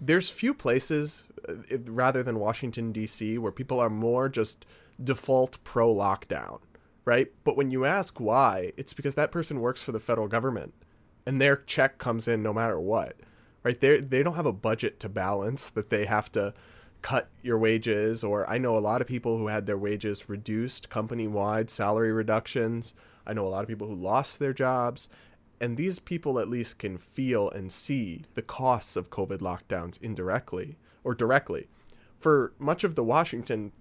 There's 0.00 0.30
few 0.30 0.54
places 0.54 1.24
uh, 1.48 1.78
rather 1.86 2.22
than 2.22 2.38
Washington 2.38 2.92
D.C. 2.92 3.38
where 3.38 3.52
people 3.52 3.80
are 3.80 3.90
more 3.90 4.28
just 4.28 4.64
default 5.02 5.62
pro 5.64 5.92
lockdown, 5.92 6.60
right? 7.04 7.32
But 7.44 7.56
when 7.56 7.70
you 7.70 7.84
ask 7.84 8.20
why, 8.20 8.72
it's 8.76 8.92
because 8.92 9.16
that 9.16 9.32
person 9.32 9.60
works 9.60 9.82
for 9.82 9.92
the 9.92 10.00
federal 10.00 10.28
government 10.28 10.74
and 11.26 11.40
their 11.40 11.56
check 11.56 11.98
comes 11.98 12.28
in 12.28 12.42
no 12.42 12.52
matter 12.52 12.78
what 12.80 13.16
right? 13.68 13.80
They 13.80 14.00
they 14.00 14.22
don't 14.22 14.36
have 14.36 14.46
a 14.46 14.52
budget 14.52 14.98
to 15.00 15.10
balance 15.10 15.68
that 15.68 15.90
they 15.90 16.06
have 16.06 16.32
to 16.32 16.54
cut 17.02 17.28
your 17.42 17.58
wages 17.58 18.24
or 18.24 18.48
I 18.48 18.56
know 18.56 18.78
a 18.78 18.80
lot 18.80 19.02
of 19.02 19.06
people 19.06 19.36
who 19.36 19.48
had 19.48 19.66
their 19.66 19.76
wages 19.76 20.28
reduced 20.28 20.88
company-wide 20.88 21.70
salary 21.70 22.10
reductions. 22.10 22.94
I 23.26 23.34
know 23.34 23.46
a 23.46 23.54
lot 23.54 23.62
of 23.62 23.68
people 23.68 23.86
who 23.86 23.94
lost 23.94 24.38
their 24.38 24.54
jobs 24.54 25.06
and 25.60 25.76
these 25.76 25.98
people 25.98 26.38
at 26.38 26.48
least 26.48 26.78
can 26.78 26.96
feel 26.96 27.50
and 27.50 27.70
see 27.70 28.24
the 28.32 28.42
costs 28.42 28.96
of 28.96 29.10
COVID 29.10 29.38
lockdowns 29.38 30.00
indirectly 30.00 30.78
or 31.04 31.14
directly. 31.14 31.68
For 32.18 32.54
much 32.58 32.84
of 32.84 32.94
the 32.94 33.04
Washington 33.04 33.72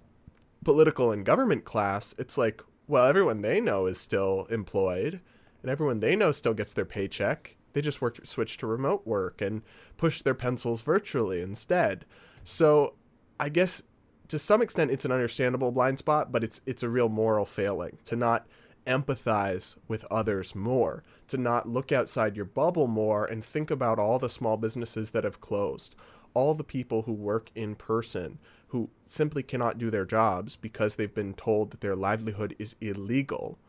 political 0.66 1.12
and 1.12 1.26
government 1.26 1.64
class, 1.64 2.14
it's 2.18 2.38
like, 2.38 2.62
well, 2.88 3.06
everyone 3.06 3.42
they 3.42 3.62
know 3.62 3.86
is 3.86 4.00
still 4.00 4.48
employed 4.50 5.22
and 5.62 5.72
everyone 5.72 6.02
they 6.02 6.18
know 6.18 6.34
still 6.34 6.54
gets 6.54 6.74
their 6.74 6.86
paycheck 6.86 7.57
they 7.78 7.82
just 7.82 8.02
worked 8.02 8.28
switched 8.28 8.60
to 8.60 8.66
remote 8.66 9.06
work 9.06 9.40
and 9.40 9.62
pushed 9.98 10.24
their 10.24 10.34
pencils 10.34 10.82
virtually 10.82 11.42
instead. 11.42 12.06
So 12.44 12.96
I 13.40 13.50
guess 13.50 13.84
to 14.30 14.40
some 14.40 14.64
extent 14.64 14.90
it's 14.90 15.06
an 15.06 15.12
understandable 15.12 15.72
blind 15.72 16.00
spot, 16.00 16.32
but 16.32 16.44
it's 16.44 16.60
it's 16.66 16.82
a 16.82 16.90
real 16.90 17.08
moral 17.08 17.46
failing 17.46 18.00
to 18.06 18.16
not 18.16 18.48
empathize 18.88 19.76
with 19.88 20.06
others 20.10 20.56
more, 20.56 21.04
to 21.28 21.38
not 21.38 21.70
look 21.70 21.92
outside 21.92 22.36
your 22.36 22.46
bubble 22.46 22.88
more 22.88 23.26
and 23.26 23.46
think 23.46 23.70
about 23.70 24.00
all 24.00 24.18
the 24.18 24.28
small 24.28 24.58
businesses 24.58 25.12
that 25.12 25.24
have 25.24 25.40
closed, 25.40 25.94
all 26.34 26.56
the 26.56 26.64
people 26.64 27.04
who 27.04 27.14
work 27.14 27.52
in 27.54 27.76
person 27.76 28.40
who 28.70 28.90
simply 29.06 29.44
cannot 29.44 29.78
do 29.78 29.92
their 29.92 30.06
jobs 30.06 30.56
because 30.56 30.96
they've 30.96 31.14
been 31.14 31.36
told 31.36 31.70
that 31.70 31.82
their 31.82 31.96
livelihood 31.96 32.56
is 32.58 32.76
illegal. 32.82 33.60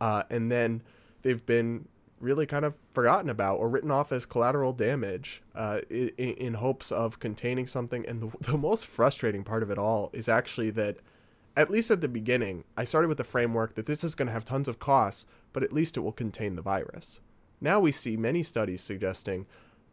Uh, 0.00 0.24
and 0.28 0.50
then 0.50 0.82
they've 1.22 1.46
been 1.46 1.86
really 2.22 2.46
kind 2.46 2.64
of 2.64 2.76
forgotten 2.90 3.28
about 3.28 3.56
or 3.56 3.68
written 3.68 3.90
off 3.90 4.12
as 4.12 4.24
collateral 4.24 4.72
damage 4.72 5.42
uh, 5.54 5.80
in, 5.90 6.08
in, 6.16 6.54
hopes 6.54 6.92
of 6.92 7.18
containing 7.18 7.66
something. 7.66 8.06
And 8.06 8.22
the, 8.22 8.30
the 8.52 8.56
most 8.56 8.86
frustrating 8.86 9.42
part 9.44 9.62
of 9.62 9.70
it 9.70 9.78
all 9.78 10.10
is 10.12 10.28
actually 10.28 10.70
that, 10.70 10.98
at 11.56 11.70
least 11.70 11.90
at 11.90 12.00
the 12.00 12.08
beginning, 12.08 12.64
I 12.76 12.84
started 12.84 13.08
with 13.08 13.18
the 13.18 13.24
framework 13.24 13.74
that 13.74 13.86
this 13.86 14.04
is 14.04 14.14
going 14.14 14.26
to 14.26 14.32
have 14.32 14.44
tons 14.44 14.68
of 14.68 14.78
costs, 14.78 15.26
but 15.52 15.62
at 15.62 15.72
least 15.72 15.96
it 15.96 16.00
will 16.00 16.12
contain 16.12 16.56
the 16.56 16.62
virus. 16.62 17.20
Now 17.60 17.80
we 17.80 17.92
see 17.92 18.16
many 18.16 18.42
studies 18.42 18.80
suggesting 18.80 19.46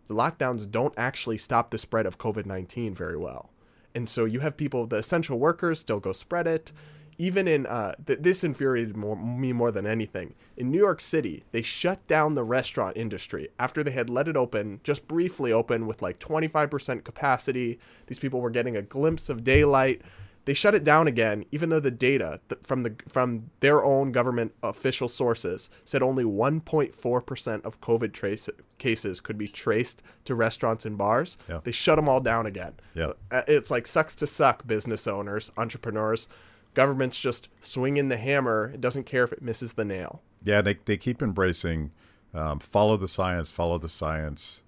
the 0.08 0.16
lockdowns 0.16 0.70
don't 0.70 0.94
actually 0.98 1.38
stop 1.38 1.72
the 1.72 1.78
spread 1.78 2.06
of 2.06 2.18
COVID 2.18 2.46
19 2.46 2.96
very 2.96 3.18
well. 3.18 3.50
And 3.94 4.08
so 4.08 4.26
you 4.26 4.40
have 4.40 4.56
people, 4.56 4.86
the 4.86 4.98
essential 4.98 5.40
workers, 5.40 5.80
still 5.80 6.00
go 6.00 6.12
spread 6.12 6.48
it 6.48 6.72
even 7.20 7.50
in 7.50 7.68
uh, 7.68 7.94
th- 8.08 8.20
this 8.20 8.44
infuriated 8.44 8.96
more, 8.96 9.16
me 9.16 9.52
more 9.52 9.72
than 9.72 9.86
anything. 9.86 10.34
In 10.56 10.72
New 10.72 10.80
York 10.80 11.02
City, 11.02 11.44
they 11.52 11.62
shut 11.62 12.08
down 12.08 12.34
the 12.34 12.46
restaurant 12.46 12.98
industry 12.98 13.50
after 13.60 13.84
they 13.84 13.92
had 13.92 14.10
let 14.10 14.30
it 14.30 14.38
open, 14.38 14.80
just 14.84 15.08
briefly 15.08 15.52
open 15.52 15.86
with 15.86 16.02
like 16.02 16.18
25% 16.20 17.04
capacity. 17.04 17.78
These 18.08 18.20
people 18.20 18.40
were 18.40 18.50
getting 18.50 18.78
a 18.78 18.82
glimpse 18.82 19.28
of 19.28 19.44
daylight. 19.44 20.02
They 20.46 20.54
shut 20.54 20.74
it 20.74 20.86
down 20.86 21.08
again, 21.08 21.44
even 21.52 21.70
though 21.70 21.82
the 21.82 21.92
data 21.92 22.40
from 22.64 22.84
the 22.84 22.96
from 23.10 23.52
their 23.60 23.84
own 23.84 24.14
government 24.14 24.54
official 24.64 25.10
sources 25.10 25.70
said 25.84 26.02
only 26.02 26.24
1.4% 26.24 27.66
of 27.66 27.82
COVID 27.82 28.14
trace 28.14 28.50
cases 28.78 29.20
could 29.20 29.38
be 29.38 29.50
traced 29.50 30.02
to 30.24 30.34
restaurants 30.34 30.86
and 30.86 30.98
bars. 30.98 31.38
Yeah. 31.50 31.60
They 31.62 31.72
shut 31.72 31.98
them 31.98 32.08
all 32.08 32.22
down 32.22 32.46
again. 32.46 32.76
Yeah. 32.96 33.12
Uh, 33.30 33.42
it's 33.48 33.70
like 33.70 33.86
sucks 33.86 34.16
to 34.16 34.26
suck, 34.26 34.66
business 34.66 35.06
owners, 35.06 35.52
entrepreneurs 35.58 36.30
government's 36.74 37.20
just 37.20 37.50
swinging 37.62 38.10
the 38.10 38.18
hammer. 38.18 38.72
It 38.74 38.82
doesn't 38.82 39.06
care 39.06 39.24
if 39.24 39.32
it 39.32 39.42
misses 39.42 39.74
the 39.74 39.86
nail. 39.86 40.22
Yeah, 40.44 40.62
they, 40.62 40.78
they 40.86 40.98
keep 40.98 41.22
embracing 41.22 41.92
um, 42.34 42.60
follow 42.60 42.98
the 42.98 43.08
science, 43.08 43.52
follow 43.52 43.78
the 43.78 43.90
science. 43.90 44.62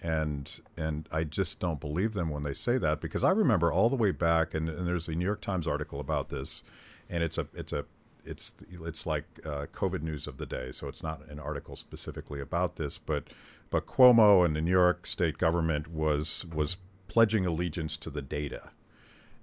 And 0.00 0.60
and 0.76 1.08
I 1.10 1.24
just 1.24 1.58
don't 1.58 1.80
believe 1.80 2.12
them 2.12 2.30
when 2.30 2.44
they 2.44 2.54
say 2.54 2.78
that 2.78 3.00
because 3.00 3.24
I 3.24 3.30
remember 3.30 3.72
all 3.72 3.88
the 3.88 3.96
way 3.96 4.12
back 4.12 4.54
and, 4.54 4.68
and 4.68 4.86
there's 4.86 5.08
a 5.08 5.12
New 5.12 5.24
York 5.24 5.40
Times 5.40 5.66
article 5.66 5.98
about 5.98 6.28
this, 6.28 6.62
and 7.10 7.24
it's 7.24 7.36
a 7.36 7.48
it's 7.52 7.72
a 7.72 7.84
it's 8.24 8.54
it's 8.70 9.06
like 9.06 9.24
uh, 9.44 9.66
COVID 9.72 10.02
news 10.02 10.28
of 10.28 10.36
the 10.36 10.46
day. 10.46 10.70
So 10.70 10.86
it's 10.86 11.02
not 11.02 11.26
an 11.28 11.40
article 11.40 11.74
specifically 11.74 12.40
about 12.40 12.76
this, 12.76 12.96
but 12.96 13.24
but 13.70 13.86
Cuomo 13.86 14.44
and 14.44 14.54
the 14.54 14.60
New 14.60 14.70
York 14.70 15.04
State 15.04 15.36
government 15.36 15.88
was 15.88 16.46
was 16.54 16.76
pledging 17.08 17.44
allegiance 17.44 17.96
to 17.96 18.10
the 18.10 18.22
data 18.22 18.70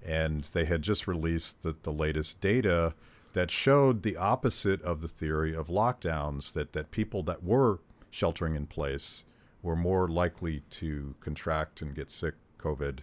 and 0.05 0.41
they 0.53 0.65
had 0.65 0.81
just 0.81 1.07
released 1.07 1.63
the, 1.63 1.75
the 1.83 1.91
latest 1.91 2.39
data 2.41 2.93
that 3.33 3.51
showed 3.51 4.03
the 4.03 4.15
opposite 4.15 4.81
of 4.81 5.01
the 5.01 5.07
theory 5.07 5.53
of 5.53 5.67
lockdowns 5.67 6.53
that, 6.53 6.73
that 6.73 6.91
people 6.91 7.23
that 7.23 7.43
were 7.43 7.79
sheltering 8.11 8.55
in 8.55 8.65
place 8.65 9.25
were 9.61 9.75
more 9.75 10.07
likely 10.07 10.61
to 10.69 11.15
contract 11.19 11.81
and 11.81 11.95
get 11.95 12.11
sick 12.11 12.35
COVID 12.59 12.99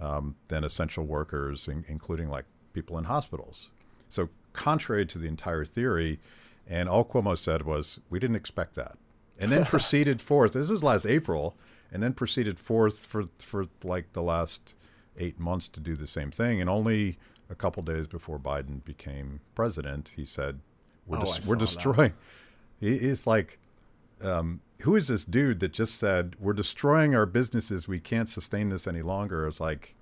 um, 0.00 0.34
than 0.48 0.64
essential 0.64 1.04
workers, 1.04 1.68
in, 1.68 1.84
including 1.88 2.28
like 2.28 2.44
people 2.72 2.98
in 2.98 3.04
hospitals. 3.04 3.70
So, 4.08 4.28
contrary 4.52 5.06
to 5.06 5.18
the 5.18 5.28
entire 5.28 5.64
theory, 5.64 6.20
and 6.68 6.88
all 6.88 7.04
Cuomo 7.04 7.38
said 7.38 7.62
was, 7.62 8.00
we 8.10 8.18
didn't 8.18 8.36
expect 8.36 8.74
that. 8.74 8.98
And 9.38 9.50
then 9.50 9.64
proceeded 9.66 10.20
forth. 10.20 10.52
This 10.52 10.68
was 10.68 10.82
last 10.82 11.06
April, 11.06 11.56
and 11.90 12.02
then 12.02 12.12
proceeded 12.12 12.58
forth 12.58 13.06
for, 13.06 13.24
for 13.38 13.68
like 13.84 14.12
the 14.12 14.22
last 14.22 14.74
eight 15.18 15.38
months 15.38 15.68
to 15.68 15.80
do 15.80 15.96
the 15.96 16.06
same 16.06 16.30
thing. 16.30 16.60
And 16.60 16.68
only 16.68 17.18
a 17.50 17.54
couple 17.54 17.82
days 17.82 18.06
before 18.06 18.38
Biden 18.38 18.84
became 18.84 19.40
president, 19.54 20.12
he 20.16 20.24
said, 20.24 20.60
"We're 21.06 21.18
oh, 21.18 21.36
we're 21.46 21.56
destroying." 21.56 22.14
He, 22.80 22.98
he's 22.98 23.26
like, 23.26 23.58
um, 24.22 24.60
"Who 24.82 24.96
is 24.96 25.08
this 25.08 25.24
dude 25.24 25.60
that 25.60 25.72
just 25.72 25.98
said 25.98 26.36
we're 26.40 26.52
destroying 26.52 27.14
our 27.14 27.26
businesses? 27.26 27.86
We 27.86 28.00
can't 28.00 28.28
sustain 28.28 28.68
this 28.70 28.86
any 28.86 29.02
longer?" 29.02 29.46
It's 29.46 29.60
like. 29.60 29.94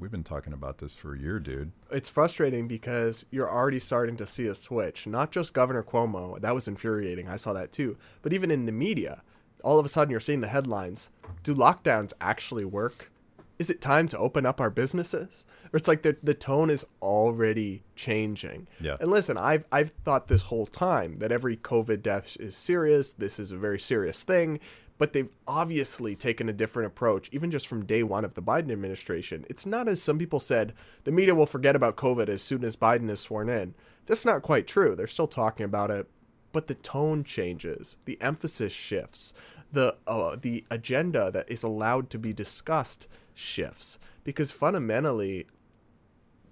We've 0.00 0.12
been 0.12 0.22
talking 0.22 0.52
about 0.52 0.78
this 0.78 0.94
for 0.94 1.12
a 1.12 1.18
year, 1.18 1.40
dude. 1.40 1.72
It's 1.90 2.08
frustrating 2.08 2.68
because 2.68 3.26
you're 3.32 3.50
already 3.50 3.80
starting 3.80 4.16
to 4.18 4.28
see 4.28 4.46
a 4.46 4.54
switch. 4.54 5.08
Not 5.08 5.32
just 5.32 5.52
Governor 5.52 5.82
Cuomo, 5.82 6.40
that 6.40 6.54
was 6.54 6.68
infuriating. 6.68 7.28
I 7.28 7.34
saw 7.34 7.52
that 7.54 7.72
too. 7.72 7.96
But 8.22 8.32
even 8.32 8.52
in 8.52 8.66
the 8.66 8.70
media, 8.70 9.22
all 9.64 9.76
of 9.76 9.84
a 9.84 9.88
sudden 9.88 10.12
you're 10.12 10.20
seeing 10.20 10.40
the 10.40 10.46
headlines. 10.46 11.10
Do 11.42 11.52
lockdowns 11.52 12.12
actually 12.20 12.64
work? 12.64 13.10
Is 13.58 13.70
it 13.70 13.80
time 13.80 14.06
to 14.08 14.18
open 14.18 14.46
up 14.46 14.60
our 14.60 14.70
businesses? 14.70 15.44
Or 15.72 15.76
it's 15.76 15.88
like 15.88 16.02
the 16.02 16.16
the 16.22 16.34
tone 16.34 16.70
is 16.70 16.86
already 17.02 17.82
changing. 17.96 18.68
Yeah. 18.80 18.96
And 19.00 19.10
listen, 19.10 19.36
I've 19.36 19.64
I've 19.72 19.90
thought 20.04 20.28
this 20.28 20.44
whole 20.44 20.66
time 20.66 21.16
that 21.16 21.32
every 21.32 21.56
COVID 21.56 22.02
death 22.02 22.36
is 22.38 22.56
serious. 22.56 23.12
This 23.12 23.38
is 23.38 23.52
a 23.52 23.58
very 23.58 23.78
serious 23.78 24.22
thing. 24.22 24.60
But 24.96 25.12
they've 25.12 25.28
obviously 25.46 26.16
taken 26.16 26.48
a 26.48 26.52
different 26.52 26.88
approach, 26.88 27.28
even 27.30 27.52
just 27.52 27.68
from 27.68 27.86
day 27.86 28.02
one 28.02 28.24
of 28.24 28.34
the 28.34 28.42
Biden 28.42 28.72
administration. 28.72 29.44
It's 29.48 29.64
not 29.64 29.86
as 29.86 30.02
some 30.02 30.18
people 30.18 30.40
said, 30.40 30.74
the 31.04 31.12
media 31.12 31.36
will 31.36 31.46
forget 31.46 31.76
about 31.76 31.94
COVID 31.94 32.28
as 32.28 32.42
soon 32.42 32.64
as 32.64 32.74
Biden 32.74 33.08
is 33.08 33.20
sworn 33.20 33.48
in. 33.48 33.74
That's 34.06 34.24
not 34.24 34.42
quite 34.42 34.66
true. 34.66 34.96
They're 34.96 35.06
still 35.06 35.28
talking 35.28 35.64
about 35.64 35.92
it, 35.92 36.08
but 36.50 36.66
the 36.66 36.74
tone 36.74 37.22
changes, 37.22 37.96
the 38.06 38.20
emphasis 38.20 38.72
shifts, 38.72 39.34
the 39.70 39.96
uh, 40.06 40.36
the 40.40 40.64
agenda 40.70 41.30
that 41.30 41.48
is 41.48 41.62
allowed 41.62 42.10
to 42.10 42.18
be 42.18 42.32
discussed 42.32 43.06
shifts 43.38 43.98
because 44.24 44.50
fundamentally 44.52 45.46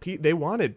they 0.00 0.32
wanted 0.32 0.76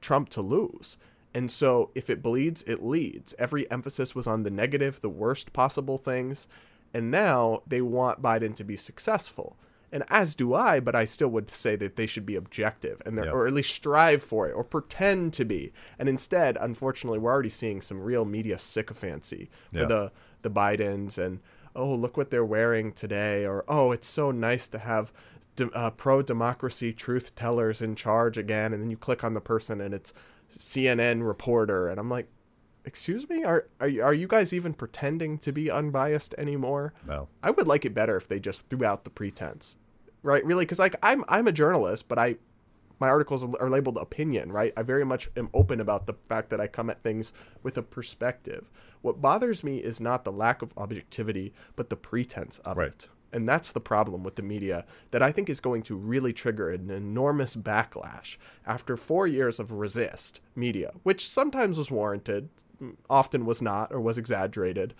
Trump 0.00 0.28
to 0.30 0.42
lose 0.42 0.96
And 1.34 1.50
so 1.50 1.90
if 1.94 2.08
it 2.08 2.22
bleeds, 2.22 2.62
it 2.66 2.82
leads. 2.82 3.34
Every 3.38 3.70
emphasis 3.70 4.14
was 4.14 4.26
on 4.26 4.42
the 4.44 4.50
negative, 4.50 5.00
the 5.02 5.10
worst 5.10 5.52
possible 5.52 5.98
things. 5.98 6.48
And 6.94 7.10
now 7.10 7.62
they 7.66 7.82
want 7.82 8.22
Biden 8.22 8.54
to 8.56 8.64
be 8.64 8.76
successful. 8.76 9.56
And 9.92 10.04
as 10.08 10.34
do 10.34 10.54
I, 10.54 10.80
but 10.80 10.94
I 10.96 11.04
still 11.04 11.28
would 11.28 11.50
say 11.50 11.76
that 11.76 11.96
they 11.96 12.06
should 12.06 12.24
be 12.26 12.34
objective 12.34 13.02
and 13.04 13.16
Yep. 13.18 13.32
or 13.32 13.46
at 13.46 13.52
least 13.52 13.74
strive 13.74 14.22
for 14.22 14.48
it 14.48 14.52
or 14.52 14.64
pretend 14.64 15.32
to 15.34 15.44
be. 15.44 15.72
And 15.98 16.08
instead, 16.08 16.56
unfortunately, 16.60 17.18
we're 17.18 17.30
already 17.32 17.48
seeing 17.50 17.82
some 17.82 18.00
real 18.00 18.24
media 18.24 18.56
sycophancy 18.58 19.50
for 19.70 19.80
Yeah. 19.80 19.86
the 19.86 20.12
the 20.42 20.50
Bidens 20.50 21.18
and 21.18 21.40
oh 21.76 21.94
look 21.94 22.16
what 22.16 22.30
they're 22.30 22.44
wearing 22.56 22.92
today 22.92 23.44
or 23.46 23.64
oh 23.68 23.92
it's 23.92 24.06
so 24.08 24.30
nice 24.30 24.66
to 24.68 24.78
have 24.78 25.12
de- 25.58 25.70
uh, 25.72 25.90
pro 25.90 26.22
democracy 26.22 26.92
truth 26.92 27.34
tellers 27.34 27.82
in 27.82 27.94
charge 27.94 28.38
again 28.38 28.72
and 28.72 28.82
then 28.82 28.90
you 28.90 28.96
click 28.96 29.22
on 29.24 29.34
the 29.34 29.40
person 29.40 29.80
and 29.80 29.92
it's 29.94 30.12
CNN 30.50 31.26
reporter 31.26 31.88
and 31.88 32.00
I'm 32.00 32.08
like 32.10 32.28
excuse 32.84 33.28
me 33.28 33.44
are 33.44 33.66
are 33.80 33.88
you, 33.88 34.02
are 34.02 34.14
you 34.14 34.26
guys 34.26 34.52
even 34.52 34.72
pretending 34.72 35.36
to 35.38 35.52
be 35.52 35.70
unbiased 35.70 36.34
anymore 36.38 36.94
No. 37.06 37.28
I 37.42 37.50
would 37.50 37.66
like 37.66 37.84
it 37.84 37.92
better 37.92 38.16
if 38.16 38.28
they 38.28 38.40
just 38.40 38.68
threw 38.70 38.84
out 38.84 39.04
the 39.04 39.10
pretense 39.10 39.76
right 40.22 40.44
really 40.44 40.64
because 40.64 40.78
like 40.78 40.96
I'm 41.02 41.22
I'm 41.28 41.46
a 41.46 41.52
journalist 41.52 42.08
but 42.08 42.18
I 42.18 42.36
my 43.00 43.08
articles 43.08 43.44
are 43.44 43.70
labeled 43.70 43.96
opinion, 43.96 44.50
right? 44.50 44.72
I 44.76 44.82
very 44.82 45.04
much 45.04 45.30
am 45.36 45.50
open 45.54 45.78
about 45.78 46.08
the 46.08 46.14
fact 46.28 46.50
that 46.50 46.60
I 46.60 46.66
come 46.66 46.90
at 46.90 47.00
things 47.04 47.32
with 47.62 47.78
a 47.78 47.82
perspective. 47.82 48.72
What 49.02 49.20
bothers 49.20 49.62
me 49.62 49.78
is 49.78 50.00
not 50.00 50.24
the 50.24 50.32
lack 50.32 50.62
of 50.62 50.72
objectivity, 50.76 51.52
but 51.76 51.90
the 51.90 51.96
pretense 51.96 52.58
of 52.64 52.76
Right. 52.76 52.88
it. 52.88 53.06
And 53.32 53.48
that's 53.48 53.72
the 53.72 53.80
problem 53.80 54.24
with 54.24 54.36
the 54.36 54.42
media 54.42 54.84
that 55.10 55.22
I 55.22 55.32
think 55.32 55.50
is 55.50 55.60
going 55.60 55.82
to 55.82 55.96
really 55.96 56.32
trigger 56.32 56.70
an 56.70 56.90
enormous 56.90 57.56
backlash 57.56 58.36
after 58.66 58.96
four 58.96 59.26
years 59.26 59.60
of 59.60 59.72
resist 59.72 60.40
media, 60.56 60.92
which 61.02 61.28
sometimes 61.28 61.76
was 61.76 61.90
warranted, 61.90 62.48
often 63.10 63.44
was 63.44 63.60
not, 63.60 63.92
or 63.92 64.00
was 64.00 64.18
exaggerated. 64.18 64.94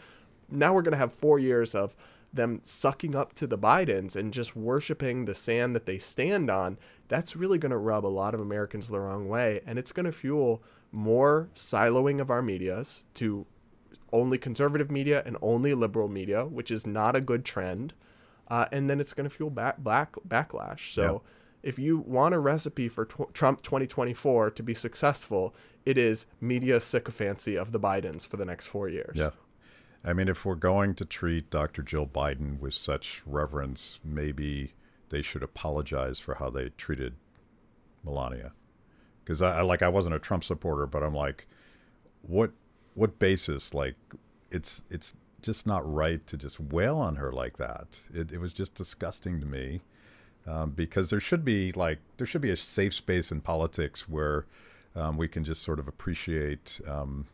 Now 0.51 0.75
we're 0.75 0.83
going 0.83 0.93
to 0.93 0.99
have 0.99 1.13
four 1.13 1.39
years 1.39 1.75
of 1.75 1.97
them 2.33 2.61
sucking 2.63 3.17
up 3.17 3.33
to 3.35 3.47
the 3.47 3.59
Bidens 3.59 4.15
and 4.15 4.33
just 4.33 4.55
worshiping 4.55 5.25
the 5.25 5.35
sand 5.35 5.75
that 5.75 5.87
they 5.87 5.99
stand 5.99 6.51
on, 6.51 6.79
that's 7.09 7.37
really 7.37 7.59
going 7.59 7.71
to 7.71 7.79
rub 7.79 8.05
a 8.05 8.09
lot 8.09 8.35
of 8.35 8.41
Americans 8.41 8.89
the 8.89 9.01
wrong 9.01 9.29
way. 9.29 9.61
And 9.67 9.79
it's 9.79 9.93
going 9.93 10.07
to 10.07 10.13
fuel 10.13 10.63
more 10.93 11.49
siloing 11.55 12.21
of 12.21 12.31
our 12.31 12.43
medias 12.43 13.05
to 13.15 13.47
only 14.13 14.39
conservative 14.39 14.91
media 14.91 15.23
and 15.25 15.37
only 15.43 15.75
liberal 15.75 16.09
media, 16.09 16.45
which 16.45 16.71
is 16.71 16.87
not 16.87 17.17
a 17.17 17.21
good 17.21 17.45
trend. 17.45 17.95
Uh, 18.49 18.67
and 18.73 18.89
then 18.89 19.01
it's 19.01 19.15
going 19.15 19.29
to 19.29 19.35
fuel 19.35 19.51
back, 19.51 19.79
black 19.79 20.15
backlash. 20.27 20.93
So 20.93 21.23
if 21.63 21.79
you 21.79 21.99
want 21.99 22.35
a 22.35 22.39
recipe 22.39 22.89
for 22.89 23.05
tw- 23.05 23.33
Trump 23.35 23.63
2024 23.63 24.51
to 24.53 24.63
be 24.63 24.75
successful, 24.75 25.55
it 25.85 25.99
is 25.99 26.27
media 26.41 26.81
sycophancy 26.81 27.57
of 27.57 27.73
the 27.73 27.81
Bidens 27.81 28.27
for 28.27 28.37
the 28.37 28.45
next 28.45 28.67
four 28.67 28.89
years. 28.89 29.17
Yeah. 29.17 29.31
I 30.05 30.13
mean, 30.13 30.29
if 30.29 30.45
we're 30.45 30.55
going 30.55 30.95
to 30.95 31.05
treat 31.05 31.51
Dr. 31.51 31.83
Jill 31.83 32.07
Biden 32.07 32.61
with 32.61 32.75
such 32.75 33.23
reverence, 33.27 33.99
maybe 34.05 34.75
they 35.11 35.23
should 35.23 35.43
apologize 35.43 36.21
for 36.21 36.37
how 36.37 36.51
they 36.51 36.71
treated 36.71 37.15
Melania. 38.05 38.53
Because 39.25 39.43
I, 39.43 39.59
I 39.59 39.63
like 39.63 39.83
I 39.83 39.89
wasn't 39.89 40.15
a 40.15 40.19
Trump 40.19 40.45
supporter, 40.45 40.87
but 40.87 41.03
I'm 41.03 41.15
like, 41.15 41.47
what 42.23 42.53
what 42.95 43.19
basis? 43.19 43.75
Like, 43.75 43.97
it's 44.51 44.83
it's 44.89 45.15
just 45.43 45.67
not 45.67 45.91
right 45.93 46.27
to 46.27 46.37
just 46.37 46.59
wail 46.59 46.99
on 46.99 47.17
her 47.17 47.33
like 47.33 47.57
that. 47.57 48.03
It, 48.13 48.33
it 48.33 48.39
was 48.39 48.53
just 48.53 48.75
disgusting 48.75 49.41
to 49.41 49.47
me. 49.47 49.83
Um, 50.47 50.71
because 50.71 51.11
there 51.11 51.21
should 51.21 51.45
be 51.45 51.73
like 51.73 51.99
there 52.17 52.27
should 52.27 52.41
be 52.41 52.51
a 52.51 52.57
safe 52.57 52.95
space 52.95 53.31
in 53.31 53.43
politics 53.43 54.09
where 54.09 54.47
um, 54.97 55.19
we 55.19 55.29
can 55.29 55.45
just 55.45 55.63
sort 55.63 55.79
of 55.79 55.87
appreciate 55.87 56.81
um, 56.87 57.27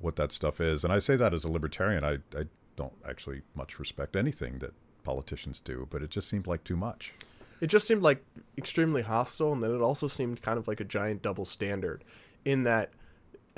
what 0.00 0.16
that 0.16 0.32
stuff 0.32 0.60
is. 0.60 0.82
And 0.82 0.92
I 0.92 0.98
say 0.98 1.14
that 1.16 1.32
as 1.32 1.44
a 1.44 1.50
libertarian. 1.50 2.02
I, 2.02 2.14
I 2.36 2.46
don't 2.74 2.94
actually 3.08 3.42
much 3.54 3.78
respect 3.78 4.16
anything 4.16 4.58
that 4.58 4.72
politicians 5.04 5.60
do, 5.60 5.86
but 5.90 6.02
it 6.02 6.10
just 6.10 6.28
seemed 6.28 6.46
like 6.46 6.64
too 6.64 6.76
much. 6.76 7.12
It 7.60 7.68
just 7.68 7.86
seemed 7.86 8.02
like 8.02 8.24
extremely 8.56 9.02
hostile, 9.02 9.52
and 9.52 9.62
then 9.62 9.74
it 9.74 9.80
also 9.80 10.08
seemed 10.08 10.42
kind 10.42 10.58
of 10.58 10.68
like 10.68 10.80
a 10.80 10.84
giant 10.84 11.22
double 11.22 11.44
standard 11.44 12.04
in 12.44 12.62
that 12.64 12.90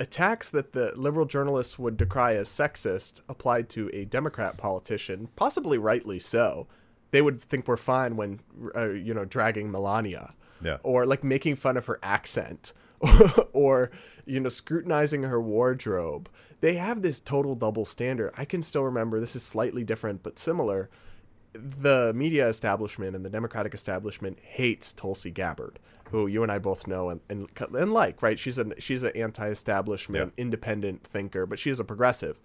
attacks 0.01 0.49
that 0.49 0.73
the 0.73 0.91
liberal 0.95 1.25
journalists 1.25 1.77
would 1.79 1.95
decry 1.95 2.35
as 2.35 2.49
sexist 2.49 3.21
applied 3.29 3.69
to 3.69 3.89
a 3.93 4.05
Democrat 4.05 4.57
politician, 4.57 5.29
possibly 5.35 5.77
rightly 5.77 6.19
so. 6.19 6.67
They 7.11 7.21
would 7.21 7.41
think 7.41 7.67
we're 7.67 7.77
fine 7.77 8.15
when, 8.15 8.39
uh, 8.75 8.89
you 8.89 9.13
know, 9.13 9.25
dragging 9.25 9.71
Melania. 9.71 10.33
Yeah. 10.63 10.77
or 10.83 11.07
like 11.07 11.23
making 11.23 11.55
fun 11.55 11.75
of 11.77 11.87
her 11.87 11.97
accent. 12.03 12.73
Or 13.53 13.91
you 14.25 14.39
know 14.39 14.49
scrutinizing 14.49 15.23
her 15.23 15.41
wardrobe. 15.41 16.29
They 16.61 16.75
have 16.75 17.01
this 17.01 17.19
total 17.19 17.55
double 17.55 17.83
standard. 17.85 18.31
I 18.37 18.45
can 18.45 18.61
still 18.61 18.83
remember 18.83 19.19
this 19.19 19.35
is 19.35 19.43
slightly 19.43 19.83
different 19.83 20.21
but 20.23 20.37
similar. 20.39 20.89
The 21.53 22.13
media 22.15 22.47
establishment 22.47 23.15
and 23.15 23.25
the 23.25 23.29
democratic 23.29 23.73
establishment 23.73 24.37
hates 24.41 24.93
tulsi 24.93 25.31
gabbard 25.31 25.79
who 26.11 26.27
you 26.27 26.43
and 26.43 26.51
i 26.51 26.59
both 26.59 26.87
know 26.87 27.09
and, 27.09 27.21
and, 27.29 27.49
and 27.73 27.93
like 27.93 28.21
right? 28.21 28.37
She's 28.37 28.57
an 28.57 28.73
she's 28.77 29.03
an 29.03 29.15
anti-establishment 29.15 30.33
independent 30.37 31.03
thinker 31.03 31.45
but 31.45 31.59
she 31.59 31.69
is 31.69 31.79
a 31.79 31.83
progressive. 31.83 32.39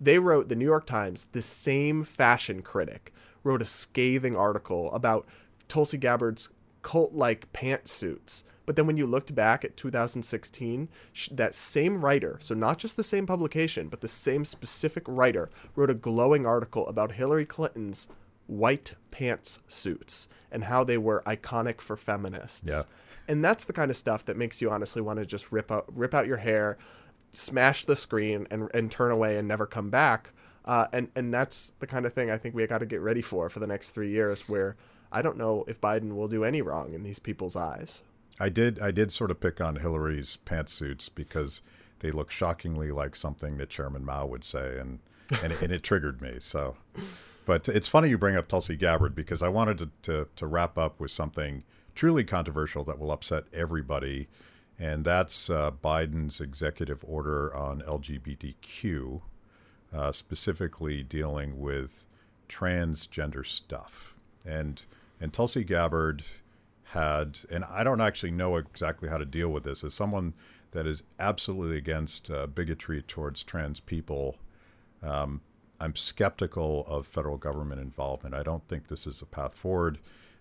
They 0.00 0.18
wrote 0.18 0.48
the 0.48 0.56
new 0.56 0.64
york 0.64 0.86
times 0.86 1.26
the 1.32 1.42
same 1.42 2.02
fashion 2.02 2.62
critic 2.62 3.12
wrote 3.44 3.62
a 3.62 3.66
scathing 3.66 4.36
article 4.36 4.92
about 4.92 5.26
tulsi 5.68 5.96
gabbard's 5.96 6.48
cult 6.82 7.14
like 7.14 7.52
pantsuits. 7.52 8.44
But 8.64 8.76
then 8.76 8.86
when 8.86 8.96
you 8.96 9.06
looked 9.06 9.34
back 9.34 9.64
at 9.64 9.76
2016, 9.76 10.88
that 11.32 11.54
same 11.54 12.04
writer, 12.04 12.38
so 12.40 12.54
not 12.54 12.78
just 12.78 12.96
the 12.96 13.02
same 13.02 13.26
publication, 13.26 13.88
but 13.88 14.00
the 14.00 14.08
same 14.08 14.44
specific 14.44 15.02
writer, 15.08 15.50
wrote 15.74 15.90
a 15.90 15.94
glowing 15.94 16.46
article 16.46 16.86
about 16.86 17.12
Hillary 17.12 17.44
Clinton's 17.44 18.06
white 18.46 18.94
pants 19.10 19.58
suits 19.68 20.28
and 20.50 20.64
how 20.64 20.84
they 20.84 20.98
were 20.98 21.22
iconic 21.26 21.80
for 21.80 21.96
feminists. 21.96 22.62
Yeah. 22.64 22.82
And 23.28 23.42
that's 23.42 23.64
the 23.64 23.72
kind 23.72 23.90
of 23.90 23.96
stuff 23.96 24.24
that 24.26 24.36
makes 24.36 24.60
you 24.60 24.70
honestly 24.70 25.00
want 25.00 25.18
to 25.18 25.26
just 25.26 25.52
rip 25.52 25.70
out 25.70 25.86
rip 25.94 26.12
out 26.12 26.26
your 26.26 26.38
hair, 26.38 26.76
smash 27.30 27.84
the 27.84 27.96
screen 27.96 28.46
and 28.50 28.68
and 28.74 28.90
turn 28.90 29.10
away 29.10 29.38
and 29.38 29.46
never 29.46 29.66
come 29.66 29.90
back. 29.90 30.32
Uh, 30.64 30.86
and 30.92 31.08
and 31.16 31.32
that's 31.32 31.72
the 31.78 31.86
kind 31.86 32.06
of 32.06 32.12
thing 32.12 32.30
I 32.30 32.38
think 32.38 32.54
we 32.54 32.66
got 32.66 32.78
to 32.78 32.86
get 32.86 33.00
ready 33.00 33.22
for 33.22 33.48
for 33.48 33.60
the 33.60 33.66
next 33.66 33.90
three 33.90 34.10
years, 34.10 34.48
where 34.48 34.76
I 35.10 35.22
don't 35.22 35.36
know 35.36 35.64
if 35.68 35.80
Biden 35.80 36.14
will 36.14 36.28
do 36.28 36.44
any 36.44 36.62
wrong 36.62 36.94
in 36.94 37.02
these 37.02 37.18
people's 37.18 37.56
eyes. 37.56 38.02
I 38.40 38.48
did 38.48 38.80
I 38.80 38.90
did 38.90 39.12
sort 39.12 39.30
of 39.30 39.40
pick 39.40 39.60
on 39.60 39.76
Hillary's 39.76 40.38
pantsuits 40.44 41.08
because 41.14 41.62
they 42.00 42.10
look 42.10 42.30
shockingly 42.30 42.90
like 42.90 43.14
something 43.14 43.56
that 43.58 43.70
Chairman 43.70 44.04
Mao 44.04 44.26
would 44.26 44.44
say, 44.44 44.78
and 44.78 44.98
and, 45.42 45.52
it, 45.52 45.62
and 45.62 45.72
it 45.72 45.82
triggered 45.82 46.20
me. 46.20 46.36
So, 46.40 46.76
but 47.44 47.68
it's 47.68 47.88
funny 47.88 48.08
you 48.08 48.18
bring 48.18 48.36
up 48.36 48.48
Tulsi 48.48 48.76
Gabbard 48.76 49.14
because 49.14 49.42
I 49.42 49.48
wanted 49.48 49.78
to, 49.78 49.90
to 50.02 50.28
to 50.36 50.46
wrap 50.46 50.78
up 50.78 51.00
with 51.00 51.10
something 51.10 51.64
truly 51.94 52.24
controversial 52.24 52.84
that 52.84 52.98
will 52.98 53.12
upset 53.12 53.44
everybody, 53.52 54.28
and 54.78 55.04
that's 55.04 55.50
uh, 55.50 55.70
Biden's 55.70 56.40
executive 56.40 57.04
order 57.06 57.54
on 57.54 57.82
LGBTQ, 57.82 59.20
uh, 59.92 60.12
specifically 60.12 61.02
dealing 61.02 61.60
with 61.60 62.06
transgender 62.48 63.46
stuff, 63.46 64.16
and 64.46 64.84
and 65.20 65.32
Tulsi 65.32 65.64
Gabbard 65.64 66.24
had, 66.92 67.38
and 67.50 67.64
I 67.64 67.84
don't 67.84 68.00
actually 68.00 68.32
know 68.32 68.56
exactly 68.56 69.08
how 69.08 69.18
to 69.18 69.24
deal 69.24 69.48
with 69.48 69.64
this. 69.64 69.82
As 69.82 69.94
someone 69.94 70.34
that 70.72 70.86
is 70.86 71.02
absolutely 71.18 71.78
against 71.78 72.30
uh, 72.30 72.46
bigotry 72.46 73.02
towards 73.02 73.42
trans 73.42 73.80
people, 73.80 74.36
um, 75.02 75.40
I'm 75.82 75.96
skeptical 75.96 76.84
of 76.86 77.08
federal 77.08 77.36
government 77.36 77.80
involvement. 77.80 78.36
I 78.36 78.44
don't 78.44 78.66
think 78.68 78.86
this 78.86 79.04
is 79.04 79.20
a 79.20 79.26
path 79.26 79.54
forward. 79.54 79.98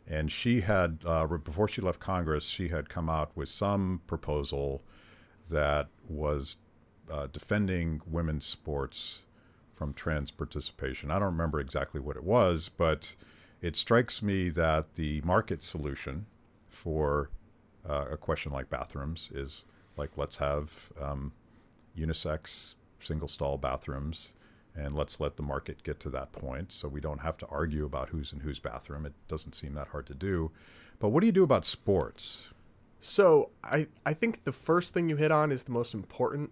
And 0.07 0.31
she 0.31 0.61
had, 0.61 0.99
uh, 1.03 1.25
before 1.25 1.67
she 1.67 1.81
left 1.81 1.99
Congress, 1.99 2.45
she 2.45 2.67
had 2.67 2.89
come 2.89 3.09
out 3.09 3.31
with 3.35 3.49
some 3.49 4.01
proposal 4.05 4.83
that 5.49 5.87
was 6.07 6.57
uh, 7.09 7.27
defending 7.31 8.01
women's 8.05 8.45
sports 8.45 9.21
from 9.73 9.93
trans 9.93 10.29
participation. 10.29 11.09
I 11.09 11.15
don't 11.15 11.31
remember 11.31 11.59
exactly 11.59 11.99
what 11.99 12.17
it 12.17 12.23
was, 12.23 12.69
but 12.69 13.15
it 13.61 13.75
strikes 13.75 14.21
me 14.21 14.49
that 14.49 14.93
the 14.93 15.21
market 15.21 15.63
solution 15.63 16.27
for 16.69 17.31
uh, 17.87 18.05
a 18.11 18.17
question 18.17 18.51
like 18.51 18.69
bathrooms 18.69 19.31
is 19.33 19.65
like 19.97 20.11
let's 20.17 20.37
have 20.37 20.91
um, 21.01 21.31
unisex 21.97 22.75
single 23.01 23.27
stall 23.27 23.57
bathrooms 23.57 24.33
and 24.75 24.95
let's 24.95 25.19
let 25.19 25.35
the 25.35 25.43
market 25.43 25.83
get 25.83 25.99
to 25.99 26.09
that 26.09 26.31
point 26.31 26.71
so 26.71 26.87
we 26.87 27.01
don't 27.01 27.21
have 27.21 27.37
to 27.37 27.47
argue 27.47 27.85
about 27.85 28.09
who's 28.09 28.31
in 28.31 28.39
whose 28.41 28.59
bathroom 28.59 29.05
it 29.05 29.13
doesn't 29.27 29.55
seem 29.55 29.73
that 29.73 29.89
hard 29.89 30.07
to 30.07 30.13
do 30.13 30.51
but 30.99 31.09
what 31.09 31.21
do 31.21 31.25
you 31.25 31.31
do 31.31 31.43
about 31.43 31.65
sports 31.65 32.49
So 32.99 33.49
I 33.63 33.87
I 34.05 34.13
think 34.13 34.43
the 34.43 34.51
first 34.51 34.93
thing 34.93 35.09
you 35.09 35.15
hit 35.17 35.31
on 35.31 35.51
is 35.51 35.63
the 35.63 35.71
most 35.71 35.93
important. 35.93 36.51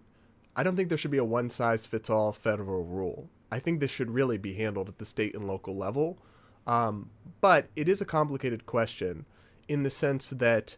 I 0.56 0.62
don't 0.64 0.74
think 0.76 0.88
there 0.88 0.98
should 0.98 1.12
be 1.12 1.18
a 1.18 1.24
one 1.24 1.48
size 1.48 1.86
fits 1.86 2.10
all 2.10 2.32
federal 2.32 2.84
rule. 2.84 3.30
I 3.52 3.60
think 3.60 3.78
this 3.78 3.90
should 3.90 4.10
really 4.10 4.36
be 4.36 4.54
handled 4.54 4.88
at 4.88 4.98
the 4.98 5.04
state 5.04 5.34
and 5.34 5.46
local 5.46 5.76
level. 5.76 6.18
Um, 6.66 7.10
but 7.40 7.68
it 7.76 7.88
is 7.88 8.00
a 8.00 8.04
complicated 8.04 8.66
question 8.66 9.26
in 9.68 9.84
the 9.84 9.90
sense 9.90 10.30
that 10.30 10.76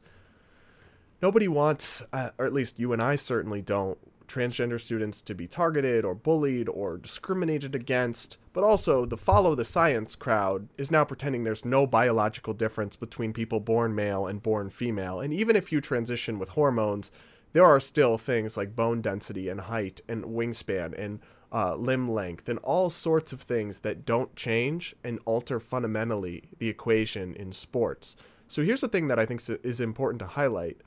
nobody 1.22 1.49
wants, 1.49 2.03
uh, 2.12 2.30
or 2.38 2.45
at 2.47 2.53
least 2.53 2.78
you 2.78 2.93
and 2.93 3.03
I 3.03 3.16
certainly 3.16 3.62
don't, 3.62 3.99
transgender 4.26 4.80
students 4.80 5.20
to 5.22 5.34
be 5.34 5.46
targeted 5.46 6.04
or 6.04 6.14
bullied 6.14 6.68
or 6.68 6.96
discriminated 6.96 7.74
against, 7.74 8.38
but 8.52 8.64
also 8.64 9.04
the 9.04 9.16
follow 9.16 9.54
the 9.54 9.64
science 9.64 10.14
crowd 10.16 10.68
is 10.76 10.90
now 10.90 11.04
pretending 11.04 11.44
there's 11.44 11.64
no 11.64 11.86
biological 11.86 12.54
difference 12.54 12.96
between 12.96 13.32
people 13.32 13.60
born 13.60 13.94
male 13.94 14.26
and 14.26 14.42
born 14.42 14.70
female. 14.70 15.20
And 15.20 15.32
even 15.32 15.56
if 15.56 15.72
you 15.72 15.80
transition 15.80 16.38
with 16.38 16.50
hormones, 16.50 17.10
there 17.52 17.64
are 17.64 17.80
still 17.80 18.18
things 18.18 18.56
like 18.56 18.76
bone 18.76 19.00
density 19.00 19.48
and 19.48 19.62
height 19.62 20.00
and 20.08 20.24
wingspan 20.24 20.98
and 20.98 21.20
uh, 21.52 21.74
limb 21.76 22.08
length 22.08 22.48
and 22.48 22.58
all 22.60 22.88
sorts 22.88 23.32
of 23.32 23.42
things 23.42 23.80
that 23.80 24.06
don't 24.06 24.34
change 24.34 24.94
and 25.04 25.18
alter 25.26 25.60
fundamentally 25.60 26.44
the 26.58 26.68
equation 26.68 27.34
in 27.34 27.52
sports. 27.52 28.16
So 28.48 28.62
here's 28.62 28.80
the 28.80 28.88
thing 28.88 29.08
that 29.08 29.18
I 29.18 29.26
think 29.26 29.42
is 29.62 29.80
important 29.80 30.20
to 30.20 30.26
highlight. 30.26 30.78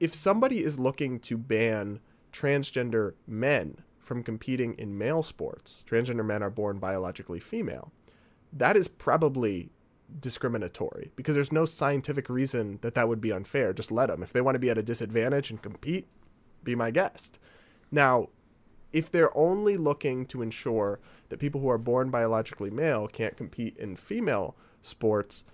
If 0.00 0.14
somebody 0.14 0.62
is 0.62 0.78
looking 0.78 1.18
to 1.20 1.36
ban 1.36 2.00
transgender 2.32 3.14
men 3.26 3.78
from 3.98 4.22
competing 4.22 4.74
in 4.74 4.96
male 4.96 5.22
sports, 5.22 5.84
transgender 5.88 6.24
men 6.24 6.42
are 6.42 6.50
born 6.50 6.78
biologically 6.78 7.40
female, 7.40 7.92
that 8.52 8.76
is 8.76 8.88
probably 8.88 9.70
discriminatory 10.20 11.12
because 11.16 11.34
there's 11.34 11.52
no 11.52 11.66
scientific 11.66 12.30
reason 12.30 12.78
that 12.80 12.94
that 12.94 13.08
would 13.08 13.20
be 13.20 13.32
unfair. 13.32 13.72
Just 13.72 13.92
let 13.92 14.06
them. 14.06 14.22
If 14.22 14.32
they 14.32 14.40
want 14.40 14.54
to 14.54 14.60
be 14.60 14.70
at 14.70 14.78
a 14.78 14.82
disadvantage 14.82 15.50
and 15.50 15.60
compete, 15.60 16.08
be 16.64 16.74
my 16.74 16.90
guest. 16.90 17.38
Now, 17.90 18.28
if 18.92 19.10
they're 19.10 19.36
only 19.36 19.76
looking 19.76 20.24
to 20.26 20.40
ensure 20.40 20.98
that 21.28 21.38
people 21.38 21.60
who 21.60 21.68
are 21.68 21.78
born 21.78 22.10
biologically 22.10 22.70
male 22.70 23.06
can't 23.06 23.36
compete 23.36 23.76
in 23.76 23.96
female 23.96 24.56
sports, 24.80 25.44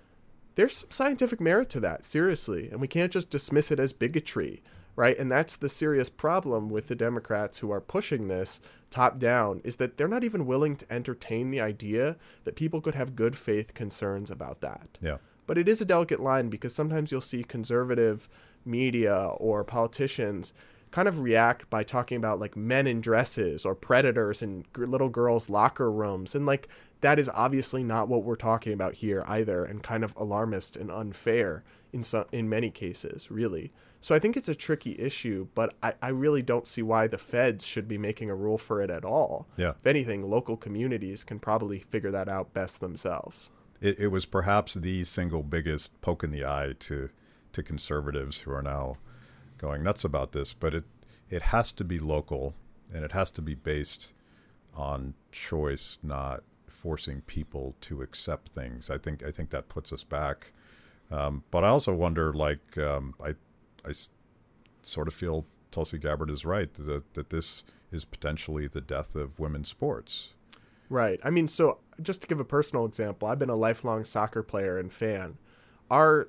there's 0.54 0.76
some 0.76 0.90
scientific 0.90 1.40
merit 1.40 1.68
to 1.70 1.80
that, 1.80 2.04
seriously. 2.04 2.68
And 2.70 2.80
we 2.80 2.86
can't 2.86 3.12
just 3.12 3.30
dismiss 3.30 3.72
it 3.72 3.80
as 3.80 3.92
bigotry 3.92 4.62
right? 4.96 5.18
And 5.18 5.30
that's 5.30 5.56
the 5.56 5.68
serious 5.68 6.08
problem 6.08 6.68
with 6.68 6.88
the 6.88 6.94
Democrats 6.94 7.58
who 7.58 7.70
are 7.70 7.80
pushing 7.80 8.28
this 8.28 8.60
top 8.90 9.18
down 9.18 9.60
is 9.64 9.76
that 9.76 9.96
they're 9.96 10.06
not 10.06 10.24
even 10.24 10.46
willing 10.46 10.76
to 10.76 10.92
entertain 10.92 11.50
the 11.50 11.60
idea 11.60 12.16
that 12.44 12.56
people 12.56 12.80
could 12.80 12.94
have 12.94 13.16
good 13.16 13.36
faith 13.36 13.74
concerns 13.74 14.30
about 14.30 14.60
that. 14.60 14.98
Yeah. 15.00 15.16
But 15.46 15.58
it 15.58 15.68
is 15.68 15.80
a 15.80 15.84
delicate 15.84 16.20
line 16.20 16.48
because 16.48 16.74
sometimes 16.74 17.10
you'll 17.10 17.20
see 17.20 17.44
conservative 17.44 18.28
media 18.64 19.14
or 19.36 19.64
politicians 19.64 20.52
kind 20.90 21.08
of 21.08 21.18
react 21.18 21.68
by 21.68 21.82
talking 21.82 22.16
about 22.16 22.38
like 22.38 22.56
men 22.56 22.86
in 22.86 23.00
dresses 23.00 23.66
or 23.66 23.74
predators 23.74 24.42
in 24.42 24.64
little 24.76 25.08
girls' 25.08 25.50
locker 25.50 25.90
rooms. 25.90 26.36
And 26.36 26.46
like 26.46 26.68
that 27.00 27.18
is 27.18 27.28
obviously 27.34 27.82
not 27.82 28.08
what 28.08 28.22
we're 28.22 28.36
talking 28.36 28.72
about 28.72 28.94
here 28.94 29.24
either 29.26 29.64
and 29.64 29.82
kind 29.82 30.04
of 30.04 30.14
alarmist 30.16 30.76
and 30.76 30.92
unfair 30.92 31.64
in 31.94 32.04
some 32.04 32.26
in 32.32 32.48
many 32.48 32.70
cases, 32.70 33.30
really. 33.30 33.72
So 34.00 34.14
I 34.14 34.18
think 34.18 34.36
it's 34.36 34.50
a 34.50 34.54
tricky 34.54 34.98
issue, 34.98 35.46
but 35.54 35.74
I, 35.82 35.94
I 36.02 36.08
really 36.08 36.42
don't 36.42 36.66
see 36.66 36.82
why 36.82 37.06
the 37.06 37.16
feds 37.16 37.64
should 37.64 37.88
be 37.88 37.96
making 37.96 38.28
a 38.28 38.34
rule 38.34 38.58
for 38.58 38.82
it 38.82 38.90
at 38.90 39.04
all. 39.04 39.46
Yeah. 39.56 39.70
If 39.70 39.86
anything, 39.86 40.28
local 40.28 40.58
communities 40.58 41.24
can 41.24 41.38
probably 41.38 41.78
figure 41.78 42.10
that 42.10 42.28
out 42.28 42.52
best 42.52 42.80
themselves. 42.80 43.50
It, 43.80 43.98
it 43.98 44.08
was 44.08 44.26
perhaps 44.26 44.74
the 44.74 45.04
single 45.04 45.42
biggest 45.42 45.98
poke 46.02 46.22
in 46.24 46.32
the 46.32 46.44
eye 46.44 46.74
to 46.80 47.08
to 47.52 47.62
conservatives 47.62 48.40
who 48.40 48.50
are 48.50 48.62
now 48.62 48.96
going 49.56 49.84
nuts 49.84 50.04
about 50.04 50.32
this, 50.32 50.52
but 50.52 50.74
it 50.74 50.84
it 51.30 51.42
has 51.42 51.72
to 51.72 51.84
be 51.84 51.98
local 51.98 52.54
and 52.92 53.04
it 53.04 53.12
has 53.12 53.30
to 53.30 53.42
be 53.42 53.54
based 53.54 54.12
on 54.74 55.14
choice, 55.32 55.98
not 56.02 56.42
forcing 56.66 57.22
people 57.22 57.74
to 57.80 58.02
accept 58.02 58.48
things. 58.50 58.90
I 58.90 58.98
think 58.98 59.22
I 59.24 59.30
think 59.30 59.50
that 59.50 59.68
puts 59.68 59.92
us 59.92 60.04
back. 60.04 60.52
Um, 61.14 61.44
but 61.50 61.62
I 61.64 61.68
also 61.68 61.94
wonder, 61.94 62.32
like, 62.32 62.76
um, 62.76 63.14
I 63.22 63.34
I 63.86 63.92
sort 64.82 65.06
of 65.06 65.14
feel 65.14 65.46
Tulsi 65.70 65.98
Gabbard 65.98 66.30
is 66.30 66.44
right 66.44 66.72
that 66.74 67.14
that 67.14 67.30
this 67.30 67.64
is 67.92 68.04
potentially 68.04 68.66
the 68.66 68.80
death 68.80 69.14
of 69.14 69.38
women's 69.38 69.68
sports. 69.68 70.30
Right. 70.90 71.20
I 71.22 71.30
mean, 71.30 71.48
so 71.48 71.78
just 72.02 72.22
to 72.22 72.28
give 72.28 72.40
a 72.40 72.44
personal 72.44 72.84
example, 72.84 73.28
I've 73.28 73.38
been 73.38 73.50
a 73.50 73.56
lifelong 73.56 74.04
soccer 74.04 74.42
player 74.42 74.78
and 74.78 74.92
fan. 74.92 75.38
Our 75.90 76.28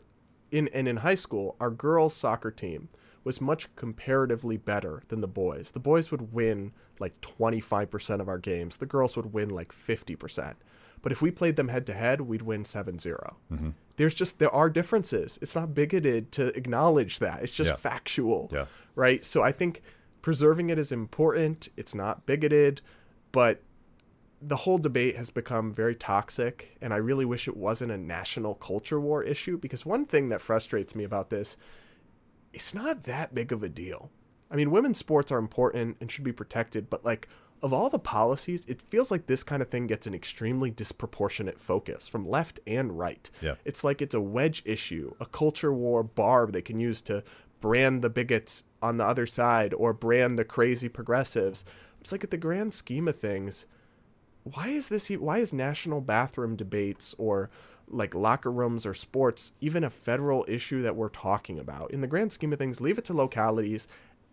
in 0.51 0.67
and 0.69 0.87
in 0.87 0.97
high 0.97 1.15
school, 1.15 1.55
our 1.59 1.71
girls 1.71 2.15
soccer 2.15 2.51
team 2.51 2.89
was 3.23 3.41
much 3.41 3.75
comparatively 3.75 4.55
better 4.55 5.01
than 5.07 5.21
the 5.21 5.27
boys. 5.27 5.71
The 5.71 5.79
boys 5.79 6.11
would 6.11 6.31
win 6.31 6.71
like 6.99 7.19
25% 7.21 8.21
of 8.21 8.29
our 8.29 8.37
games. 8.37 8.77
The 8.77 8.85
girls 8.85 9.17
would 9.17 9.33
win 9.33 9.49
like 9.49 9.71
50%. 9.71 10.53
But 11.05 11.11
if 11.11 11.21
we 11.21 11.29
played 11.29 11.55
them 11.55 11.67
head 11.67 11.85
to 11.85 11.93
head, 11.93 12.21
we'd 12.21 12.41
win 12.41 12.65
7 12.65 12.97
0. 12.97 13.37
Mm-hmm. 13.53 13.69
There's 13.97 14.15
just, 14.15 14.39
there 14.39 14.49
are 14.49 14.71
differences. 14.71 15.37
It's 15.39 15.53
not 15.55 15.75
bigoted 15.75 16.31
to 16.31 16.47
acknowledge 16.57 17.19
that. 17.19 17.43
It's 17.43 17.51
just 17.51 17.69
Yeah. 17.69 17.75
factual. 17.75 18.49
Yeah. 18.51 18.65
Right. 18.95 19.23
So 19.23 19.43
I 19.43 19.51
think 19.51 19.83
preserving 20.23 20.71
it 20.71 20.79
is 20.79 20.91
important. 20.91 21.69
It's 21.77 21.93
not 21.93 22.25
bigoted, 22.25 22.81
but 23.31 23.61
the 24.41 24.55
whole 24.55 24.79
debate 24.79 25.15
has 25.15 25.29
become 25.29 25.71
very 25.71 25.93
toxic. 25.93 26.75
And 26.81 26.91
I 26.91 26.97
really 26.97 27.23
wish 27.23 27.47
it 27.47 27.55
wasn't 27.55 27.91
a 27.91 27.97
national 27.99 28.55
culture 28.55 28.99
war 28.99 29.21
issue 29.21 29.59
because 29.59 29.85
one 29.85 30.05
thing 30.07 30.29
that 30.29 30.41
frustrates 30.41 30.95
me 30.95 31.03
about 31.03 31.29
this, 31.29 31.55
it's 32.51 32.73
not 32.73 33.03
that 33.03 33.35
big 33.35 33.51
of 33.51 33.61
a 33.61 33.69
deal. 33.69 34.09
I 34.49 34.55
mean, 34.55 34.71
women's 34.71 34.97
sports 34.97 35.31
are 35.31 35.37
important 35.37 35.97
and 36.01 36.11
should 36.11 36.23
be 36.23 36.31
protected, 36.31 36.89
but 36.89 37.05
like, 37.05 37.27
of 37.65 37.73
all 37.73 37.89
the 37.89 37.97
policies, 37.97 38.63
it 38.67 38.79
feels 38.79 39.09
like 39.09 39.25
this 39.25 39.43
kind 39.43 39.59
of 39.59 39.69
thing 39.69 39.87
gets 39.87 40.05
an 40.05 40.13
extremely 40.13 40.69
disproportionate 40.69 41.59
focus 41.59 42.07
from 42.07 42.23
left 42.23 42.59
and 42.67 42.95
right. 42.99 43.27
Yeah. 43.41 43.55
It's 43.65 43.83
like 43.83 44.03
it's 44.03 44.13
a 44.13 44.21
wedge 44.21 44.61
issue, 44.65 45.15
a 45.19 45.25
culture 45.25 45.73
war 45.73 46.03
barb 46.03 46.53
they 46.53 46.61
can 46.61 46.79
use 46.79 47.01
to 47.01 47.23
brand 47.61 48.03
the 48.03 48.09
bigots 48.11 48.65
on 48.83 48.97
the 48.97 49.03
other 49.03 49.25
side 49.25 49.73
or 49.73 49.93
brand 49.93 50.37
the 50.37 50.45
crazy 50.45 50.87
progressives. 50.87 51.65
It's 51.99 52.11
like 52.11 52.23
at 52.23 52.29
the 52.29 52.37
grand 52.37 52.75
scheme 52.75 53.07
of 53.07 53.17
things, 53.17 53.65
why 54.43 54.67
is 54.67 54.89
this 54.89 55.07
why 55.09 55.39
is 55.39 55.51
national 55.51 56.01
bathroom 56.01 56.55
debates 56.55 57.15
or 57.17 57.49
like 57.87 58.13
locker 58.13 58.51
rooms 58.51 58.85
or 58.85 58.93
sports 58.93 59.53
even 59.59 59.83
a 59.83 59.89
federal 59.89 60.45
issue 60.47 60.83
that 60.83 60.95
we're 60.95 61.09
talking 61.09 61.57
about 61.57 61.89
in 61.89 62.01
the 62.01 62.07
grand 62.07 62.31
scheme 62.31 62.53
of 62.53 62.59
things 62.59 62.79
leave 62.79 62.99
it 62.99 63.05
to 63.05 63.13
localities 63.13 63.87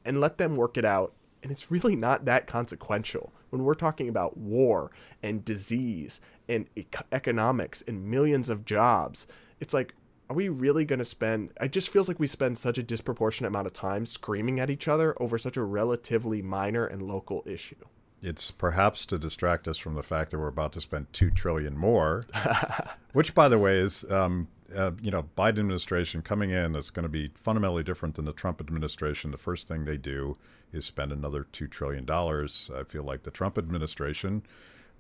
and 0.05 0.21
let 0.21 0.37
them 0.37 0.55
work 0.55 0.77
it 0.77 0.85
out 0.85 1.15
and 1.43 1.51
it's 1.51 1.71
really 1.71 1.97
not 1.97 2.25
that 2.25 2.47
consequential. 2.47 3.33
When 3.51 3.65
we're 3.65 3.75
talking 3.75 4.09
about 4.09 4.37
war 4.37 4.91
and 5.23 5.45
disease 5.45 6.21
and 6.49 6.67
ec- 6.77 7.07
economics 7.13 7.83
and 7.87 8.07
millions 8.07 8.49
of 8.49 8.65
jobs 8.65 9.27
it's 9.63 9.73
like 9.73 9.95
are 10.29 10.35
we 10.35 10.49
really 10.49 10.85
going 10.85 10.99
to 10.99 11.05
spend 11.05 11.51
it 11.61 11.73
just 11.73 11.89
feels 11.89 12.09
like 12.09 12.19
we 12.19 12.27
spend 12.27 12.59
such 12.59 12.77
a 12.77 12.83
disproportionate 12.83 13.51
amount 13.51 13.67
of 13.67 13.73
time 13.73 14.05
screaming 14.05 14.59
at 14.59 14.69
each 14.69 14.89
other 14.89 15.15
over 15.23 15.39
such 15.39 15.57
a 15.57 15.63
relatively 15.63 16.43
minor 16.43 16.85
and 16.85 17.01
local 17.03 17.43
issue. 17.47 17.77
It's 18.23 18.51
perhaps 18.51 19.07
to 19.07 19.19
distract 19.19 19.67
us 19.67 19.79
from 19.79 19.95
the 19.95 20.03
fact 20.03 20.31
that 20.31 20.39
we're 20.39 20.49
about 20.49 20.73
to 20.73 20.81
spend 20.81 21.13
two 21.13 21.31
trillion 21.31 21.77
more, 21.77 22.25
which, 23.13 23.35
by 23.35 23.49
the 23.49 23.59
way, 23.59 23.79
is 23.79 24.05
um, 24.11 24.47
uh, 24.77 24.93
you 25.01 25.11
know 25.11 25.25
Biden 25.37 25.61
administration 25.61 26.23
coming 26.23 26.51
in 26.51 26.73
that's 26.73 26.91
going 26.91 27.05
to 27.05 27.09
be 27.09 27.31
fundamentally 27.35 27.83
different 27.83 28.15
than 28.17 28.25
the 28.25 28.33
Trump 28.33 28.61
administration. 28.61 29.31
The 29.31 29.39
first 29.39 29.69
thing 29.69 29.85
they 29.85 29.97
do 29.97 30.37
is 30.73 30.85
spend 30.85 31.13
another 31.13 31.47
two 31.53 31.67
trillion 31.67 32.05
dollars. 32.05 32.71
I 32.75 32.85
feel 32.85 33.03
like 33.03 33.23
the 33.25 33.31
Trump 33.31 33.59
administration, 33.59 34.43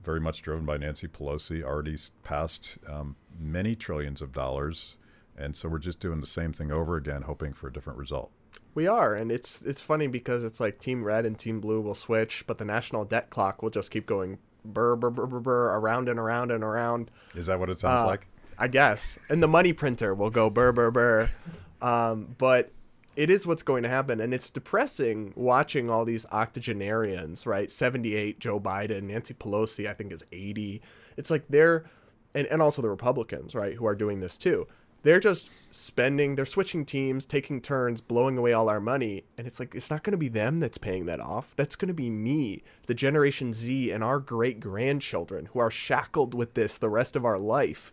very 0.02 0.20
much 0.20 0.42
driven 0.42 0.64
by 0.64 0.76
Nancy 0.76 1.08
Pelosi, 1.08 1.62
already 1.62 1.96
passed 2.24 2.78
um, 2.88 3.16
many 3.38 3.74
trillions 3.74 4.20
of 4.22 4.32
dollars, 4.32 4.96
and 5.36 5.56
so 5.56 5.68
we're 5.68 5.78
just 5.78 6.00
doing 6.00 6.20
the 6.20 6.26
same 6.26 6.52
thing 6.52 6.70
over 6.70 6.96
again, 6.96 7.22
hoping 7.22 7.52
for 7.52 7.68
a 7.68 7.72
different 7.72 7.98
result. 7.98 8.30
We 8.74 8.86
are, 8.86 9.14
and 9.14 9.30
it's 9.32 9.62
it's 9.62 9.82
funny 9.82 10.06
because 10.06 10.44
it's 10.44 10.60
like 10.60 10.78
Team 10.78 11.04
Red 11.04 11.26
and 11.26 11.38
Team 11.38 11.60
Blue 11.60 11.80
will 11.80 11.94
switch, 11.94 12.44
but 12.46 12.58
the 12.58 12.64
national 12.64 13.04
debt 13.04 13.30
clock 13.30 13.62
will 13.62 13.70
just 13.70 13.90
keep 13.90 14.06
going 14.06 14.38
burr 14.64 14.94
burr 14.96 15.10
burr 15.10 15.26
burr, 15.26 15.40
burr 15.40 15.64
around 15.76 16.08
and 16.08 16.18
around 16.18 16.50
and 16.50 16.62
around. 16.62 17.10
Is 17.34 17.46
that 17.46 17.58
what 17.58 17.68
it 17.70 17.80
sounds 17.80 18.02
Uh, 18.02 18.06
like? 18.06 18.26
I 18.58 18.68
guess, 18.68 19.18
and 19.28 19.42
the 19.42 19.48
money 19.48 19.72
printer 19.72 20.14
will 20.14 20.30
go 20.30 20.50
burr 20.50 20.72
burr 20.72 20.90
burr. 20.90 21.30
Um, 21.80 22.34
but 22.38 22.70
it 23.16 23.28
is 23.30 23.46
what's 23.46 23.62
going 23.62 23.82
to 23.82 23.88
happen, 23.88 24.20
and 24.20 24.32
it's 24.32 24.50
depressing 24.50 25.32
watching 25.36 25.90
all 25.90 26.04
these 26.04 26.26
octogenarians. 26.32 27.46
Right, 27.46 27.70
seventy-eight, 27.70 28.38
Joe 28.38 28.60
Biden, 28.60 29.04
Nancy 29.04 29.34
Pelosi, 29.34 29.88
I 29.88 29.94
think 29.94 30.12
is 30.12 30.24
eighty. 30.32 30.80
It's 31.16 31.30
like 31.30 31.44
they're, 31.48 31.84
and 32.34 32.46
and 32.46 32.62
also 32.62 32.82
the 32.82 32.88
Republicans, 32.88 33.54
right, 33.54 33.74
who 33.74 33.86
are 33.86 33.94
doing 33.94 34.20
this 34.20 34.38
too. 34.38 34.66
They're 35.04 35.18
just 35.18 35.50
spending, 35.72 36.36
they're 36.36 36.44
switching 36.44 36.84
teams, 36.84 37.26
taking 37.26 37.60
turns, 37.60 38.00
blowing 38.00 38.38
away 38.38 38.52
all 38.52 38.68
our 38.68 38.78
money. 38.78 39.24
And 39.36 39.48
it's 39.48 39.58
like, 39.58 39.74
it's 39.74 39.90
not 39.90 40.04
going 40.04 40.12
to 40.12 40.16
be 40.16 40.28
them 40.28 40.60
that's 40.60 40.78
paying 40.78 41.06
that 41.06 41.18
off. 41.18 41.56
That's 41.56 41.74
going 41.74 41.88
to 41.88 41.92
be 41.92 42.08
me, 42.08 42.62
the 42.86 42.94
Generation 42.94 43.52
Z, 43.52 43.90
and 43.90 44.04
our 44.04 44.20
great 44.20 44.60
grandchildren 44.60 45.46
who 45.46 45.58
are 45.58 45.72
shackled 45.72 46.34
with 46.34 46.54
this 46.54 46.78
the 46.78 46.88
rest 46.88 47.16
of 47.16 47.24
our 47.24 47.36
life. 47.36 47.90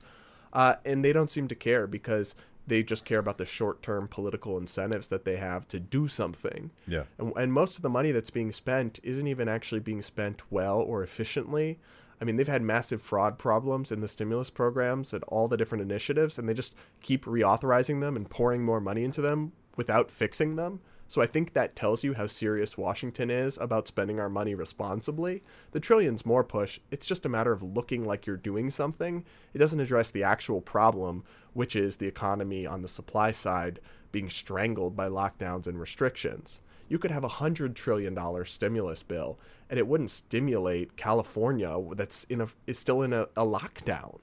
Uh, 0.53 0.75
and 0.85 1.03
they 1.03 1.13
don't 1.13 1.29
seem 1.29 1.47
to 1.47 1.55
care 1.55 1.87
because 1.87 2.35
they 2.67 2.83
just 2.83 3.03
care 3.03 3.19
about 3.19 3.37
the 3.37 3.45
short 3.45 3.81
term 3.81 4.07
political 4.07 4.57
incentives 4.57 5.07
that 5.09 5.25
they 5.25 5.37
have 5.37 5.67
to 5.67 5.79
do 5.79 6.07
something. 6.07 6.71
Yeah. 6.87 7.03
And, 7.17 7.33
and 7.35 7.53
most 7.53 7.75
of 7.75 7.81
the 7.81 7.89
money 7.89 8.11
that's 8.11 8.29
being 8.29 8.51
spent 8.51 8.99
isn't 9.03 9.27
even 9.27 9.49
actually 9.49 9.81
being 9.81 10.01
spent 10.01 10.41
well 10.51 10.79
or 10.79 11.03
efficiently. 11.03 11.79
I 12.21 12.25
mean, 12.25 12.35
they've 12.35 12.47
had 12.47 12.61
massive 12.61 13.01
fraud 13.01 13.37
problems 13.37 13.91
in 13.91 14.01
the 14.01 14.07
stimulus 14.07 14.49
programs 14.49 15.13
and 15.13 15.23
all 15.25 15.47
the 15.47 15.57
different 15.57 15.81
initiatives, 15.81 16.37
and 16.37 16.49
they 16.49 16.53
just 16.53 16.75
keep 17.01 17.25
reauthorizing 17.25 18.01
them 18.01 18.15
and 18.15 18.29
pouring 18.29 18.63
more 18.63 18.81
money 18.81 19.03
into 19.03 19.21
them 19.21 19.53
without 19.77 20.11
fixing 20.11 20.55
them. 20.55 20.81
So 21.09 21.23
I 21.23 21.25
think 21.25 21.53
that 21.53 21.75
tells 21.75 22.03
you 22.03 22.13
how 22.13 22.27
serious 22.27 22.77
Washington 22.77 23.31
is 23.31 23.57
about 23.57 23.87
spending 23.87 24.19
our 24.19 24.29
money 24.29 24.53
responsibly. 24.53 25.41
The 25.71 25.79
trillions 25.79 26.23
more 26.23 26.43
push, 26.43 26.79
it's 26.91 27.07
just 27.07 27.25
a 27.25 27.29
matter 27.29 27.51
of 27.51 27.63
looking 27.63 28.05
like 28.05 28.27
you're 28.27 28.37
doing 28.37 28.69
something. 28.69 29.25
It 29.55 29.57
doesn't 29.57 29.79
address 29.79 30.11
the 30.11 30.23
actual 30.23 30.61
problem, 30.61 31.23
which 31.53 31.75
is 31.75 31.95
the 31.95 32.05
economy 32.05 32.67
on 32.67 32.83
the 32.83 32.87
supply 32.87 33.31
side 33.31 33.79
being 34.11 34.29
strangled 34.29 34.95
by 34.95 35.09
lockdowns 35.09 35.65
and 35.65 35.79
restrictions. 35.79 36.61
You 36.87 36.99
could 36.99 37.09
have 37.09 37.23
a 37.23 37.27
hundred 37.27 37.75
trillion 37.75 38.13
dollar 38.13 38.45
stimulus 38.45 39.01
bill, 39.01 39.39
and 39.67 39.79
it 39.79 39.87
wouldn't 39.87 40.11
stimulate 40.11 40.95
California, 40.95 41.75
that's 41.95 42.25
in 42.25 42.39
a 42.39 42.47
is 42.67 42.77
still 42.77 43.01
in 43.01 43.13
a, 43.13 43.23
a 43.35 43.47
lockdown. 43.47 44.19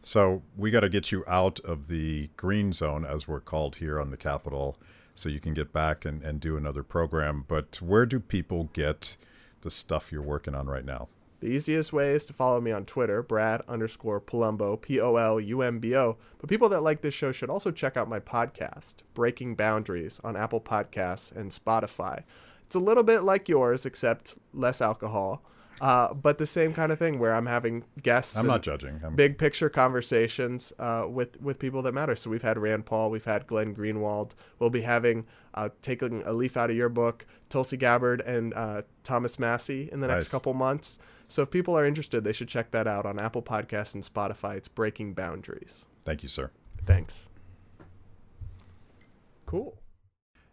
So 0.00 0.42
we 0.56 0.70
got 0.70 0.80
to 0.80 0.88
get 0.88 1.12
you 1.12 1.24
out 1.26 1.60
of 1.60 1.88
the 1.88 2.30
green 2.38 2.72
zone, 2.72 3.04
as 3.04 3.28
we're 3.28 3.40
called 3.40 3.76
here 3.76 4.00
on 4.00 4.10
the 4.10 4.16
Capitol, 4.16 4.78
so 5.18 5.28
you 5.28 5.40
can 5.40 5.52
get 5.52 5.72
back 5.72 6.04
and, 6.04 6.22
and 6.22 6.40
do 6.40 6.56
another 6.56 6.82
program. 6.82 7.44
But 7.48 7.82
where 7.82 8.06
do 8.06 8.20
people 8.20 8.70
get 8.72 9.16
the 9.62 9.70
stuff 9.70 10.12
you're 10.12 10.22
working 10.22 10.54
on 10.54 10.66
right 10.66 10.84
now? 10.84 11.08
The 11.40 11.48
easiest 11.48 11.92
way 11.92 12.14
is 12.14 12.24
to 12.26 12.32
follow 12.32 12.60
me 12.60 12.72
on 12.72 12.84
Twitter, 12.84 13.22
Brad 13.22 13.62
underscore 13.68 14.20
Polumbo, 14.20 14.80
P 14.80 15.00
O 15.00 15.16
L 15.16 15.38
U 15.38 15.62
M 15.62 15.78
B 15.78 15.94
O. 15.94 16.16
But 16.38 16.48
people 16.48 16.68
that 16.70 16.82
like 16.82 17.00
this 17.00 17.14
show 17.14 17.30
should 17.32 17.50
also 17.50 17.70
check 17.70 17.96
out 17.96 18.08
my 18.08 18.18
podcast, 18.18 18.96
Breaking 19.14 19.54
Boundaries, 19.54 20.20
on 20.24 20.36
Apple 20.36 20.60
Podcasts 20.60 21.30
and 21.34 21.50
Spotify. 21.52 22.22
It's 22.66 22.74
a 22.74 22.80
little 22.80 23.04
bit 23.04 23.20
like 23.20 23.48
yours, 23.48 23.86
except 23.86 24.36
less 24.52 24.80
alcohol. 24.80 25.42
Uh, 25.80 26.12
but 26.14 26.38
the 26.38 26.46
same 26.46 26.74
kind 26.74 26.90
of 26.90 26.98
thing 26.98 27.18
where 27.18 27.34
I'm 27.34 27.46
having 27.46 27.84
guests. 28.02 28.36
I'm 28.36 28.46
not 28.46 28.62
judging. 28.62 29.00
I'm... 29.04 29.14
Big 29.14 29.38
picture 29.38 29.68
conversations 29.68 30.72
uh, 30.78 31.06
with 31.08 31.40
with 31.40 31.58
people 31.58 31.82
that 31.82 31.92
matter. 31.94 32.16
So 32.16 32.30
we've 32.30 32.42
had 32.42 32.58
Rand 32.58 32.86
Paul, 32.86 33.10
we've 33.10 33.24
had 33.24 33.46
Glenn 33.46 33.74
Greenwald. 33.74 34.32
We'll 34.58 34.70
be 34.70 34.82
having 34.82 35.26
uh, 35.54 35.70
taking 35.82 36.22
a 36.24 36.32
leaf 36.32 36.56
out 36.56 36.70
of 36.70 36.76
your 36.76 36.88
book, 36.88 37.26
Tulsi 37.48 37.76
Gabbard 37.76 38.20
and 38.22 38.54
uh, 38.54 38.82
Thomas 39.04 39.38
Massie 39.38 39.88
in 39.92 40.00
the 40.00 40.08
next 40.08 40.26
nice. 40.26 40.30
couple 40.30 40.54
months. 40.54 40.98
So 41.28 41.42
if 41.42 41.50
people 41.50 41.76
are 41.76 41.84
interested, 41.84 42.24
they 42.24 42.32
should 42.32 42.48
check 42.48 42.70
that 42.70 42.86
out 42.86 43.04
on 43.04 43.20
Apple 43.20 43.42
Podcasts 43.42 43.94
and 43.94 44.02
Spotify. 44.02 44.56
It's 44.56 44.68
Breaking 44.68 45.12
Boundaries. 45.12 45.86
Thank 46.04 46.22
you, 46.22 46.28
sir. 46.28 46.50
Thanks. 46.86 47.28
Cool. 49.44 49.78